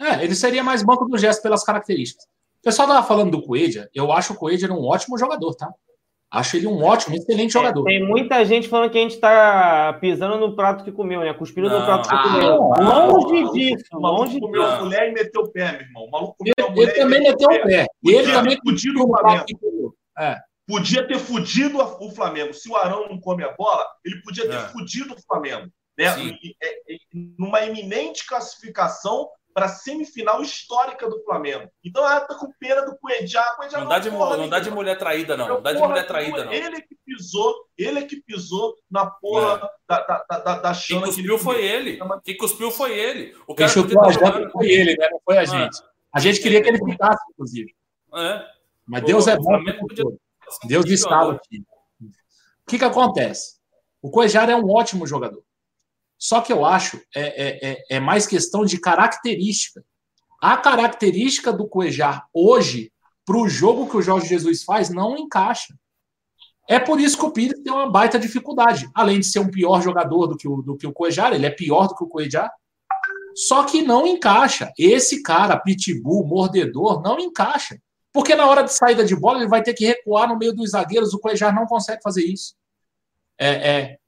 [0.00, 2.24] É, ele seria mais banco do Gerson pelas características.
[2.24, 5.70] O pessoal tava falando do Coelho, eu acho o Coelho um ótimo jogador, tá?
[6.34, 7.84] Acho ele um ótimo, excelente é, jogador.
[7.84, 11.32] Tem muita gente falando que a gente está pisando no prato que comeu, né?
[11.32, 12.74] Cuspindo não, no prato que comeu.
[12.74, 13.84] Ah, longe não, disso.
[13.92, 16.04] O maluco comeu a mulher e meteu o pé, meu irmão.
[16.06, 16.88] O maluco comeu ele, a mulher.
[16.88, 17.86] Ele também meteu o pé.
[18.04, 19.96] Ele também fudido o Flamengo.
[20.18, 20.38] É.
[20.66, 22.52] Podia ter fudido o Flamengo.
[22.52, 24.68] Se o Arão não come a bola, ele podia ter é.
[24.70, 25.70] fudido o Flamengo.
[25.96, 26.38] Né?
[26.62, 26.96] É,
[27.38, 31.70] numa iminente classificação para a semifinal histórica do Flamengo.
[31.84, 33.44] Então ela tá com pena do Cuejá.
[33.56, 35.48] Cuejá não, não, dá de, porra, não dá de mulher traída, não.
[35.48, 36.52] Não dá de mulher traída, não.
[36.52, 39.68] Ele é que pisou, ele é que pisou na porra é.
[39.86, 41.02] da, da, da, da chama.
[41.02, 41.98] Quem cuspiu que foi ele.
[42.24, 43.36] Quem cuspiu foi ele.
[43.46, 45.08] O cara Quem chutou a janta foi ele, né?
[45.12, 45.46] Não foi a é.
[45.46, 45.78] gente.
[46.12, 47.72] A gente queria que ele ficasse, inclusive.
[48.12, 48.44] É.
[48.86, 49.62] Mas Pô, Deus é bom.
[50.64, 51.64] Deus estava aqui.
[52.66, 53.58] O que, que acontece?
[54.02, 55.42] O Cuejar é um ótimo jogador.
[56.24, 59.84] Só que eu acho é, é, é, é mais questão de característica.
[60.40, 62.90] A característica do Cuejar hoje,
[63.26, 65.74] para o jogo que o Jorge Jesus faz, não encaixa.
[66.66, 68.88] É por isso que o Pires tem uma baita dificuldade.
[68.94, 71.50] Além de ser um pior jogador do que o, do que o Cuejar, ele é
[71.50, 72.50] pior do que o Cuejar.
[73.34, 74.72] Só que não encaixa.
[74.78, 77.78] Esse cara, pitbull, mordedor, não encaixa.
[78.10, 80.70] Porque na hora de saída de bola, ele vai ter que recuar no meio dos
[80.70, 81.12] zagueiros.
[81.12, 82.54] O Cuejar não consegue fazer isso.
[83.38, 83.98] É, é,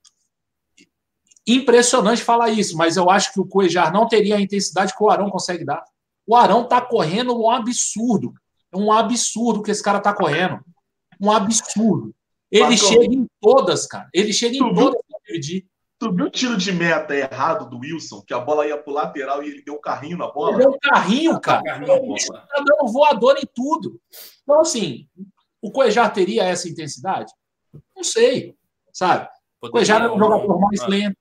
[1.47, 5.11] impressionante falar isso, mas eu acho que o Cuejar não teria a intensidade que o
[5.11, 5.85] Arão consegue dar.
[6.27, 8.35] O Arão tá correndo um absurdo.
[8.73, 10.61] É um absurdo que esse cara tá correndo.
[11.21, 12.15] Um absurdo.
[12.51, 14.09] Ele chega em todas, cara.
[14.13, 15.67] Ele chega em todas para dividir.
[15.99, 19.43] Tu viu o tiro de meta errado do Wilson, que a bola ia pro lateral
[19.43, 20.53] e ele deu um carrinho na bola?
[20.53, 21.77] Ele deu um carrinho, cara.
[21.77, 23.99] Ele tá dando voador em tudo.
[24.43, 25.09] Então, assim,
[25.63, 27.33] o Cuejar teria essa intensidade?
[27.97, 28.55] Não sei,
[28.93, 29.27] sabe?
[29.63, 31.17] O Cuejar é um jogador mais lento,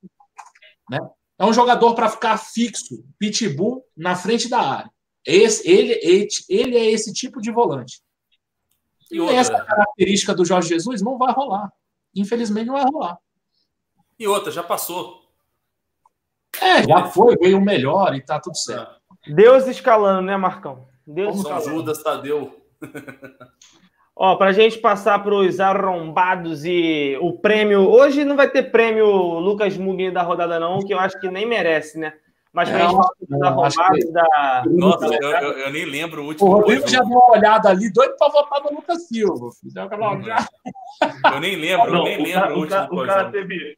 [0.90, 1.00] né?
[1.38, 4.92] É um jogador para ficar fixo, pitbull, na frente da área.
[5.26, 8.02] Esse, ele, ele, ele é esse tipo de volante.
[9.12, 11.72] E, e essa característica do Jorge Jesus não vai rolar.
[12.16, 13.18] Infelizmente, não vai rolar.
[14.18, 15.26] E outra, já passou.
[16.62, 18.96] É, já foi, veio o melhor e tá tudo certo.
[19.28, 20.88] Deus escalando, né, Marcão?
[21.06, 21.70] Deus São escalando.
[21.70, 22.66] Judas Tadeu.
[24.16, 27.82] Ó, pra gente passar para os arrombados e o prêmio.
[27.90, 29.06] Hoje não vai ter prêmio
[29.40, 32.14] Lucas Mugni da rodada, não, que eu acho que nem merece, né?
[32.54, 32.98] Mas pra é, gente
[33.56, 34.64] passar os da.
[34.68, 36.50] Nossa, eu, eu, eu, nem lembro o último.
[36.50, 39.50] O Rodrigo já deu uma olhada ali, doido para votar no Lucas Silva.
[41.34, 43.02] Eu nem lembro, não, eu nem lembro o, o último.
[43.02, 43.78] O cara teve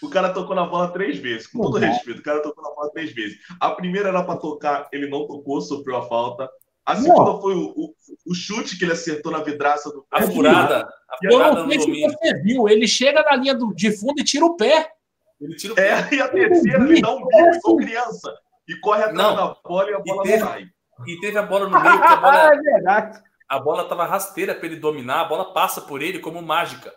[0.00, 1.88] o cara tocou na bola três vezes, com todo uhum.
[1.88, 2.20] respeito.
[2.20, 3.38] O cara tocou na bola três vezes.
[3.58, 6.48] A primeira era para tocar, ele não tocou, sofreu a falta.
[6.88, 7.40] A segunda não.
[7.42, 7.94] foi o, o,
[8.28, 10.88] o, chute que ele acertou na vidraça do A furada.
[11.06, 12.10] A furada no domínio.
[12.10, 14.90] Você viu, ele chega na linha do, de fundo e tira o pé.
[15.38, 15.86] Ele tira o pé.
[15.86, 18.34] É, e a terceira ele dá um bico igual criança.
[18.66, 19.36] E corre atrás não.
[19.36, 20.68] da bola e a bola e teve, sai.
[21.06, 22.54] E teve a bola no meio, que a bola.
[22.54, 23.22] é verdade.
[23.46, 26.90] A bola estava rasteira para ele dominar, a bola passa por ele como mágica.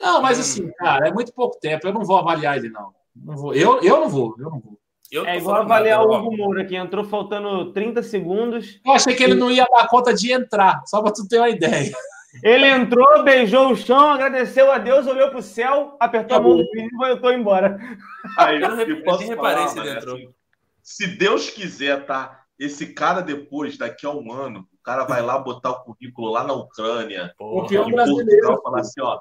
[0.00, 1.86] Não, mas assim, cara, é muito pouco tempo.
[1.86, 2.92] Eu não vou avaliar ele, não.
[3.14, 3.54] não vou.
[3.54, 4.80] Eu, eu não vou, eu não vou.
[5.14, 8.80] Eu é igual avaliar nada, o Hugo Moura, que entrou faltando 30 segundos.
[8.84, 11.48] Eu achei que ele não ia dar conta de entrar, só para tu ter uma
[11.48, 11.92] ideia.
[12.42, 16.56] Ele entrou, beijou o chão, agradeceu a Deus, olhou para o céu, apertou a mão
[16.56, 17.78] do menino e voltou embora.
[18.36, 20.16] Aí, eu, eu posso reparei se ele entrou.
[20.16, 20.34] Assim,
[20.82, 22.44] se Deus quiser, tá?
[22.58, 26.42] Esse cara depois, daqui a um ano, o cara vai lá botar o currículo lá
[26.42, 29.20] na Ucrânia, em Portugal, falar assim, ó,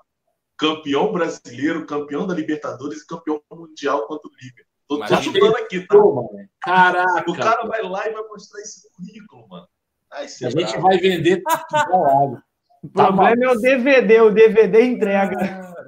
[0.58, 4.73] campeão brasileiro, campeão da Libertadores e campeão mundial contra o Liverpool.
[5.00, 5.98] Tô, tô chutando aqui, tá?
[6.62, 7.32] Caraca.
[7.32, 9.68] O cara vai lá e vai mostrar esse currículo, mano.
[10.12, 12.44] Ai, a gente vai vender tudo
[12.84, 15.38] O problema é o DVD, o DVD entrega.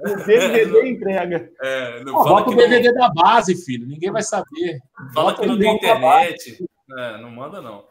[0.00, 1.50] O DVD entrega.
[1.62, 2.94] É, não, bota o DVD não...
[2.94, 3.86] da base, filho.
[3.86, 4.78] Ninguém vai saber.
[5.14, 6.64] Fala bota que não tem internet.
[6.98, 7.84] É, não manda, não.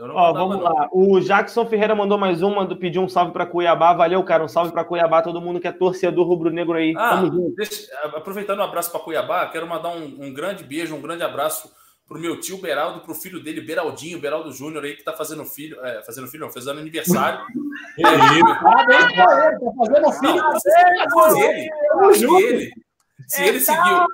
[0.00, 0.62] Ó, vamos não.
[0.62, 0.88] lá.
[0.92, 3.92] O Jackson Ferreira mandou mais uma, pediu um salve para Cuiabá.
[3.92, 4.44] Valeu, cara.
[4.44, 5.22] Um salve para Cuiabá.
[5.22, 6.94] Todo mundo que é torcedor rubro-negro aí.
[6.96, 7.22] Ah,
[7.56, 11.70] deixa, aproveitando um abraço para Cuiabá, quero mandar um, um, grande beijo, um grande abraço
[12.08, 15.78] pro meu tio Beraldo, pro filho dele, Beraldinho, Beraldo Júnior aí, que tá fazendo filho,
[15.84, 17.40] é, fazendo filho, não, fazendo aniversário.
[18.60, 20.42] Parabéns pra ele, tá fazendo filho.
[22.14, 22.70] Se ele,
[23.28, 24.06] se ele seguiu,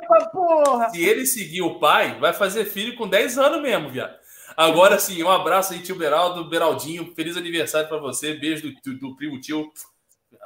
[0.93, 4.15] se ele seguir o pai, vai fazer filho com 10 anos mesmo, viado.
[4.59, 7.15] Agora sim, um abraço aí, tio Beraldo, Beraldinho.
[7.15, 8.35] Feliz aniversário para você.
[8.35, 9.73] Beijo do, do, do primo tio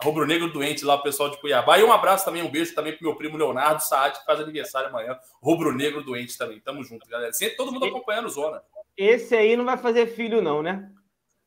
[0.05, 1.79] Rubro Negro Doente lá, o pessoal de Cuiabá.
[1.79, 4.91] E um abraço também, um beijo também pro meu primo Leonardo Saad, que faz aniversário
[4.91, 5.19] amanhã.
[5.43, 6.61] Rubro Negro Doente também.
[6.61, 7.33] Tamo junto, galera.
[7.33, 8.61] Sempre todo mundo acompanhando Zona.
[8.99, 10.91] Esse aí não vai fazer filho, não, né?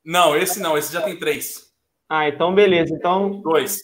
[0.04, 0.76] Não, esse não.
[0.76, 1.72] Esse já tem três.
[2.10, 2.96] Ah, então beleza.
[2.96, 3.42] Então.
[3.42, 3.80] Dois.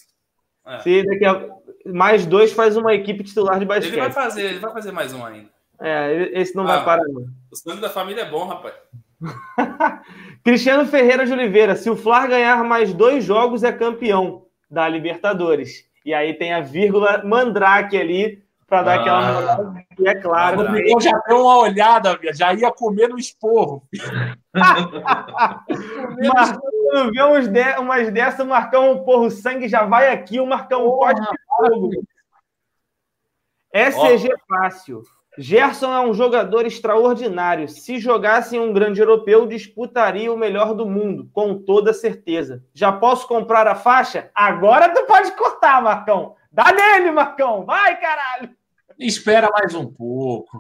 [0.66, 0.80] É.
[0.80, 1.48] Se daqui a...
[1.86, 3.94] mais dois faz uma equipe titular de basquete.
[3.94, 5.52] Ele vai fazer, ele vai fazer mais um ainda.
[5.82, 7.26] É, esse não ah, vai parar, não.
[7.52, 8.76] O sangue da família é bom, rapaz.
[10.44, 15.86] Cristiano Ferreira de Oliveira, se o Flar ganhar mais dois jogos, é campeão da Libertadores.
[16.06, 19.84] E aí tem a vírgula Mandrake ali, para dar ah, aquela.
[19.99, 20.62] E é claro.
[20.78, 23.84] Eu já deu uma olhada, já ia comer no esporro.
[26.34, 30.48] Marcão, vê uns de, umas dessas, o Marcão, porra, o sangue já vai aqui, o
[30.48, 31.90] Marcão pode de fogo.
[33.74, 35.03] SCG fácil.
[35.42, 37.68] Gerson é um jogador extraordinário.
[37.68, 42.64] Se jogasse em um grande europeu, disputaria o melhor do mundo, com toda certeza.
[42.74, 44.30] Já posso comprar a faixa?
[44.36, 46.36] Agora tu pode cortar, Marcão.
[46.52, 47.66] Dá nele, Marcão.
[47.66, 48.50] Vai, caralho.
[49.00, 50.58] Espera mais um pouco.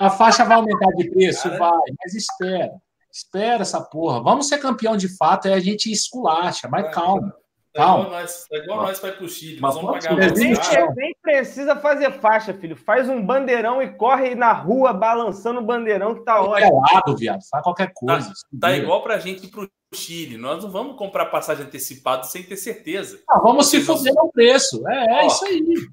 [0.00, 1.50] A faixa vai aumentar de preço?
[1.50, 2.72] Vai, mas espera.
[3.10, 4.22] Espera essa porra.
[4.22, 7.34] Vamos ser campeão de fato e a gente esculacha, mas calma.
[7.74, 9.58] É igual nós, é igual nós vai pro Chile.
[9.60, 10.54] Mas vamos pagar nem,
[10.94, 12.76] nem precisa fazer faixa, filho.
[12.76, 16.82] Faz um bandeirão e corre na rua balançando o bandeirão que tá ótimo.
[16.92, 17.40] Lado, viado.
[17.50, 18.28] Faz qualquer coisa.
[18.28, 20.36] Tá, tá igual pra gente ir pro Chile.
[20.36, 23.22] Nós não vamos comprar passagem antecipada sem ter certeza.
[23.28, 24.86] Ah, vamos se fuder no preço.
[24.86, 25.88] É, é isso aí.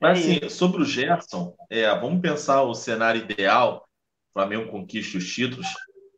[0.00, 3.86] Mas assim, sobre o Gerson, é, vamos pensar o cenário ideal.
[4.30, 5.66] O Flamengo conquista os títulos.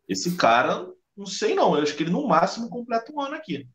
[0.09, 1.75] Esse cara, não sei não.
[1.75, 3.67] Eu acho que ele no máximo completa um ano aqui.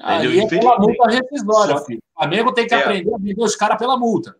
[0.00, 2.00] Aí é aquela multa rescisória, filho.
[2.16, 2.78] O Flamengo tem que É.
[2.78, 4.36] aprender a vender os caras pela multa.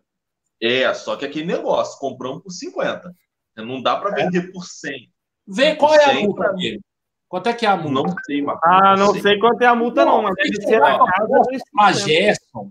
[0.61, 3.13] É, só que aquele negócio, compramos por 50.
[3.57, 5.09] Não dá para vender por 100.
[5.47, 6.81] Vê qual é a multa dele.
[7.27, 8.09] Quanto é que é a multa?
[8.09, 8.63] Não sei, Marcos.
[8.69, 11.47] Ah, não sei quanto é a multa, não, mas deve ser na casa dos
[11.79, 11.93] A 50.
[11.93, 12.69] Gerson,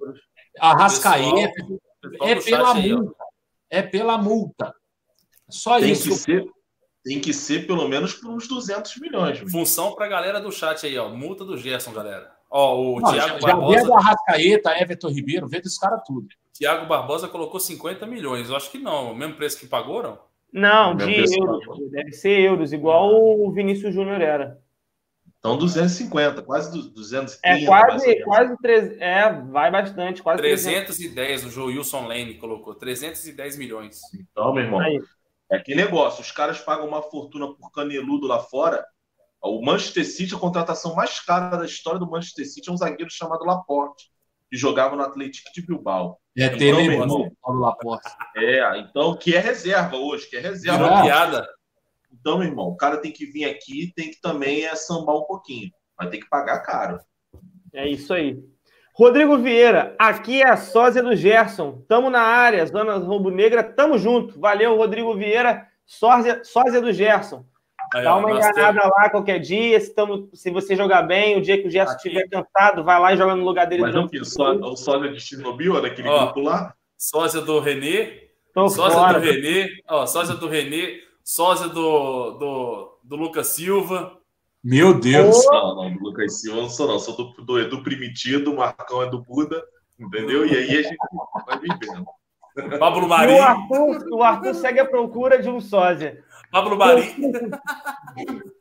[0.60, 1.52] a Rascaeta,
[2.02, 3.24] Pessoal é pela multa.
[3.70, 4.74] É pela multa.
[5.48, 6.08] Só Tem isso.
[6.10, 6.44] que, ser,
[7.04, 9.38] tem que ser pelo menos por uns 200 milhões.
[9.50, 11.08] Função pra galera do chat aí, ó.
[11.10, 12.33] Multa do Gerson, galera.
[12.56, 16.28] Ó, o Não, Thiago já Barbosa, do Arrascaeta, Everton Ribeiro, vê desse cara tudo.
[16.52, 18.48] Thiago Barbosa colocou 50 milhões.
[18.48, 19.10] Eu acho que não.
[19.10, 20.18] O mesmo preço que pagou, não?
[20.52, 21.90] Não, Meu de euros.
[21.90, 24.62] Deve ser euros, igual o Vinícius Júnior era.
[25.40, 27.64] Então 250, quase du- 230.
[27.64, 30.96] É quase, quase três, é, vai bastante, quase 300.
[30.96, 32.72] 310, o Joilson Lane colocou.
[32.76, 33.98] 310 milhões.
[34.14, 35.02] Então, meu irmão, Aí.
[35.50, 36.22] é que negócio.
[36.22, 38.86] Os caras pagam uma fortuna por caneludo lá fora.
[39.44, 43.10] O Manchester City, a contratação mais cara da história do Manchester City é um zagueiro
[43.10, 44.10] chamado Laporte,
[44.50, 46.18] que jogava no Atlético de Bilbao.
[46.36, 47.30] É Então, meu irmão.
[47.42, 48.10] Paulo Laporte.
[48.36, 51.02] É, então, que é reserva hoje, que é reserva.
[51.02, 51.46] Piada.
[52.10, 55.24] Então, meu irmão, o cara tem que vir aqui tem que também é sambar um
[55.24, 55.70] pouquinho.
[55.96, 56.98] Vai ter que pagar caro.
[57.72, 58.42] É isso aí.
[58.94, 61.84] Rodrigo Vieira, aqui é a sósia do Gerson.
[61.88, 64.40] Tamo na área, Zona Rombo Negra, tamo junto.
[64.40, 67.44] Valeu, Rodrigo Vieira, sósia, sósia do Gerson.
[67.94, 69.78] Aí, Dá uma enganada lá qualquer dia.
[69.78, 72.08] Se, tamo, se você jogar bem, o dia que o Gerson Aqui.
[72.08, 73.82] estiver cansado, vai lá e joga no lugar dele.
[73.82, 76.24] Mas não que só, o sósia de Chernobyl, daquele Ó.
[76.24, 76.58] grupo lá.
[76.58, 78.30] temos Sósia do Renê.
[78.52, 79.20] Tô Sósia fora.
[79.20, 79.68] do Renê.
[79.88, 81.00] Ó, sósia do Renê.
[81.22, 84.18] Sósia do, do, do Lucas Silva.
[84.62, 85.44] Meu Deus.
[85.46, 86.98] Não, não, do Lucas Silva eu não sou, não.
[86.98, 89.62] Sou do, do Edu Primitivo, o Marcão é do Buda,
[90.00, 90.44] entendeu?
[90.44, 90.96] E aí a gente
[91.46, 92.04] vai vivendo.
[92.78, 93.42] Pablo E o Marinho.
[93.42, 96.22] Arthur, o Arthur segue a procura de um sósia.
[96.54, 97.32] Pablo Marinho.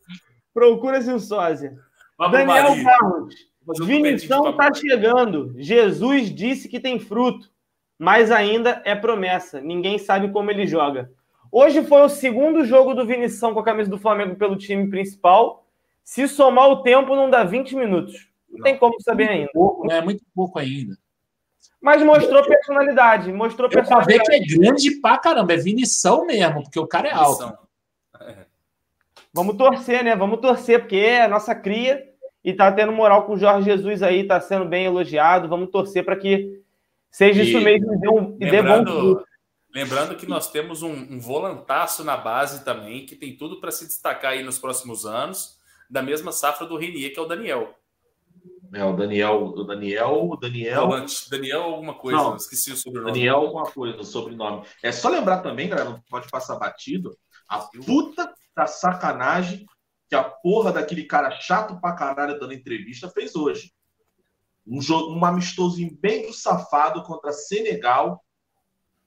[0.52, 1.78] Procura-se um sósia.
[2.18, 2.86] Pablo Daniel Marinho.
[2.86, 3.36] Carlos.
[3.82, 5.54] Vinição está chegando.
[5.58, 7.52] Jesus disse que tem fruto,
[8.00, 9.62] mas ainda é promessa.
[9.62, 11.12] Ninguém sabe como ele joga.
[11.52, 15.68] Hoje foi o segundo jogo do Vinição com a camisa do Flamengo pelo time principal.
[16.04, 18.28] Se somar o tempo, não dá 20 minutos.
[18.50, 19.52] Não, tem como saber ainda.
[19.54, 20.02] Pouco, né?
[20.02, 20.98] Muito pouco ainda.
[21.80, 23.32] Mas mostrou personalidade.
[23.32, 24.30] Mostrou pra ver personalidade.
[24.30, 25.54] que é grande pra caramba.
[25.54, 27.62] É vinição mesmo, porque o cara é alto.
[29.34, 30.16] Vamos torcer, né?
[30.16, 32.04] Vamos torcer, porque é a nossa cria
[32.44, 35.48] e tá tendo moral com o Jorge Jesus aí, tá sendo bem elogiado.
[35.48, 36.62] Vamos torcer para que
[37.10, 39.26] seja E- isso mesmo e dê, um, e dê bom fruto.
[39.74, 43.86] lembrando que nós temos um, um volantaço na base também, que tem tudo para se
[43.88, 45.58] destacar aí nos próximos anos,
[45.90, 47.74] da mesma safra do Renier, que é o Daniel.
[48.72, 51.30] É, o Daniel, o Daniel, o Daniel, Volante.
[51.30, 52.36] Daniel alguma coisa, Não.
[52.36, 53.12] esqueci o sobrenome.
[53.14, 54.64] Daniel alguma coisa, o sobrenome.
[54.82, 57.16] É só lembrar também, galera, não pode passar batido,
[57.48, 59.66] a puta da sacanagem
[60.10, 63.74] que a porra daquele cara chato pra caralho dando entrevista fez hoje.
[64.66, 68.24] Um, jogo, um amistosinho bem do safado contra Senegal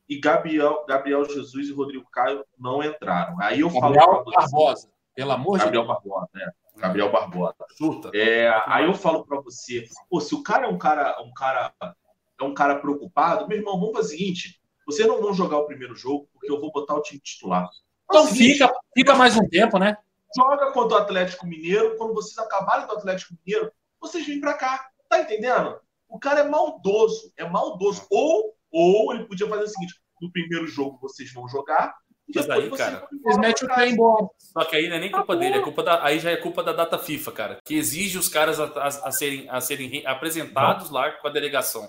[0.09, 3.41] e Gabriel, Gabriel Jesus e Rodrigo Caio não entraram.
[3.41, 4.91] Aí eu falo Gabriel pra você- Barbosa.
[5.15, 5.95] Pelo amor de Gabriel Deus.
[5.97, 6.51] Barbosa, né?
[6.77, 7.55] Gabriel Barbosa.
[7.79, 8.11] Chuta.
[8.15, 11.73] É, aí eu falo pra você, pô, se o cara é um cara, um cara,
[12.39, 15.67] é um cara preocupado, meu irmão, vamos fazer o seguinte: vocês não vão jogar o
[15.67, 17.67] primeiro jogo, porque eu vou botar o time titular.
[18.09, 19.97] Então seguinte, fica, fica mais um tempo, né?
[20.37, 24.87] joga contra o Atlético Mineiro, quando vocês acabarem do Atlético Mineiro, vocês vêm pra cá.
[25.09, 25.79] Tá entendendo?
[26.09, 28.07] O cara é maldoso, é maldoso.
[28.11, 31.95] Ou, ou ele podia fazer o seguinte: no primeiro jogo vocês vão jogar,
[32.29, 34.27] e Mas depois aí, vocês cara, Eles metem o pé embora.
[34.39, 36.63] Só que aí não é nem culpa dele, é culpa da, aí já é culpa
[36.63, 40.07] da data FIFA, cara, que exige os caras a, a- a serem, a serem re-
[40.07, 41.89] apresentados lá com a delegação.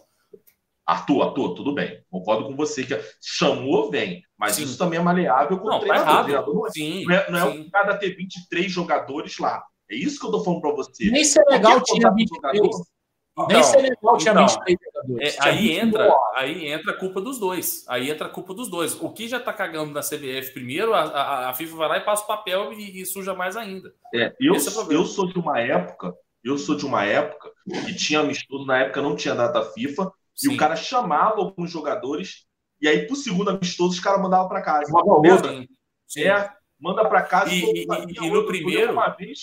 [0.88, 2.02] Arthur, Arthur, tudo bem.
[2.10, 4.24] Concordo com você que chamou, vem.
[4.38, 4.64] Mas Sim.
[4.64, 6.20] isso também é maleável com o Não, tá treinador.
[6.20, 7.62] O treinador não é Sim, Não é, não é sim.
[7.62, 9.62] o cara ter 23 jogadores lá.
[9.92, 11.12] É isso que eu tô falando pra você.
[11.12, 12.58] Nem Senegal tinha contato com 23.
[12.58, 15.28] jogador, Nem Senegal tinha então, 23 jogadores.
[15.28, 15.88] É, Tinha aí 21.
[15.88, 17.86] entra, aí entra a culpa dos dois.
[17.90, 19.02] Aí entra a culpa dos dois.
[19.02, 22.06] O que já tá cagando na CBF primeiro, a, a, a FIFA vai lá e
[22.06, 23.94] passa o papel e, e suja mais ainda.
[24.14, 27.52] É, eu, é o eu sou de uma época, eu sou de uma época
[27.86, 30.54] que tinha amistoso, na época não tinha data FIFA, e Sim.
[30.56, 32.46] o cara chamava alguns jogadores,
[32.82, 34.92] e aí pro segundo amistoso os caras mandavam pra casa.
[34.94, 35.22] Outro.
[35.22, 35.50] Lembra?
[35.52, 35.68] Sim,
[36.08, 36.22] sim.
[36.24, 37.52] É, manda pra casa.
[37.54, 39.42] E- e- e- e no primeiro- Uma vez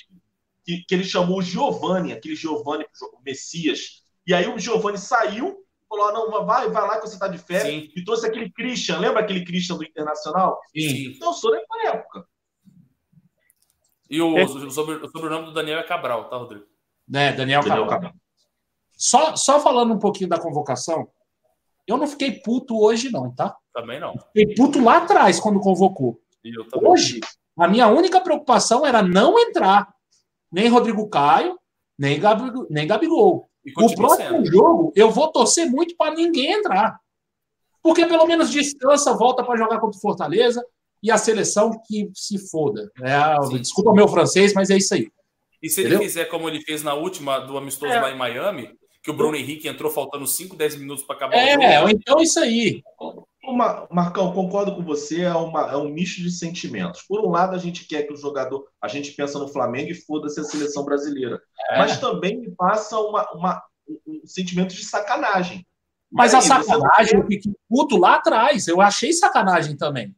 [0.64, 5.58] que, que ele chamou o Giovanni, aquele Giovanni, o Messias, e aí o Giovanni saiu,
[5.88, 7.92] falou: ah, não, vai, vai lá que você tá de férias, Sim.
[7.96, 10.58] e trouxe aquele Christian, lembra aquele Christian do Internacional?
[10.74, 11.08] Sim.
[11.16, 12.26] Então sou dessa época.
[14.08, 14.44] E o, É.
[14.44, 16.64] o, sobre- o sobrenome do Daniel é Cabral, tá, Rodrigo?
[17.08, 18.00] Né, Daniel Entendeu, Cabral.
[18.12, 18.14] cara?
[18.96, 21.08] Só, só falando um pouquinho da convocação,
[21.86, 23.56] eu não fiquei puto hoje, não, tá?
[23.72, 24.14] Também não.
[24.32, 26.20] Fiquei puto lá atrás quando convocou.
[26.44, 26.90] E eu também.
[26.90, 27.20] Hoje,
[27.58, 29.92] a minha única preocupação era não entrar
[30.50, 31.58] nem Rodrigo Caio,
[31.98, 33.48] nem, Gabi, nem Gabigol.
[33.76, 36.98] o próximo jogo, eu vou torcer muito para ninguém entrar.
[37.82, 40.64] Porque pelo menos descansa, volta para jogar contra o Fortaleza
[41.02, 42.90] e a seleção que se foda.
[43.02, 45.10] É, desculpa o meu francês, mas é isso aí.
[45.62, 45.98] E se Entendeu?
[45.98, 48.00] ele fizer como ele fez na última do amistoso é.
[48.00, 48.74] lá em Miami,
[49.04, 51.88] que o Bruno Henrique entrou faltando 5, 10 minutos para acabar é, o jogo.
[51.88, 52.82] É, então isso aí.
[53.44, 57.02] Uma, Marcão, concordo com você, é, uma, é um misto de sentimentos.
[57.02, 59.94] Por um lado, a gente quer que o jogador, a gente pensa no Flamengo e
[59.94, 61.38] foda-se a seleção brasileira.
[61.70, 61.78] É.
[61.78, 63.62] Mas também me passa uma, uma,
[64.06, 65.66] um sentimento de sacanagem.
[66.10, 68.66] Mas aí, a sacanagem, eu fiquei puto lá atrás.
[68.66, 70.16] Eu achei sacanagem também.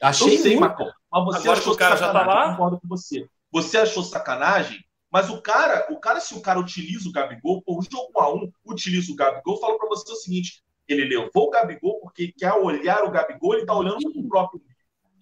[0.00, 0.60] Achei eu sei, muito.
[0.60, 0.90] Marcão.
[1.12, 2.52] Mas você Agora achou que o cara já tá lá?
[2.52, 3.26] concordo com você.
[3.52, 4.82] Você achou sacanagem?
[5.12, 8.20] Mas o cara, o cara, se o cara utiliza o Gabigol, por o jogo 1
[8.20, 12.32] a 1 utiliza o Gabigol, fala para você o seguinte: ele levou o Gabigol porque
[12.32, 14.72] quer olhar o Gabigol, ele tá olhando para o próprio umbigo.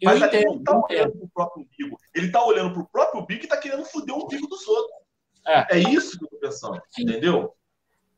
[0.02, 1.98] Mas ele não tá olhando para o próprio umbigo.
[2.14, 4.96] Ele tá olhando para o próprio umbigo e tá querendo foder o umbigo dos outros.
[5.44, 7.52] É, é isso que eu tô pensando, entendeu?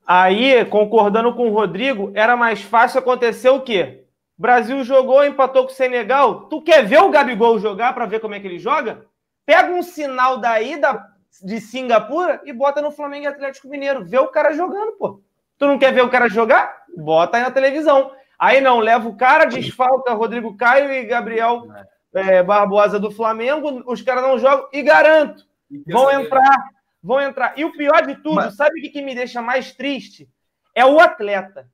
[0.07, 4.05] Aí, concordando com o Rodrigo, era mais fácil acontecer o quê?
[4.39, 6.49] O Brasil jogou, empatou com o Senegal.
[6.49, 9.07] Tu quer ver o Gabigol jogar para ver como é que ele joga?
[9.47, 11.12] Pega um sinal daí da,
[11.43, 14.05] de Singapura e bota no Flamengo e Atlético Mineiro.
[14.05, 15.21] Vê o cara jogando, pô.
[15.59, 16.85] Tu não quer ver o cara jogar?
[16.97, 18.13] Bota aí na televisão.
[18.39, 21.69] Aí não, leva o cara, desfalca Rodrigo Caio e Gabriel
[22.13, 23.83] é, Barbosa do Flamengo.
[23.87, 25.45] Os caras não jogam e garanto,
[25.87, 26.73] vão entrar
[27.03, 27.59] vão entrar.
[27.59, 28.55] E o pior de tudo, Mas...
[28.55, 30.31] sabe o que, que me deixa mais triste?
[30.75, 31.69] É o atleta.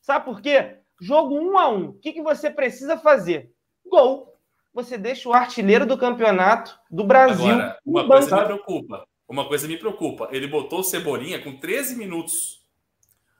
[0.00, 0.78] Sabe por quê?
[1.00, 1.90] Jogo um a um.
[1.90, 3.50] O que, que você precisa fazer?
[3.86, 4.33] Gol.
[4.74, 7.46] Você deixa o artilheiro do campeonato do Brasil.
[7.46, 9.06] Agora, uma coisa me preocupa.
[9.28, 10.28] Uma coisa me preocupa.
[10.32, 12.66] Ele botou o Cebolinha com 13 minutos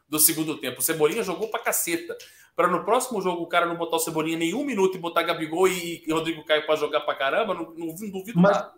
[0.08, 0.78] do segundo tempo.
[0.78, 2.16] O Cebolinha jogou pra caceta.
[2.54, 5.66] Para no próximo jogo o cara não botar o Cebolinha nenhum minuto e botar Gabigol
[5.66, 8.72] e, Rodrigo Caio para jogar pra caramba, não, não, não duvido mas, nada.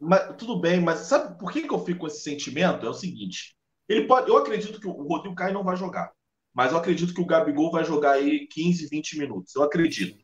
[0.00, 2.84] Mas tudo bem, mas sabe por que, que eu fico com esse sentimento?
[2.84, 3.54] É o seguinte:
[3.88, 6.10] ele pode, eu acredito que o Rodrigo Caio não vai jogar,
[6.52, 9.54] mas eu acredito que o Gabigol vai jogar aí 15, 20 minutos.
[9.54, 10.18] Eu acredito.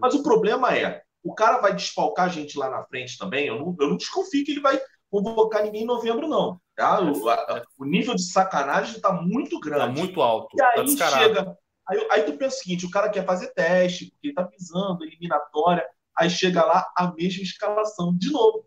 [0.00, 3.46] Mas o problema é, o cara vai desfalcar a gente lá na frente também.
[3.46, 4.80] Eu não, eu não desconfio que ele vai
[5.10, 6.60] convocar ninguém em novembro, não.
[6.74, 7.00] Tá?
[7.00, 9.90] O, a, o nível de sacanagem está muito grande.
[9.90, 10.56] Está muito alto.
[10.56, 11.56] E aí tá chega.
[11.88, 15.04] Aí, aí tu pensa o seguinte: o cara quer fazer teste, porque ele tá pisando,
[15.04, 15.86] eliminatória.
[16.16, 18.66] Aí chega lá a mesma escalação de novo.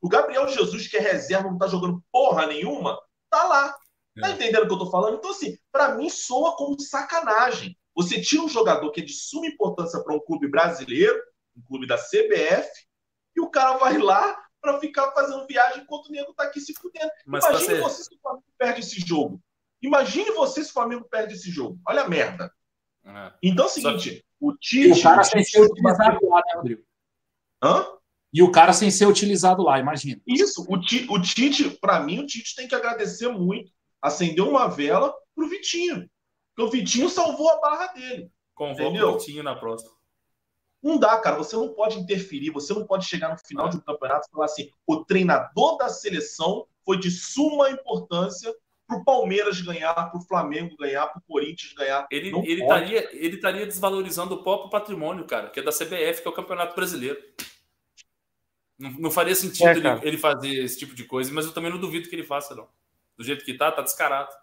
[0.00, 2.98] O Gabriel Jesus, que é reserva, não tá jogando porra nenhuma,
[3.30, 3.76] tá lá.
[4.20, 4.32] Tá é.
[4.32, 5.16] entendendo o que eu tô falando?
[5.16, 7.76] Então, assim, para mim soa como sacanagem.
[7.94, 11.18] Você tira um jogador que é de suma importância para um clube brasileiro,
[11.56, 12.68] um clube da CBF,
[13.36, 16.72] e o cara vai lá para ficar fazendo viagem enquanto o nego tá aqui se
[16.74, 17.10] fudendo.
[17.26, 17.80] Mas Imagine ser...
[17.80, 19.42] você se o Flamengo perde esse jogo.
[19.82, 21.80] Imagine você se o Flamengo perde esse jogo.
[21.86, 22.52] Olha a merda.
[23.04, 23.32] É.
[23.42, 24.24] Então é o seguinte, que...
[24.40, 25.00] o Tite...
[25.00, 26.82] O cara sem ser utilizado lá, né, Rodrigo?
[27.62, 27.86] Hã?
[28.32, 30.20] E o cara sem ser utilizado lá, imagina.
[30.26, 33.70] Isso, o, Tite, o Tite, para mim, o Tite tem que agradecer muito,
[34.00, 36.08] acender uma vela pro Vitinho.
[36.54, 38.30] Porque o Vitinho salvou a barra dele.
[38.54, 39.90] Convoca o Vitinho na próxima.
[40.82, 41.36] Não dá, cara.
[41.36, 44.46] Você não pode interferir, você não pode chegar no final de um campeonato e falar
[44.46, 48.52] assim: o treinador da seleção foi de suma importância
[48.86, 52.06] para o Palmeiras ganhar, para o Flamengo ganhar, para o Corinthians ganhar.
[52.10, 56.28] Ele ele estaria, ele estaria desvalorizando o próprio patrimônio, cara, que é da CBF, que
[56.28, 57.22] é o Campeonato Brasileiro.
[58.78, 61.70] Não, não faria sentido é, ele, ele, fazer esse tipo de coisa, mas eu também
[61.70, 62.68] não duvido que ele faça, não.
[63.16, 64.34] Do jeito que tá, tá descarado.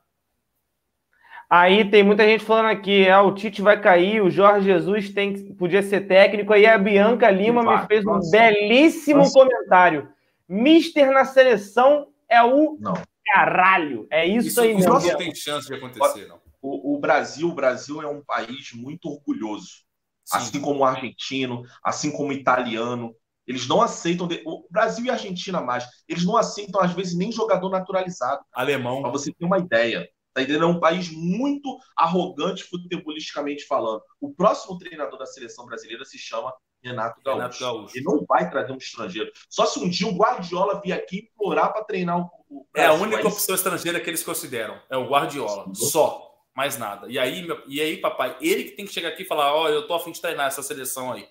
[1.49, 5.51] Aí tem muita gente falando aqui, ah, o Tite vai cair, o Jorge Jesus tem,
[5.55, 9.33] podia ser técnico, aí a Bianca Lima me fez um nossa, belíssimo nossa.
[9.33, 10.09] comentário.
[10.47, 12.93] Mister na seleção é o não.
[13.25, 14.07] caralho.
[14.11, 14.93] É isso, isso aí mesmo.
[14.93, 16.39] Não tem chance de acontecer, não.
[16.61, 19.87] O, o, Brasil, o Brasil é um país muito orgulhoso.
[20.25, 20.37] Sim.
[20.37, 23.15] Assim como o argentino, assim como o italiano.
[23.47, 24.27] Eles não aceitam.
[24.27, 24.43] De...
[24.45, 25.85] O Brasil e a Argentina mais.
[26.07, 28.43] Eles não aceitam, às vezes, nem jogador naturalizado.
[28.53, 29.01] Alemão.
[29.01, 30.07] Para você ter uma ideia.
[30.39, 30.63] Tá entendendo?
[30.63, 34.01] É um país muito arrogante futebolisticamente falando.
[34.21, 37.37] O próximo treinador da seleção brasileira se chama Renato Gaúcho.
[37.37, 37.97] Renato Gaúcho.
[37.97, 39.31] Ele não vai trazer um estrangeiro.
[39.49, 42.93] Só se um dia o Guardiola vir aqui implorar para treinar o, o É a
[42.93, 44.81] única opção estrangeira que eles consideram.
[44.89, 45.73] É o Guardiola.
[45.75, 46.25] Só.
[46.55, 47.07] Mais nada.
[47.09, 47.61] E aí, meu...
[47.67, 49.93] e aí, papai, ele que tem que chegar aqui e falar: Ó, oh, eu tô
[49.93, 51.27] afim de treinar essa seleção aí.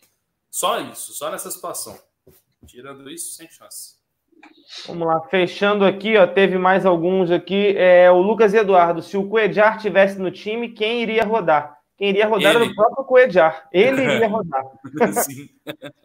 [0.51, 1.98] Só isso, só nessa situação.
[2.66, 3.97] Tirando isso, sem chance.
[4.86, 7.74] Vamos lá, fechando aqui, ó, teve mais alguns aqui.
[7.77, 11.78] É, o Lucas Eduardo, se o Coedjar tivesse no time, quem iria rodar?
[11.97, 12.65] Quem iria rodar Ele.
[12.65, 13.69] era o próprio Coedjar.
[13.73, 14.62] Ele iria rodar.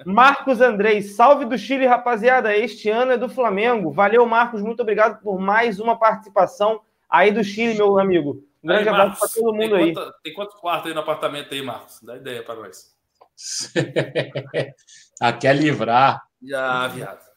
[0.06, 2.56] Marcos Andrei, salve do Chile, rapaziada.
[2.56, 3.92] Este ano é do Flamengo.
[3.92, 4.64] Valeu, Marcos.
[4.64, 8.44] Muito obrigado por mais uma participação aí do Chile, meu amigo.
[8.64, 9.94] Um grande aí, abraço para todo mundo tem aí.
[9.94, 12.02] Quanto, tem quantos quartos aí no apartamento aí, Marcos?
[12.02, 12.92] Dá ideia para nós.
[15.22, 16.24] ah, quer livrar.
[16.42, 17.33] Já, viado.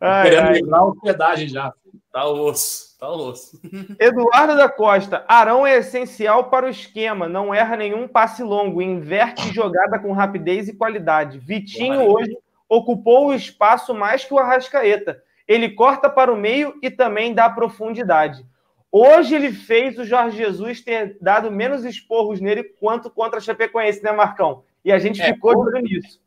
[0.00, 1.72] Ai, Querendo livrar a hospedagem já.
[2.12, 2.98] Tá osso.
[2.98, 3.60] Tá osso.
[4.00, 5.24] Eduardo da Costa.
[5.28, 7.28] Arão é essencial para o esquema.
[7.28, 8.80] Não erra nenhum passe longo.
[8.80, 11.38] Inverte jogada com rapidez e qualidade.
[11.38, 12.36] Vitinho hoje
[12.68, 15.22] ocupou o espaço mais que o Arrascaeta.
[15.46, 18.44] Ele corta para o meio e também dá profundidade.
[18.90, 24.02] Hoje ele fez o Jorge Jesus ter dado menos esporros nele quanto contra a Chapecoense,
[24.02, 24.64] né, Marcão?
[24.84, 26.20] E a gente é, ficou hoje, nisso.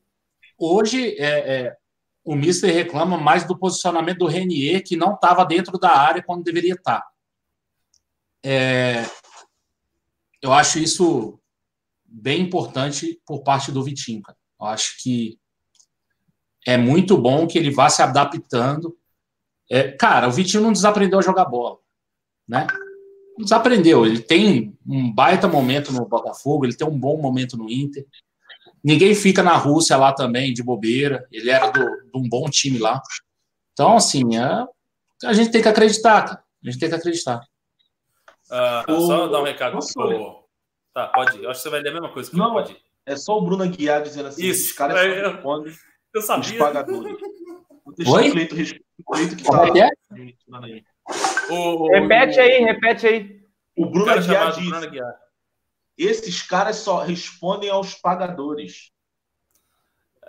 [0.58, 1.78] Hoje, é, é,
[2.24, 6.44] o Mister reclama mais do posicionamento do Renier, que não estava dentro da área quando
[6.44, 7.02] deveria estar.
[7.02, 7.08] Tá.
[8.44, 9.06] É,
[10.42, 11.40] eu acho isso
[12.06, 14.22] bem importante por parte do Vitinho.
[14.22, 14.38] Cara.
[14.60, 15.40] Eu acho que
[16.66, 18.98] é muito bom que ele vá se adaptando.
[19.70, 21.80] É, cara, o Vitinho não desaprendeu a jogar bola
[22.50, 22.66] né?
[23.38, 24.06] Desaprendeu.
[24.06, 28.06] Ele tem um baita momento no Botafogo, ele tem um bom momento no Inter.
[28.84, 31.28] Ninguém fica na Rússia lá também, de bobeira.
[31.32, 33.02] Ele era do, de um bom time lá.
[33.74, 34.66] Então, assim, é,
[35.26, 36.44] a gente tem que acreditar, cara.
[36.64, 37.42] A gente tem que acreditar.
[38.50, 39.08] Uh, o...
[39.08, 40.44] Só dar um recado pro...
[40.94, 41.44] Tá, pode ir.
[41.44, 42.78] Eu acho que você vai ler a mesma coisa que Não, pode ir.
[43.06, 45.74] É só o Bruno Aguiar dizendo assim: Isso, os caras é, eu, respondem
[46.14, 46.52] eu sabia.
[46.52, 47.18] os pagadores.
[47.86, 48.30] Vou deixar Oi?
[48.30, 49.80] o Cleito, o Cleito que Como tá.
[49.80, 49.88] É?
[49.88, 51.54] é?
[51.54, 53.42] O, repete aí, repete aí.
[53.78, 55.16] O Bruno Aguiar diz: Bruno Aguiar.
[56.06, 58.92] Esses caras só respondem aos pagadores.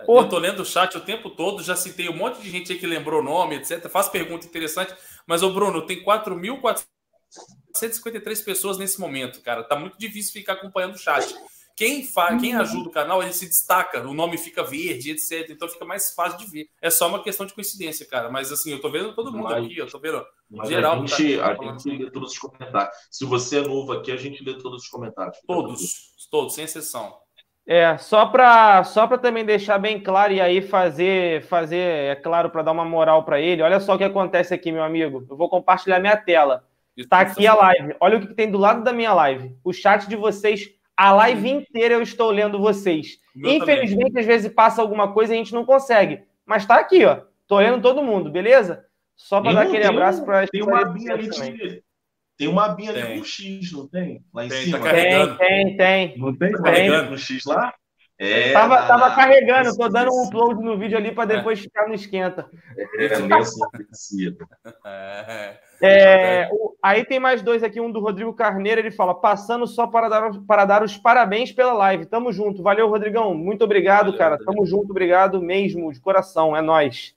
[0.07, 2.79] Eu tô lendo o chat o tempo todo, já citei um monte de gente aí
[2.79, 3.87] que lembrou o nome, etc.
[3.87, 4.95] Faz pergunta interessante,
[5.27, 9.63] mas o Bruno tem 4.453 pessoas nesse momento, cara.
[9.63, 11.35] Tá muito difícil ficar acompanhando o chat.
[11.81, 12.37] Quem, fa...
[12.37, 12.61] Quem uhum.
[12.61, 15.49] ajuda o canal, ele se destaca, o nome fica verde, etc.
[15.49, 16.69] Então fica mais fácil de ver.
[16.79, 18.29] É só uma questão de coincidência, cara.
[18.29, 20.23] Mas assim, eu tô vendo todo mundo mas, aqui, eu tô vendo
[20.65, 21.01] geral.
[21.01, 22.95] A gente, tá a gente lê todos os comentários.
[23.09, 25.39] Se você é novo aqui, a gente lê todos os comentários.
[25.47, 27.17] Todos, todos, sem exceção.
[27.65, 32.61] É, só para só também deixar bem claro e aí fazer, fazer é claro, para
[32.61, 35.25] dar uma moral para ele, olha só o que acontece aqui, meu amigo.
[35.27, 36.63] Eu vou compartilhar minha tela.
[36.95, 37.95] Está aqui a live.
[37.99, 39.57] Olha o que tem do lado da minha live.
[39.63, 43.17] O chat de vocês a live inteira eu estou lendo vocês.
[43.35, 44.19] Infelizmente, também.
[44.19, 46.21] às vezes passa alguma coisa e a gente não consegue.
[46.45, 47.21] Mas tá aqui, ó.
[47.47, 48.85] Tô lendo todo mundo, beleza?
[49.15, 51.83] Só para dar aquele abraço para Tem uma abinha ali de...
[52.37, 54.23] Tem uma abinha ali com X, não tem?
[54.31, 54.79] Lá em tem, cima.
[54.79, 56.17] Tá tem, tem, tem.
[56.19, 56.51] Não tem?
[56.51, 57.73] Tá carregando com X lá?
[58.23, 61.61] É, tava, na, tava carregando, tô dando um upload no vídeo ali para depois é.
[61.63, 62.47] ficar no esquenta.
[62.77, 64.37] É, é meio assim,
[64.85, 65.57] é.
[65.81, 69.87] É, o, aí tem mais dois aqui, um do Rodrigo Carneiro, ele fala, passando só
[69.87, 72.05] para dar, para dar os parabéns pela live.
[72.05, 72.61] Tamo junto.
[72.61, 73.33] Valeu, Rodrigão.
[73.33, 74.35] Muito obrigado, Valeu, cara.
[74.35, 74.51] Rodrigo.
[74.51, 76.55] Tamo junto, obrigado mesmo, de coração.
[76.55, 77.15] É nós.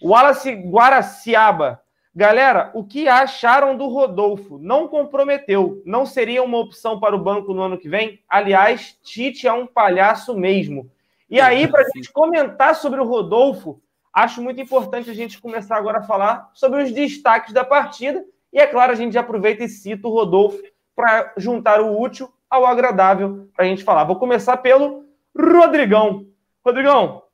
[0.00, 1.82] Wallace Guaraciaba.
[2.18, 4.58] Galera, o que acharam do Rodolfo?
[4.58, 5.80] Não comprometeu.
[5.86, 8.18] Não seria uma opção para o banco no ano que vem?
[8.28, 10.90] Aliás, Tite é um palhaço mesmo.
[11.30, 13.80] E aí, para a gente comentar sobre o Rodolfo,
[14.12, 18.24] acho muito importante a gente começar agora a falar sobre os destaques da partida.
[18.52, 20.60] E é claro, a gente já aproveita e cita o Rodolfo
[20.96, 24.02] para juntar o útil ao agradável para a gente falar.
[24.02, 25.04] Vou começar pelo
[25.36, 26.26] Rodrigão.
[26.66, 27.27] Rodrigão.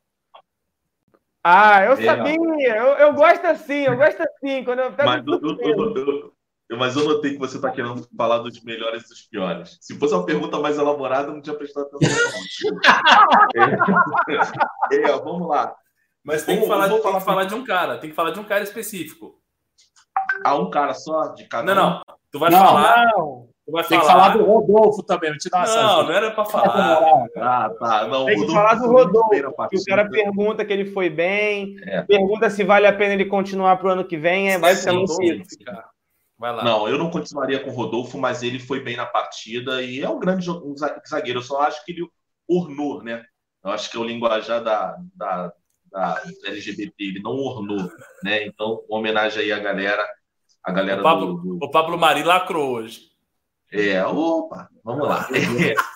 [1.45, 2.77] Ah, eu sabia.
[2.77, 4.65] Eu, eu gosto assim, eu gosto assim.
[4.65, 6.33] Quando eu pego mas, eu,
[6.71, 9.77] eu, mas eu notei que você está querendo falar dos melhores e dos piores.
[9.83, 12.41] Se fosse uma pergunta mais elaborada, eu não tinha prestado atenção.
[14.91, 15.77] é, é, vamos lá.
[16.25, 18.41] Mas tem que, falar, tem falar, que falar de um cara, tem que falar de
[18.41, 19.39] um cara específico.
[20.43, 22.03] Ah, um cara só de cada Não, não.
[22.31, 23.13] Tu vai não, falar.
[23.15, 23.54] Não.
[23.89, 25.31] Tem que falar do Rodolfo também.
[25.31, 27.27] Vou te dar uma não, não era para falar.
[27.39, 28.07] Ah, tá.
[28.09, 29.69] Não, tem que falar do Rodolfo.
[29.71, 32.03] Que o cara pergunta que ele foi bem, é.
[32.03, 34.53] pergunta se vale a pena ele continuar para o ano que vem.
[34.53, 35.57] É basicamente isso.
[36.39, 36.63] Vai lá.
[36.63, 40.09] Não, eu não continuaria com o Rodolfo, mas ele foi bem na partida e é
[40.09, 40.75] um grande um
[41.09, 41.39] zagueiro.
[41.39, 42.07] Eu só acho que ele
[42.47, 43.25] ornou, né?
[43.65, 45.53] Eu acho que é o linguajar da, da
[45.95, 47.89] da LGBT, ele não ornou,
[48.25, 48.45] né?
[48.45, 50.05] Então, homenagem aí à galera,
[50.61, 51.65] a galera o Pablo, do, do...
[51.65, 53.14] O Pablo Mari lacrou hoje.
[53.75, 55.29] É, opa, vamos lá.
[55.31, 55.75] É.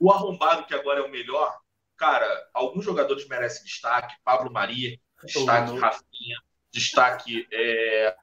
[0.00, 1.56] O arrombado que agora é o melhor,
[1.96, 6.36] cara, alguns jogadores merecem destaque, Pablo Maria, destaque oh, Rafinha,
[6.70, 8.14] destaque é,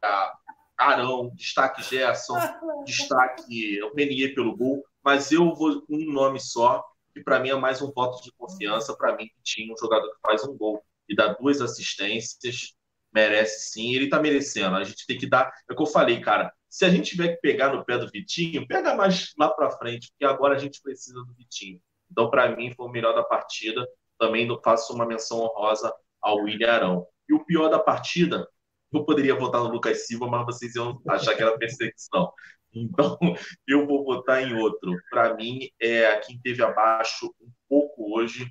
[0.78, 2.36] Arão, destaque Gerson,
[2.86, 7.50] destaque o Renier pelo gol, mas eu vou com um nome só, que para mim
[7.50, 10.56] é mais um voto de confiança, para mim que tinha um jogador que faz um
[10.56, 12.76] gol e dá duas assistências,
[13.14, 13.94] merece sim.
[13.94, 14.76] Ele tá merecendo.
[14.76, 15.52] A gente tem que dar.
[15.70, 16.54] É o que eu falei, cara.
[16.72, 20.10] Se a gente tiver que pegar no pé do Vitinho, pega mais lá para frente,
[20.12, 21.82] porque agora a gente precisa do Vitinho.
[22.10, 23.86] Então, para mim, foi o melhor da partida.
[24.18, 27.08] Também faço uma menção honrosa ao William Arão.
[27.28, 28.48] E o pior da partida,
[28.94, 32.32] eu poderia votar no Lucas Silva, mas vocês iam achar que era perseguição.
[32.74, 33.20] Então,
[33.68, 34.98] eu vou votar em outro.
[35.10, 38.50] Para mim, é quem teve abaixo um pouco hoje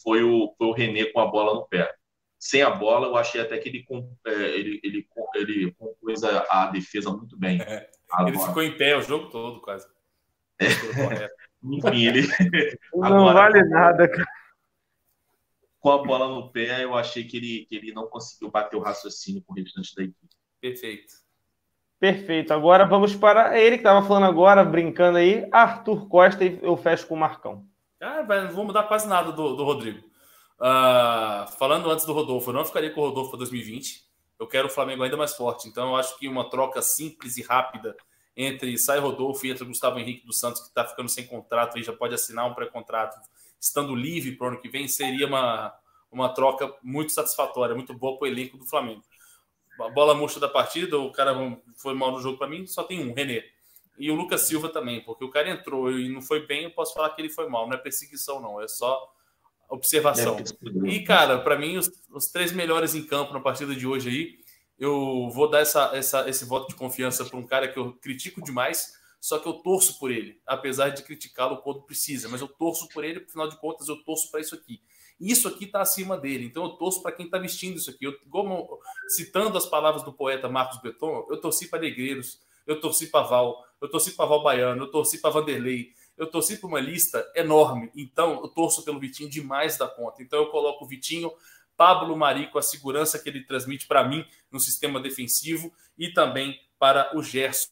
[0.00, 1.92] foi o, foi o René com a bola no pé.
[2.38, 3.86] Sem a bola, eu achei até que ele,
[4.26, 7.60] é, ele, ele, ele compôs a, a defesa muito bem.
[7.60, 7.90] É,
[8.26, 9.86] ele ficou em pé o jogo todo, quase.
[10.60, 11.28] É.
[11.62, 12.22] Enfim, ele.
[12.94, 14.26] Não agora, vale nada, cara.
[15.80, 18.80] Com a bola no pé, eu achei que ele, que ele não conseguiu bater o
[18.80, 20.36] raciocínio com o restante da equipe.
[20.60, 21.14] Perfeito.
[22.00, 22.52] Perfeito.
[22.52, 27.06] Agora vamos para ele que estava falando agora, brincando aí, Arthur Costa, e eu fecho
[27.06, 27.64] com o Marcão.
[28.00, 30.07] Ah, não vou mudar quase nada do, do Rodrigo.
[30.60, 34.06] Uh, falando antes do Rodolfo, eu não ficaria com o Rodolfo para 2020.
[34.38, 35.68] Eu quero o Flamengo ainda mais forte.
[35.68, 37.96] Então, eu acho que uma troca simples e rápida
[38.36, 41.82] entre sai Rodolfo e entre Gustavo Henrique dos Santos, que está ficando sem contrato e
[41.82, 43.18] já pode assinar um pré-contrato,
[43.60, 45.74] estando livre para o ano que vem, seria uma,
[46.10, 49.02] uma troca muito satisfatória, muito boa para o elenco do Flamengo.
[49.80, 51.34] A bola murcha da partida, o cara
[51.76, 53.44] foi mal no jogo para mim, só tem um, René.
[53.98, 56.94] E o Lucas Silva também, porque o cara entrou e não foi bem, eu posso
[56.94, 57.66] falar que ele foi mal.
[57.66, 59.12] Não é perseguição, não, é só
[59.68, 60.36] observação.
[60.86, 64.38] E, cara, para mim, os, os, três melhores em campo na partida de hoje aí,
[64.78, 68.42] eu vou dar essa, essa, esse voto de confiança para um cara que eu critico
[68.42, 72.88] demais, só que eu torço por ele, apesar de criticá-lo quando precisa, mas eu torço
[72.88, 74.80] por ele, afinal de contas, eu torço para isso aqui.
[75.20, 78.04] Isso aqui está acima dele, então eu torço para quem está vestindo isso aqui.
[78.04, 78.78] Eu, como,
[79.08, 83.64] citando as palavras do poeta Marcos Beton, eu torci para Negreiros, eu torci para Val,
[83.80, 87.90] eu torci para Val Baiano, eu torci para Vanderlei, eu torci para uma lista enorme,
[87.94, 90.22] então eu torço pelo Vitinho demais da conta.
[90.22, 91.32] Então eu coloco o Vitinho,
[91.76, 97.16] Pablo Marico, a segurança que ele transmite para mim no sistema defensivo e também para
[97.16, 97.68] o Gerson.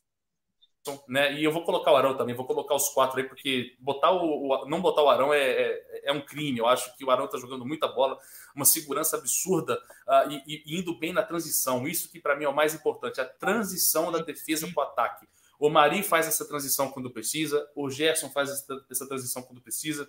[1.08, 1.34] Né?
[1.34, 4.48] E eu vou colocar o Arão também, vou colocar os quatro aí, porque botar o,
[4.48, 6.58] o não botar o Arão é, é, é, um crime.
[6.58, 8.16] Eu acho que o Arão está jogando muita bola,
[8.54, 9.74] uma segurança absurda
[10.06, 11.88] uh, e, e, indo bem na transição.
[11.88, 15.26] Isso que para mim é o mais importante, a transição da defesa para o ataque.
[15.58, 18.50] O Mari faz essa transição quando precisa, o Gerson faz
[18.90, 20.08] essa transição quando precisa.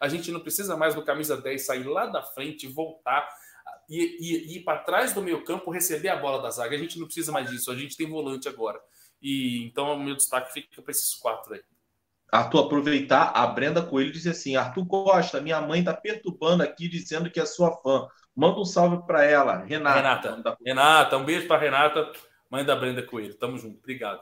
[0.00, 3.28] A gente não precisa mais do camisa 10 sair lá da frente, voltar
[3.88, 6.74] e, e, e ir para trás do meio campo receber a bola da zaga.
[6.74, 8.80] A gente não precisa mais disso, a gente tem volante agora.
[9.22, 11.62] E então o meu destaque fica para esses quatro aí.
[12.32, 17.30] Arthur, aproveitar, a Brenda Coelho disse assim: Arthur Costa, minha mãe está perturbando aqui dizendo
[17.30, 18.08] que é sua fã.
[18.34, 20.30] Manda um salve para ela, Renata.
[20.30, 22.12] Renata, Renata, um beijo para Renata
[22.50, 23.34] mãe da Brenda Coelho.
[23.34, 24.20] Tamo junto, obrigado.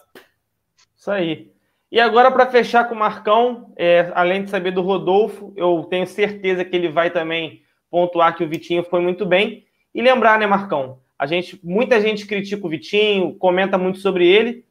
[0.97, 1.53] Isso aí.
[1.91, 6.07] E agora, para fechar com o Marcão, é, além de saber do Rodolfo, eu tenho
[6.07, 9.65] certeza que ele vai também pontuar que o Vitinho foi muito bem.
[9.95, 10.99] E lembrar, né, Marcão?
[11.17, 14.65] A gente, muita gente critica o Vitinho, comenta muito sobre ele.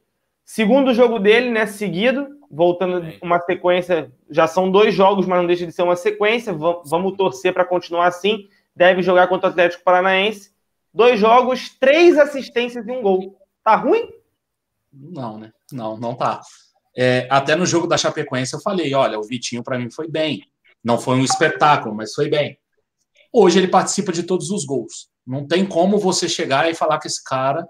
[0.44, 3.18] Segundo jogo dele, né, seguido, voltando Bem.
[3.22, 6.52] uma sequência, já são dois jogos, mas não deixa de ser uma sequência.
[6.52, 8.46] Vamos torcer para continuar assim.
[8.76, 10.52] Deve jogar contra o Atlético Paranaense.
[10.92, 13.38] Dois jogos, três assistências e um gol.
[13.64, 14.12] Tá ruim?
[14.92, 15.52] Não, né?
[15.72, 16.40] Não, não tá.
[16.96, 20.46] É, até no jogo da Chapecoense eu falei, olha, o Vitinho para mim foi bem.
[20.82, 22.58] Não foi um espetáculo, mas foi bem.
[23.32, 25.08] Hoje ele participa de todos os gols.
[25.26, 27.66] Não tem como você chegar e falar que esse cara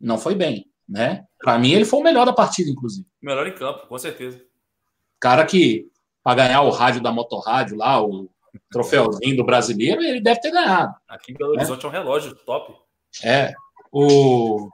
[0.00, 1.24] não foi bem, né?
[1.38, 3.06] Para mim ele foi o melhor da partida, inclusive.
[3.22, 4.42] Melhor em campo, com certeza.
[5.20, 5.86] Cara que
[6.24, 8.30] para ganhar o rádio da Motorrádio lá, o
[8.70, 10.94] troféuzinho do brasileiro, ele deve ter ganhado.
[11.06, 11.58] Aqui em Belo né?
[11.58, 12.74] Horizonte é, é um relógio top.
[13.22, 13.54] É.
[13.92, 14.68] O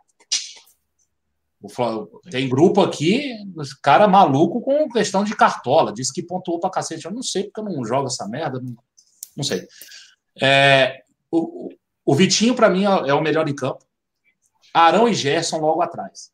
[2.31, 3.36] tem grupo aqui,
[3.82, 5.93] cara maluco com questão de cartola.
[5.93, 7.07] Diz que pontuou pra cacete.
[7.07, 8.61] Eu não sei porque eu não jogo essa merda.
[8.61, 8.77] Não,
[9.36, 9.66] não sei.
[10.41, 11.70] É, o,
[12.05, 13.85] o Vitinho, para mim, é, é o melhor em campo.
[14.73, 16.32] Arão e Gerson logo atrás.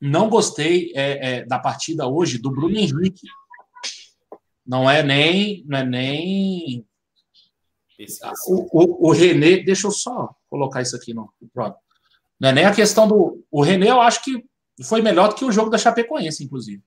[0.00, 3.26] Não gostei é, é, da partida hoje do Bruno Henrique.
[4.66, 5.64] Não é nem.
[5.66, 6.86] Não é nem.
[8.46, 11.32] O, o, o René, deixa eu só colocar isso aqui no.
[12.42, 13.40] Não é nem a questão do.
[13.52, 14.44] O René, eu acho que
[14.82, 16.82] foi melhor do que o jogo da Chapecoense, inclusive.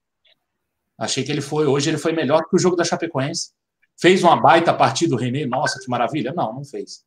[0.98, 3.52] Achei que ele foi, hoje ele foi melhor do que o jogo da Chapecoense.
[3.98, 6.34] Fez uma baita partida o René, nossa, que maravilha.
[6.34, 7.06] Não, não fez.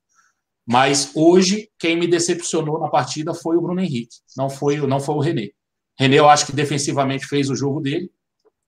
[0.66, 5.14] Mas hoje, quem me decepcionou na partida foi o Bruno Henrique, não foi, não foi
[5.14, 5.50] o René.
[5.98, 8.10] René, eu acho que defensivamente fez o jogo dele,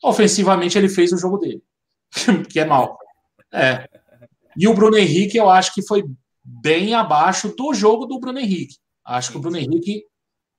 [0.03, 1.63] ofensivamente ele fez o jogo dele,
[2.51, 2.99] que é mal.
[3.51, 3.89] É.
[4.57, 6.05] E o Bruno Henrique, eu acho que foi
[6.45, 8.77] bem abaixo do jogo do Bruno Henrique.
[9.11, 10.05] Acho que o Bruno Henrique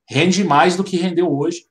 [0.10, 1.66] rende mais do que rendeu hoje.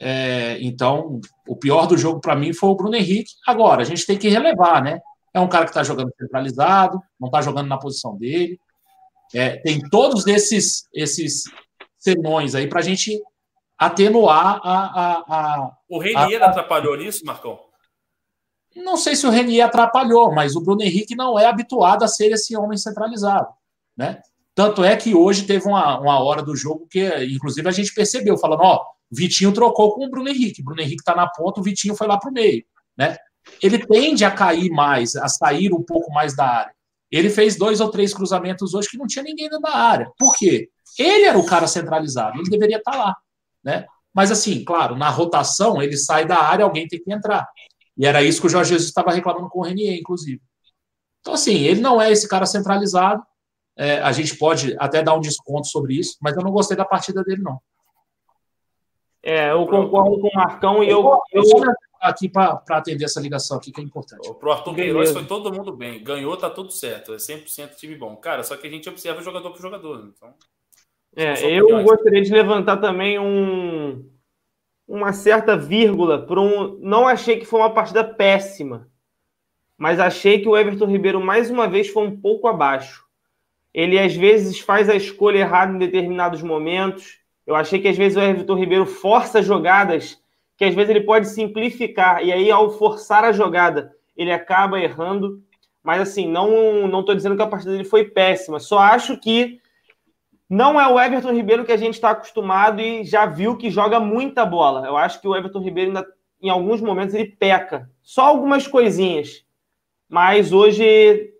[0.00, 3.32] É, então, o pior do jogo para mim foi o Bruno Henrique.
[3.46, 5.00] Agora, a gente tem que relevar, né?
[5.34, 8.58] É um cara que está jogando centralizado, não está jogando na posição dele.
[9.34, 11.44] É, tem todos esses, esses
[11.98, 13.22] senões aí para a gente
[13.78, 14.78] atenuar a.
[14.78, 17.60] a, a o Renier a, atrapalhou nisso, Marcão?
[18.74, 22.32] Não sei se o Renier atrapalhou, mas o Bruno Henrique não é habituado a ser
[22.32, 23.48] esse homem centralizado.
[23.96, 24.22] Né?
[24.56, 28.38] Tanto é que hoje teve uma, uma hora do jogo que, inclusive, a gente percebeu,
[28.38, 30.62] falando, ó, Vitinho trocou com o Bruno Henrique.
[30.62, 32.64] Bruno Henrique está na ponta, o Vitinho foi lá para o meio.
[32.96, 33.18] Né?
[33.62, 36.72] Ele tende a cair mais, a sair um pouco mais da área.
[37.12, 40.10] ele fez dois ou três cruzamentos hoje que não tinha ninguém dentro da área.
[40.18, 40.70] Por quê?
[40.98, 43.14] Ele era o cara centralizado, ele deveria estar lá,
[43.62, 43.84] né?
[44.14, 47.46] Mas assim, claro, na rotação ele sai da área, alguém tem que entrar.
[47.94, 50.40] E era isso que o Jorge Jesus estava reclamando com o Renier, inclusive.
[51.20, 53.22] Então, assim, ele não é esse cara centralizado.
[53.76, 56.84] É, a gente pode até dar um desconto sobre isso, mas eu não gostei da
[56.84, 57.60] partida dele, não.
[59.22, 61.02] É, eu concordo com o Marcão e eu.
[61.32, 61.42] eu...
[61.98, 64.32] Aqui para atender essa ligação aqui, que é importante.
[64.34, 66.04] Pro Arthur Queiroz foi todo mundo bem.
[66.04, 67.14] Ganhou, tá tudo certo.
[67.14, 68.14] É 100% time bom.
[68.16, 70.12] Cara, só que a gente observa jogador por jogador.
[70.14, 70.32] Então,
[71.16, 74.06] é, eu gostaria de levantar também um,
[74.86, 76.78] uma certa vírgula por um.
[76.80, 78.88] Não achei que foi uma partida péssima,
[79.76, 83.05] mas achei que o Everton Ribeiro mais uma vez foi um pouco abaixo.
[83.76, 87.18] Ele às vezes faz a escolha errada em determinados momentos.
[87.46, 90.18] Eu achei que às vezes o Everton Ribeiro força jogadas
[90.56, 95.42] que às vezes ele pode simplificar e aí ao forçar a jogada ele acaba errando.
[95.84, 98.58] Mas assim, não não estou dizendo que a partida dele foi péssima.
[98.58, 99.60] Só acho que
[100.48, 104.00] não é o Everton Ribeiro que a gente está acostumado e já viu que joga
[104.00, 104.86] muita bola.
[104.86, 106.06] Eu acho que o Everton Ribeiro, ainda,
[106.40, 107.90] em alguns momentos, ele peca.
[108.00, 109.44] Só algumas coisinhas.
[110.08, 111.35] Mas hoje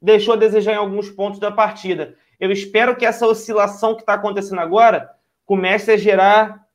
[0.00, 2.16] deixou a desejar em alguns pontos da partida.
[2.38, 5.10] Eu espero que essa oscilação que está acontecendo agora
[5.44, 6.66] comece a gerar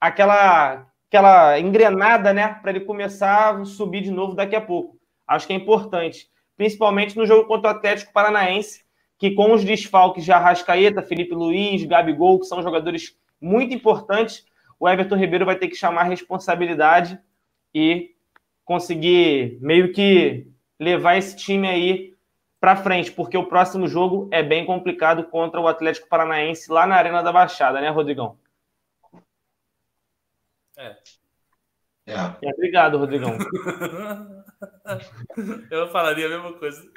[0.00, 2.48] aquela, aquela engrenada, né?
[2.60, 4.96] Para ele começar a subir de novo daqui a pouco.
[5.26, 6.28] Acho que é importante.
[6.56, 8.84] Principalmente no jogo contra o Atlético Paranaense,
[9.18, 14.44] que com os desfalques de Arrascaeta, Felipe Luiz, Gabigol, que são jogadores muito importantes,
[14.78, 17.18] o Everton Ribeiro vai ter que chamar responsabilidade
[17.74, 18.10] e
[18.64, 20.48] conseguir meio que
[20.78, 22.11] levar esse time aí
[22.62, 26.94] para frente, porque o próximo jogo é bem complicado contra o Atlético Paranaense lá na
[26.94, 28.38] Arena da Baixada, né, Rodrigão?
[30.76, 30.96] É.
[32.06, 32.14] É.
[32.14, 33.36] é obrigado, Rodrigão.
[35.72, 36.88] Eu falaria a mesma coisa.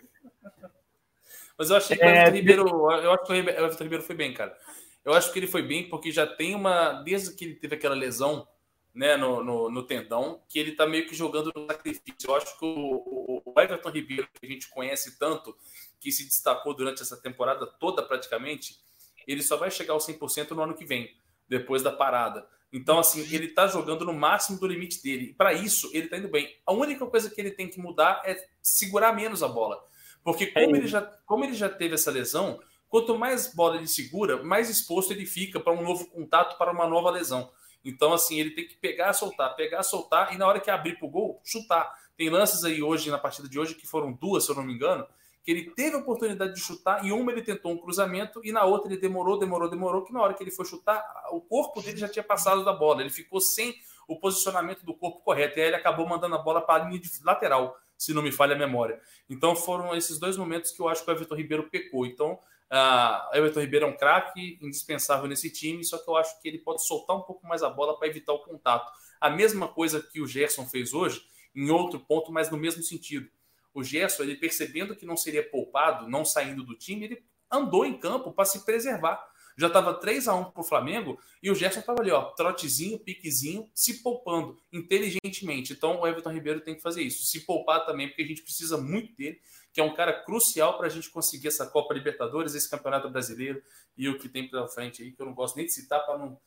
[1.58, 2.68] Mas eu achei que o é, Everton Ribeiro.
[3.02, 4.56] Eu acho que o Everton Ribeiro foi bem, cara.
[5.04, 7.02] Eu acho que ele foi bem porque já tem uma.
[7.02, 8.48] Desde que ele teve aquela lesão
[8.96, 12.16] né, no, no, no tendão, que ele tá meio que jogando no sacrifício.
[12.28, 15.56] Eu acho que o, o, Everton Ribeiro, que a gente conhece tanto,
[16.00, 18.80] que se destacou durante essa temporada toda praticamente,
[19.28, 21.14] ele só vai chegar ao 100% no ano que vem,
[21.48, 22.48] depois da parada.
[22.72, 25.34] Então, assim, ele tá jogando no máximo do limite dele.
[25.34, 26.58] Para isso, ele tá indo bem.
[26.66, 29.84] A única coisa que ele tem que mudar é segurar menos a bola.
[30.24, 33.76] Porque é como, é ele já, como ele já teve essa lesão, quanto mais bola
[33.76, 37.52] ele segura, mais exposto ele fica para um novo contato, para uma nova lesão.
[37.86, 41.06] Então, assim, ele tem que pegar, soltar, pegar, soltar, e na hora que abrir para
[41.06, 41.94] o gol, chutar.
[42.18, 44.74] Tem lances aí hoje, na partida de hoje, que foram duas, se eu não me
[44.74, 45.06] engano,
[45.44, 48.66] que ele teve a oportunidade de chutar, e uma ele tentou um cruzamento, e na
[48.66, 51.98] outra ele demorou, demorou, demorou, que na hora que ele foi chutar, o corpo dele
[51.98, 53.02] já tinha passado da bola.
[53.02, 53.76] Ele ficou sem
[54.08, 57.00] o posicionamento do corpo correto, e aí ele acabou mandando a bola para a linha
[57.24, 59.00] lateral se não me falha a memória.
[59.30, 62.06] Então foram esses dois momentos que eu acho que o Everton Ribeiro pecou.
[62.06, 62.40] Então,
[62.72, 66.60] uh, Everton Ribeiro é um craque indispensável nesse time, só que eu acho que ele
[66.60, 68.92] pode soltar um pouco mais a bola para evitar o contato.
[69.20, 71.22] A mesma coisa que o Gerson fez hoje,
[71.56, 73.30] em outro ponto, mas no mesmo sentido.
[73.74, 77.98] O Gerson, ele percebendo que não seria poupado, não saindo do time, ele andou em
[77.98, 79.26] campo para se preservar.
[79.58, 83.00] Já estava 3 a 1 para o Flamengo e o Gerson estava ali, ó, trotezinho,
[83.00, 85.72] piquezinho, se poupando inteligentemente.
[85.72, 88.78] Então o Everton Ribeiro tem que fazer isso, se poupar também, porque a gente precisa
[88.78, 89.40] muito dele,
[89.76, 93.62] que é um cara crucial para a gente conseguir essa Copa Libertadores, esse Campeonato Brasileiro
[93.98, 96.18] e o que tem pela frente aí, que eu não gosto nem de citar para
[96.18, 96.40] não,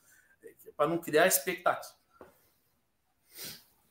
[0.88, 1.92] não criar expectativa.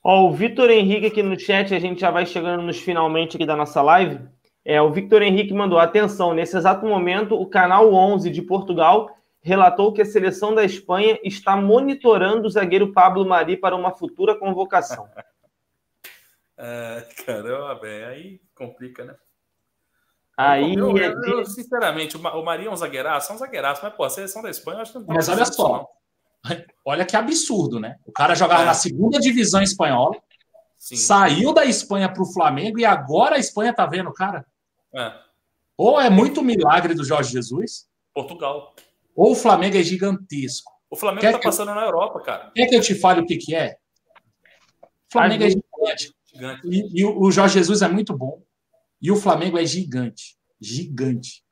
[0.03, 3.45] Ó, o Vitor Henrique aqui no chat, a gente já vai chegando nos finalmente aqui
[3.45, 4.27] da nossa live.
[4.65, 6.33] É, o Victor Henrique mandou atenção.
[6.33, 11.55] Nesse exato momento, o canal 11 de Portugal relatou que a seleção da Espanha está
[11.55, 15.07] monitorando o zagueiro Pablo Mari para uma futura convocação.
[16.57, 19.15] é, caramba, bem, aí complica, né?
[20.37, 24.03] Aí, eu, eu, eu, sinceramente, o Mari é um zagueiraço, é um zagueiraço, mas pô,
[24.03, 25.89] a seleção da Espanha eu acho que não Mas olha só,
[26.85, 27.95] olha que absurdo, né?
[28.05, 28.65] O cara jogava é.
[28.65, 30.15] na segunda divisão espanhola,
[30.77, 30.95] Sim.
[30.95, 34.45] saiu da Espanha para o Flamengo e agora a Espanha tá vendo, cara.
[34.93, 35.11] É.
[35.75, 37.87] Ou é muito milagre do Jorge Jesus.
[38.13, 38.75] Portugal.
[39.15, 40.71] Ou o Flamengo é gigantesco.
[40.89, 42.51] O Flamengo quer tá passando na Europa, cara.
[42.55, 43.75] Quer que eu te fale o que, que é?
[44.83, 46.13] O Flamengo é gigante.
[46.31, 46.61] gigante.
[46.65, 48.41] E, e, o Jorge Jesus é muito bom.
[49.01, 50.37] E o Flamengo é gigante.
[50.59, 51.43] Gigante.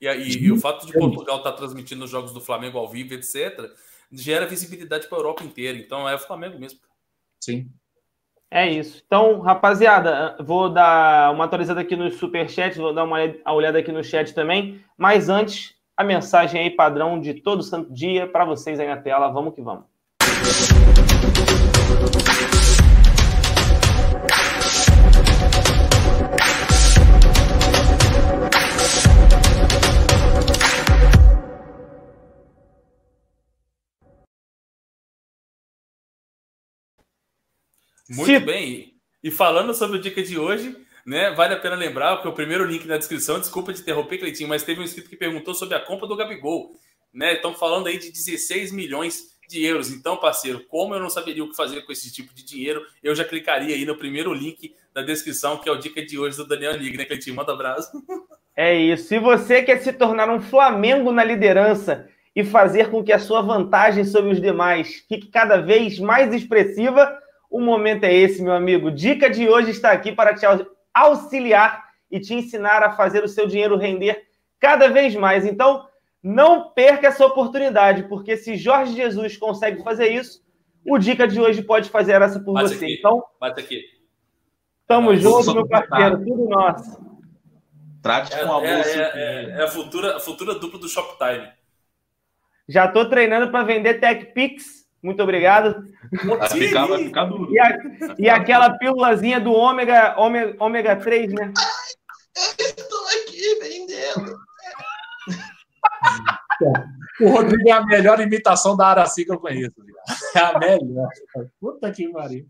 [0.00, 2.88] E, e, e o fato de Portugal estar tá transmitindo os jogos do Flamengo ao
[2.88, 3.70] vivo, etc.,
[4.10, 5.78] gera visibilidade para a Europa inteira.
[5.78, 6.80] Então é o Flamengo mesmo.
[7.40, 7.70] Sim.
[8.50, 9.02] É isso.
[9.04, 13.18] Então, rapaziada, vou dar uma atualizada aqui no superchat, vou dar uma
[13.52, 14.80] olhada aqui no chat também.
[14.96, 19.28] Mas antes, a mensagem aí padrão de todo santo dia para vocês aí na tela.
[19.28, 19.93] Vamos que vamos.
[38.08, 38.38] Muito Se...
[38.38, 38.94] bem.
[39.22, 40.76] E falando sobre o dica de hoje,
[41.06, 41.30] né?
[41.32, 44.62] Vale a pena lembrar que o primeiro link na descrição, desculpa de interromper, Cleitinho, mas
[44.62, 46.72] teve um inscrito que perguntou sobre a compra do Gabigol.
[47.12, 47.34] Né?
[47.34, 49.90] Estão falando aí de 16 milhões de euros.
[49.90, 53.14] Então, parceiro, como eu não saberia o que fazer com esse tipo de dinheiro, eu
[53.14, 56.46] já clicaria aí no primeiro link da descrição, que é o dica de hoje do
[56.46, 57.36] Daniel Ligue, né, Cleitinho?
[57.36, 57.90] Manda abraço.
[58.56, 59.08] É isso.
[59.08, 63.42] Se você quer se tornar um Flamengo na liderança e fazer com que a sua
[63.42, 67.18] vantagem sobre os demais fique cada vez mais expressiva,
[67.54, 68.90] o momento é esse, meu amigo.
[68.90, 70.44] Dica de hoje está aqui para te
[70.92, 74.26] auxiliar e te ensinar a fazer o seu dinheiro render
[74.58, 75.46] cada vez mais.
[75.46, 75.86] Então,
[76.20, 80.42] não perca essa oportunidade, porque se Jorge Jesus consegue fazer isso,
[80.84, 82.86] o Dica de hoje pode fazer essa por Bate você.
[82.86, 82.94] Aqui.
[82.98, 83.84] Então, Bate aqui.
[84.84, 87.04] Tamo junto, meu parceiro, tudo nosso.
[88.02, 91.52] Trate com a é, é, é, é, a futura, a futura dupla do Shoptime.
[92.68, 94.83] Já estou treinando para vender TechPix.
[95.04, 95.84] Muito obrigado.
[96.24, 97.52] Vai ficar, vai ficar duro.
[97.52, 97.78] E, a,
[98.18, 101.52] e aquela pílulazinha do ômega, ômega, ômega 3, né?
[102.58, 104.38] Eu estou aqui vendendo.
[107.20, 109.74] O Rodrigo é a melhor imitação da Araci que eu conheço.
[110.34, 111.08] É a melhor.
[111.60, 112.46] Puta que pariu.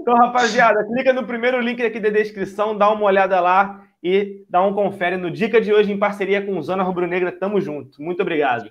[0.00, 4.64] Então, rapaziada, clica no primeiro link aqui da descrição, dá uma olhada lá e dá
[4.64, 7.30] um confere no Dica de hoje em parceria com Zona Rubro Negra.
[7.30, 8.02] Tamo junto.
[8.02, 8.70] Muito obrigado.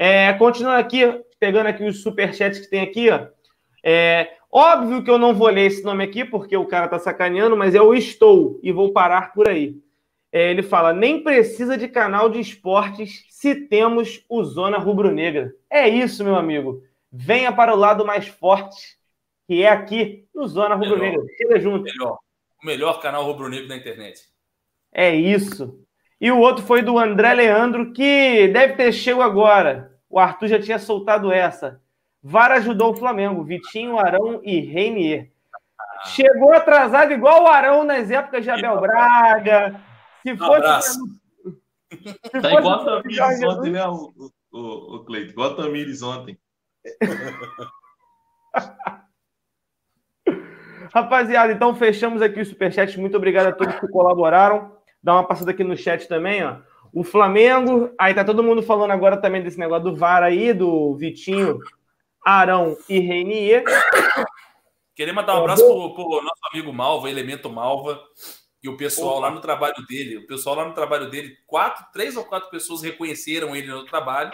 [0.00, 1.00] É, continuando aqui,
[1.40, 3.26] pegando aqui os superchats que tem aqui, ó.
[3.82, 7.56] É, óbvio que eu não vou ler esse nome aqui, porque o cara tá sacaneando,
[7.56, 9.76] mas o Estou, e vou parar por aí.
[10.30, 15.52] É, ele fala: nem precisa de canal de esportes se temos o Zona Rubro Negra.
[15.68, 16.82] É isso, meu amigo.
[17.10, 18.96] Venha para o lado mais forte,
[19.46, 21.24] que é aqui no Zona Rubro Negra.
[21.36, 21.82] Chega junto.
[21.82, 22.18] Melhor
[22.62, 24.22] o melhor canal rubro-negro da internet.
[24.92, 25.78] É isso.
[26.20, 29.87] E o outro foi do André Leandro, que deve ter chego agora.
[30.08, 31.80] O Arthur já tinha soltado essa.
[32.22, 35.30] VAR ajudou o Flamengo, Vitinho, Arão e Reinier.
[36.06, 39.80] Chegou atrasado igual o Arão nas épocas de Abel Braga.
[40.22, 40.98] Se fosse.
[41.00, 44.12] Um tá igual a Tamires ontem, né, o,
[44.52, 45.32] o, o Cleito?
[45.32, 46.38] Igual a Tamires ontem.
[50.92, 52.98] Rapaziada, então fechamos aqui o superchat.
[52.98, 54.76] Muito obrigado a todos que colaboraram.
[55.02, 56.56] Dá uma passada aqui no chat também, ó.
[56.92, 60.94] O Flamengo, aí tá todo mundo falando agora também desse negócio do VAR aí, do
[60.96, 61.58] Vitinho,
[62.24, 63.64] Arão e Reinier.
[64.94, 68.00] Queria mandar um abraço pro, pro nosso amigo Malva, Elemento Malva,
[68.62, 70.18] e o pessoal lá no trabalho dele.
[70.18, 74.32] O pessoal lá no trabalho dele, quatro, três ou quatro pessoas reconheceram ele no trabalho.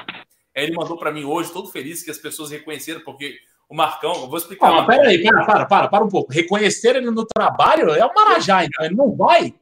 [0.56, 3.36] Aí ele mandou para mim hoje, todo feliz que as pessoas reconheceram, porque
[3.68, 4.72] o Marcão, eu vou explicar.
[4.72, 6.32] Ah, pera aí, para, para, para, para um pouco.
[6.32, 9.54] Reconhecer ele no trabalho é o Marajá, então ele não vai.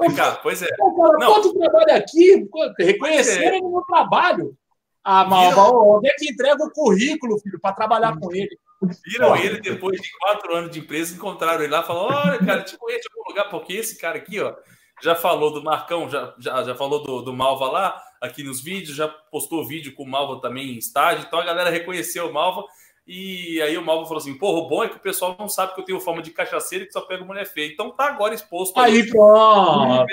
[0.00, 0.68] Explicar, pois é.
[0.68, 1.34] cara, não.
[1.34, 2.48] Quanto trabalho aqui,
[2.78, 3.46] reconhecer é.
[3.48, 4.56] ele no trabalho.
[5.04, 8.58] Ah, mas onde é que entrega o currículo, filho, para trabalhar com ele?
[9.06, 12.62] Viram ele depois de quatro anos de empresa, encontraram ele lá e falaram: Olha, cara,
[12.62, 14.54] te conheço em algum lugar, porque esse cara aqui, ó,
[15.02, 18.96] já falou do Marcão, já, já, já falou do, do Malva lá, aqui nos vídeos,
[18.96, 22.64] já postou vídeo com o Malva também em estádio, então a galera reconheceu o Malva
[23.06, 25.74] e aí o Malvo falou assim: porra, o bom é que o pessoal não sabe
[25.74, 27.70] que eu tenho forma de cachaceiro e que só pego mulher feia.
[27.70, 28.78] Então tá agora exposto.
[28.80, 30.06] Aí, pronto.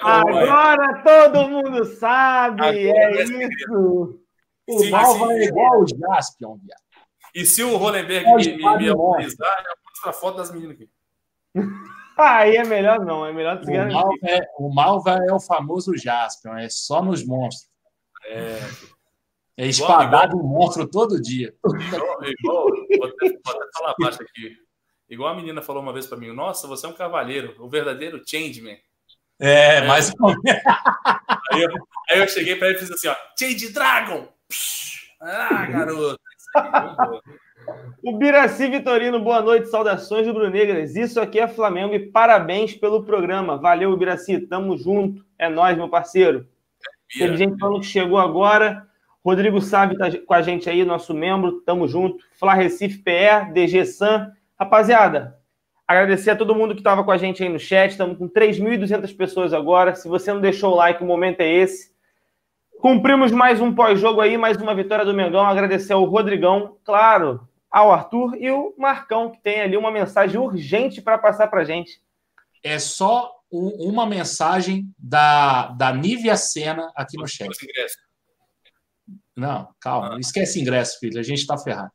[0.00, 2.62] Agora todo mundo sabe.
[2.62, 4.20] Agora é isso.
[4.68, 6.80] O sim, Malva é igual o Jaspion, viado.
[7.34, 10.90] E se o Rolenberg me, me, me autorizar, eu mostro a foto das meninas aqui.
[12.18, 16.56] Aí é melhor não, é melhor o Malva, é, o Malva é o famoso Jaspion,
[16.56, 17.70] é só nos monstros.
[18.24, 18.58] É.
[19.56, 21.54] É espadado um monstro todo dia.
[21.64, 22.66] Igual, igual
[22.98, 24.56] vou, até, vou até falar baixo aqui.
[25.08, 28.22] Igual a menina falou uma vez para mim: Nossa, você é um cavaleiro, o verdadeiro
[28.26, 28.76] Changeman.
[29.40, 30.12] É, é mas.
[31.52, 31.70] aí, eu,
[32.10, 34.28] aí eu cheguei para ele e fiz assim: ó, Change Dragon!
[35.20, 36.20] Ah, garoto!
[38.04, 40.94] O Biraci Vitorino, boa noite, saudações rubro-negras.
[40.94, 43.56] Isso aqui é Flamengo e parabéns pelo programa.
[43.56, 45.24] Valeu, Biraci, tamo junto.
[45.38, 46.46] É nós, meu parceiro.
[47.12, 48.85] Teve gente falando que chegou agora.
[49.26, 52.24] Rodrigo Sabe tá com a gente aí, nosso membro, tamo junto.
[52.38, 54.30] Flá Recife PR, DG Sam.
[54.56, 55.36] Rapaziada,
[55.84, 57.90] agradecer a todo mundo que estava com a gente aí no chat.
[57.90, 59.96] Estamos com 3.200 pessoas agora.
[59.96, 61.92] Se você não deixou o like, o momento é esse.
[62.80, 65.44] Cumprimos mais um pós-jogo aí, mais uma vitória do Mengão.
[65.44, 71.02] Agradecer ao Rodrigão, claro, ao Arthur e o Marcão, que tem ali uma mensagem urgente
[71.02, 72.00] para passar para a gente.
[72.62, 77.50] É só um, uma mensagem da, da Nívia Sena aqui no chat.
[79.36, 80.18] Não, calma, ah.
[80.18, 81.92] esquece ingresso, filho, a gente está ferrado.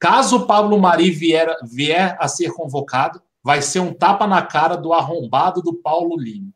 [0.00, 4.76] Caso o Pablo Mari vier, vier a ser convocado, vai ser um tapa na cara
[4.76, 6.52] do arrombado do Paulo Lima.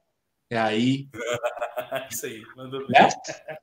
[0.51, 1.09] É aí.
[2.11, 2.97] Isso aí, mandou bem.
[3.01, 3.59] É?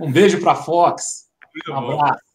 [0.00, 1.28] Um beijo para Fox.
[1.68, 2.28] Um abraço.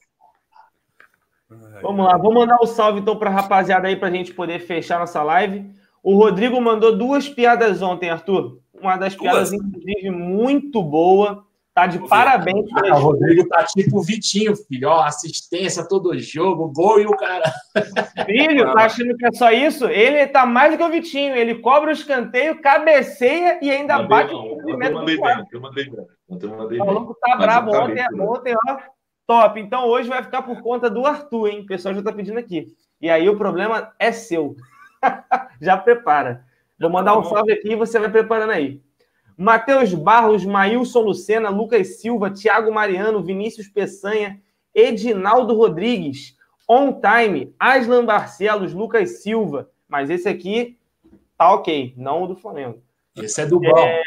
[1.82, 4.34] Vamos lá, vou mandar o um salve então para a rapaziada aí para a gente
[4.34, 5.72] poder fechar nossa live.
[6.02, 8.60] O Rodrigo mandou duas piadas ontem, Arthur.
[8.74, 9.32] Uma das duas?
[9.32, 11.46] piadas, inclusive, muito boa.
[11.74, 12.68] Tá de parabéns.
[12.72, 14.90] Ah, o Rodrigo tá tipo o Vitinho, filho.
[14.90, 17.52] Ó, assistência todo jogo, gol e o cara.
[18.28, 19.88] Filho, tá achando que é só isso?
[19.88, 21.36] Ele tá mais do que o Vitinho.
[21.36, 24.92] Ele cobra o escanteio, cabeceia e ainda mandei, bate não, o movimento.
[24.92, 26.08] Eu mandei bem, eu mandei bem.
[26.30, 28.78] Eu mandei o maluco tá brabo ontem, ontem, ó.
[29.26, 29.60] Top.
[29.60, 31.62] Então hoje vai ficar por conta do Arthur, hein?
[31.62, 32.68] O pessoal já tá pedindo aqui.
[33.02, 34.56] E aí o problema é seu.
[35.60, 36.46] já prepara.
[36.80, 38.80] Vou mandar um salve aqui e você vai preparando aí.
[39.38, 44.42] Matheus Barros, Maílson Lucena, Lucas Silva, Thiago Mariano, Vinícius Peçanha,
[44.74, 46.38] Edinaldo Rodrigues,
[46.68, 49.70] On Time, Aslan Barcelos, Lucas Silva.
[49.88, 50.78] Mas esse aqui
[51.38, 52.82] tá ok, não o do Flamengo.
[53.16, 53.78] Esse é do bom.
[53.78, 54.02] É,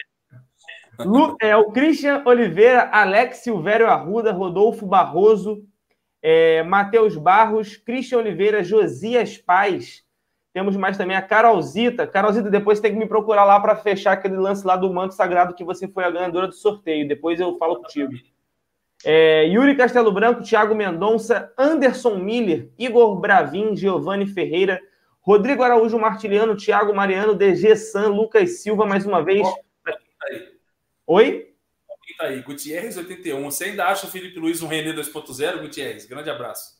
[1.00, 5.64] Lu, é o Christian Oliveira, Alex Silvério Arruda, Rodolfo Barroso,
[6.22, 10.05] é, Matheus Barros, Christian Oliveira, Josias Paz,
[10.56, 12.06] temos mais também a Carolzita.
[12.06, 15.54] Carolzita, depois tem que me procurar lá para fechar aquele lance lá do manto sagrado
[15.54, 17.06] que você foi a ganhadora do sorteio.
[17.06, 18.14] Depois eu falo contigo.
[19.04, 24.80] É, Yuri Castelo Branco, Thiago Mendonça, Anderson Miller, Igor Bravin, Giovanni Ferreira,
[25.20, 29.46] Rodrigo Araújo Martiliano, Thiago Mariano, DG San, Lucas Silva, mais uma vez.
[31.06, 31.54] Oi?
[32.16, 33.44] Tá aí, Gutierrez 81.
[33.44, 36.06] Você ainda acha o Felipe Luiz um René 2.0, Gutierrez?
[36.06, 36.75] Grande abraço.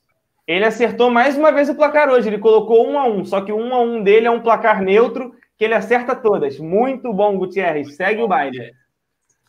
[0.47, 2.29] Ele acertou mais uma vez o placar hoje.
[2.29, 4.83] Ele colocou um a um, só que o um a um dele é um placar
[4.83, 6.59] neutro que ele acerta todas.
[6.59, 7.97] Muito bom, Gutierrez.
[7.97, 8.73] Segue o baile.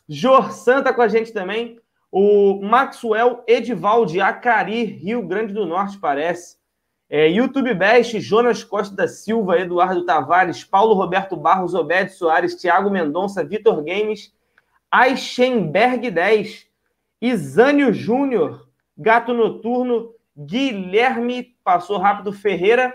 [0.08, 1.78] Jor Santa com a gente também.
[2.10, 6.56] O Maxwell Edivaldi Acari, Rio Grande do Norte, parece.
[7.10, 12.90] É, YouTube Best, Jonas Costa da Silva, Eduardo Tavares, Paulo Roberto Barros, Obed Soares, Thiago
[12.90, 14.32] Mendonça, Vitor Games,
[14.90, 16.66] Aichenberg 10,
[17.20, 22.94] Isânio Júnior, Gato Noturno, Guilherme passou rápido Ferreira,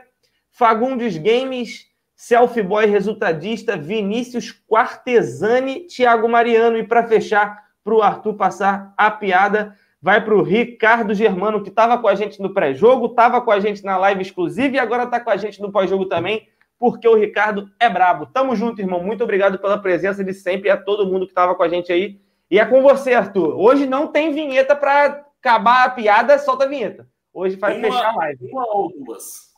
[0.50, 6.78] Fagundes Games, Selfie Boy resultadista, Vinícius Quartesani, Thiago Mariano.
[6.78, 11.68] E para fechar, para o Arthur passar a piada, vai para o Ricardo Germano, que
[11.68, 15.04] estava com a gente no pré-jogo, estava com a gente na live exclusiva e agora
[15.04, 16.48] está com a gente no pós-jogo também,
[16.80, 18.26] porque o Ricardo é brabo.
[18.28, 19.04] Tamo junto, irmão.
[19.04, 21.92] Muito obrigado pela presença de sempre e a todo mundo que estava com a gente
[21.92, 22.22] aí.
[22.50, 23.60] E é com você, Arthur.
[23.60, 27.12] Hoje não tem vinheta para acabar a piada, solta a vinheta.
[27.34, 28.52] Hoje vai uma, fechar a live.
[28.52, 29.52] Uma ou duas?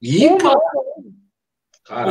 [0.00, 0.52] Ih, uma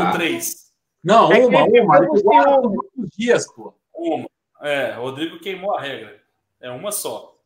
[0.07, 0.71] ou três?
[1.03, 1.97] Não, é uma, uma.
[1.97, 3.73] Ele dias, pô.
[3.93, 4.29] Uma.
[4.61, 6.21] É, Rodrigo queimou a regra.
[6.59, 7.39] É uma só.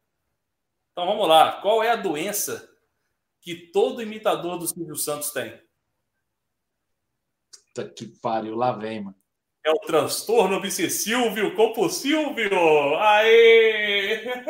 [0.91, 1.61] Então vamos lá.
[1.61, 2.69] Qual é a doença
[3.39, 5.61] que todo imitador do Silvio Santos tem?
[7.67, 9.15] Puta que pariu, lá vem, mano.
[9.65, 12.35] É o transtorno obsessivo compulsivo.
[12.99, 14.23] Aê!